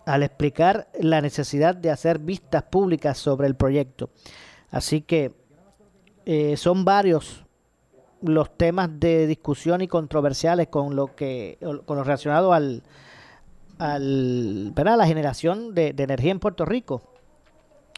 al 0.06 0.22
explicar 0.22 0.88
la 0.98 1.20
necesidad 1.20 1.74
de 1.74 1.90
hacer 1.90 2.18
vistas 2.18 2.64
públicas 2.64 3.18
sobre 3.18 3.46
el 3.46 3.54
proyecto. 3.54 4.10
Así 4.70 5.00
que 5.00 5.32
eh, 6.26 6.56
son 6.56 6.84
varios 6.84 7.44
los 8.22 8.56
temas 8.56 8.90
de 9.00 9.26
discusión 9.26 9.80
y 9.80 9.88
controversiales 9.88 10.68
con 10.68 10.94
lo 10.94 11.14
que 11.16 11.58
con 11.86 11.96
lo 11.96 12.04
relacionado 12.04 12.52
al, 12.52 12.82
al 13.78 14.72
¿verdad? 14.74 14.98
la 14.98 15.06
generación 15.06 15.74
de, 15.74 15.94
de 15.94 16.02
energía 16.02 16.30
en 16.30 16.38
Puerto 16.38 16.66
Rico 16.66 17.02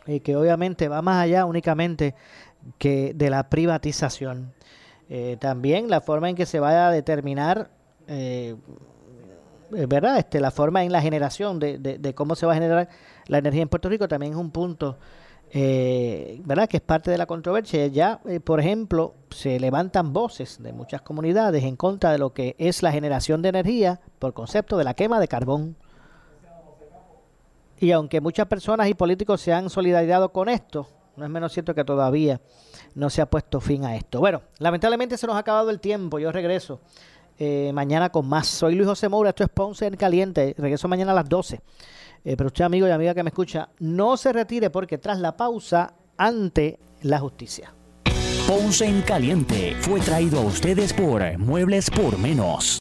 y 0.07 0.21
que 0.21 0.37
obviamente 0.37 0.89
va 0.89 1.03
más 1.03 1.23
allá 1.23 1.45
únicamente 1.45 2.15
que 2.79 3.13
de 3.15 3.31
la 3.31 3.49
privatización. 3.49 4.53
Eh, 5.09 5.37
también 5.41 5.91
la 5.91 6.01
forma 6.01 6.31
en 6.31 6.37
que 6.37 6.47
se 6.47 6.61
vaya 6.61 6.89
a 6.89 6.91
determinar, 6.91 7.71
eh, 8.09 8.57
¿verdad? 9.71 10.19
Este, 10.19 10.41
la 10.41 10.51
forma 10.51 10.85
en 10.85 10.93
la 10.93 11.03
generación 11.03 11.59
de, 11.59 11.79
de, 11.79 12.15
cómo 12.15 12.35
se 12.35 12.47
va 12.47 12.53
a 12.53 12.55
generar 12.55 12.89
la 13.27 13.39
energía 13.39 13.63
en 13.63 13.69
Puerto 13.69 13.89
Rico 13.89 14.09
también 14.09 14.33
es 14.33 14.39
un 14.39 14.51
punto, 14.51 14.99
eh, 15.55 16.41
¿verdad? 16.47 16.67
Que 16.67 16.79
es 16.79 16.83
parte 16.83 17.11
de 17.11 17.19
la 17.19 17.27
controversia. 17.27 17.87
Ya, 17.89 18.21
eh, 18.25 18.41
por 18.41 18.59
ejemplo, 18.59 19.15
se 19.31 19.61
levantan 19.61 20.15
voces 20.15 20.63
de 20.63 20.73
muchas 20.73 21.03
comunidades 21.03 21.65
en 21.65 21.77
contra 21.77 22.11
de 22.11 22.19
lo 22.19 22.33
que 22.33 22.57
es 22.59 22.83
la 22.83 22.91
generación 22.91 23.43
de 23.43 23.51
energía 23.51 24.01
por 24.19 24.33
concepto 24.33 24.79
de 24.79 24.85
la 24.85 24.95
quema 24.95 25.21
de 25.21 25.29
carbón. 25.29 25.77
Y 27.79 27.91
aunque 27.93 28.23
muchas 28.23 28.47
personas 28.47 28.89
y 28.89 28.95
políticos 28.95 29.43
se 29.43 29.53
han 29.53 29.69
solidarizado 29.69 30.33
con 30.33 30.49
esto, 30.49 30.87
no 31.17 31.25
es 31.25 31.31
menos 31.31 31.53
cierto 31.53 31.75
que 31.75 31.85
todavía 31.85 32.41
no 32.95 33.11
se 33.11 33.21
ha 33.21 33.27
puesto 33.27 33.61
fin 33.61 33.85
a 33.85 33.95
esto. 33.95 34.21
Bueno, 34.21 34.41
lamentablemente 34.59 35.19
se 35.19 35.27
nos 35.27 35.37
ha 35.37 35.41
acabado 35.41 35.69
el 35.69 35.81
tiempo. 35.81 36.19
Yo 36.19 36.33
regreso 36.33 36.81
eh, 37.39 37.73
mañana 37.75 38.11
con 38.11 38.27
más. 38.27 38.47
Soy 38.47 38.75
Luis 38.75 38.89
José 38.89 39.11
Moura, 39.11 39.31
esto 39.31 39.45
es 39.45 39.51
Ponce 39.51 39.87
en 39.87 39.97
Caliente. 39.97 40.55
Regreso 40.57 40.89
mañana 40.89 41.13
a 41.13 41.17
las 41.17 41.29
12. 41.29 41.61
Eh, 42.25 42.37
pero 42.37 42.49
usted, 42.49 42.65
amigo 42.65 42.87
y 42.87 42.91
amiga 42.91 43.15
que 43.15 43.23
me 43.23 43.31
escucha, 43.31 43.69
no 43.81 44.17
se 44.17 44.33
retire 44.33 44.71
porque 44.71 44.99
tras 44.99 45.19
la 45.19 45.37
pausa, 45.37 45.95
ante 46.17 46.79
la 47.03 47.19
justicia. 47.19 47.75
Ponce 48.47 48.87
en 48.87 49.03
Caliente 49.03 49.77
fue 49.81 50.01
traído 50.01 50.41
a 50.41 50.45
ustedes 50.45 50.93
por 50.93 51.23
Muebles 51.39 51.91
por 51.91 52.19
Menos. 52.19 52.79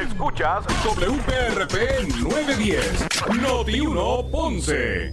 Escuchas 0.00 0.64
WPRP 0.84 2.08
910, 2.22 3.06
Noti 3.40 3.80
1 3.80 4.30
Ponce. 4.30 5.12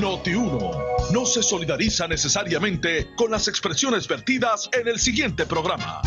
Noti 0.00 0.34
1 0.34 0.70
no 1.12 1.26
se 1.26 1.42
solidariza 1.42 2.08
necesariamente 2.08 3.08
con 3.16 3.30
las 3.30 3.46
expresiones 3.48 4.08
vertidas 4.08 4.68
en 4.72 4.88
el 4.88 4.98
siguiente 4.98 5.44
programa. 5.44 6.00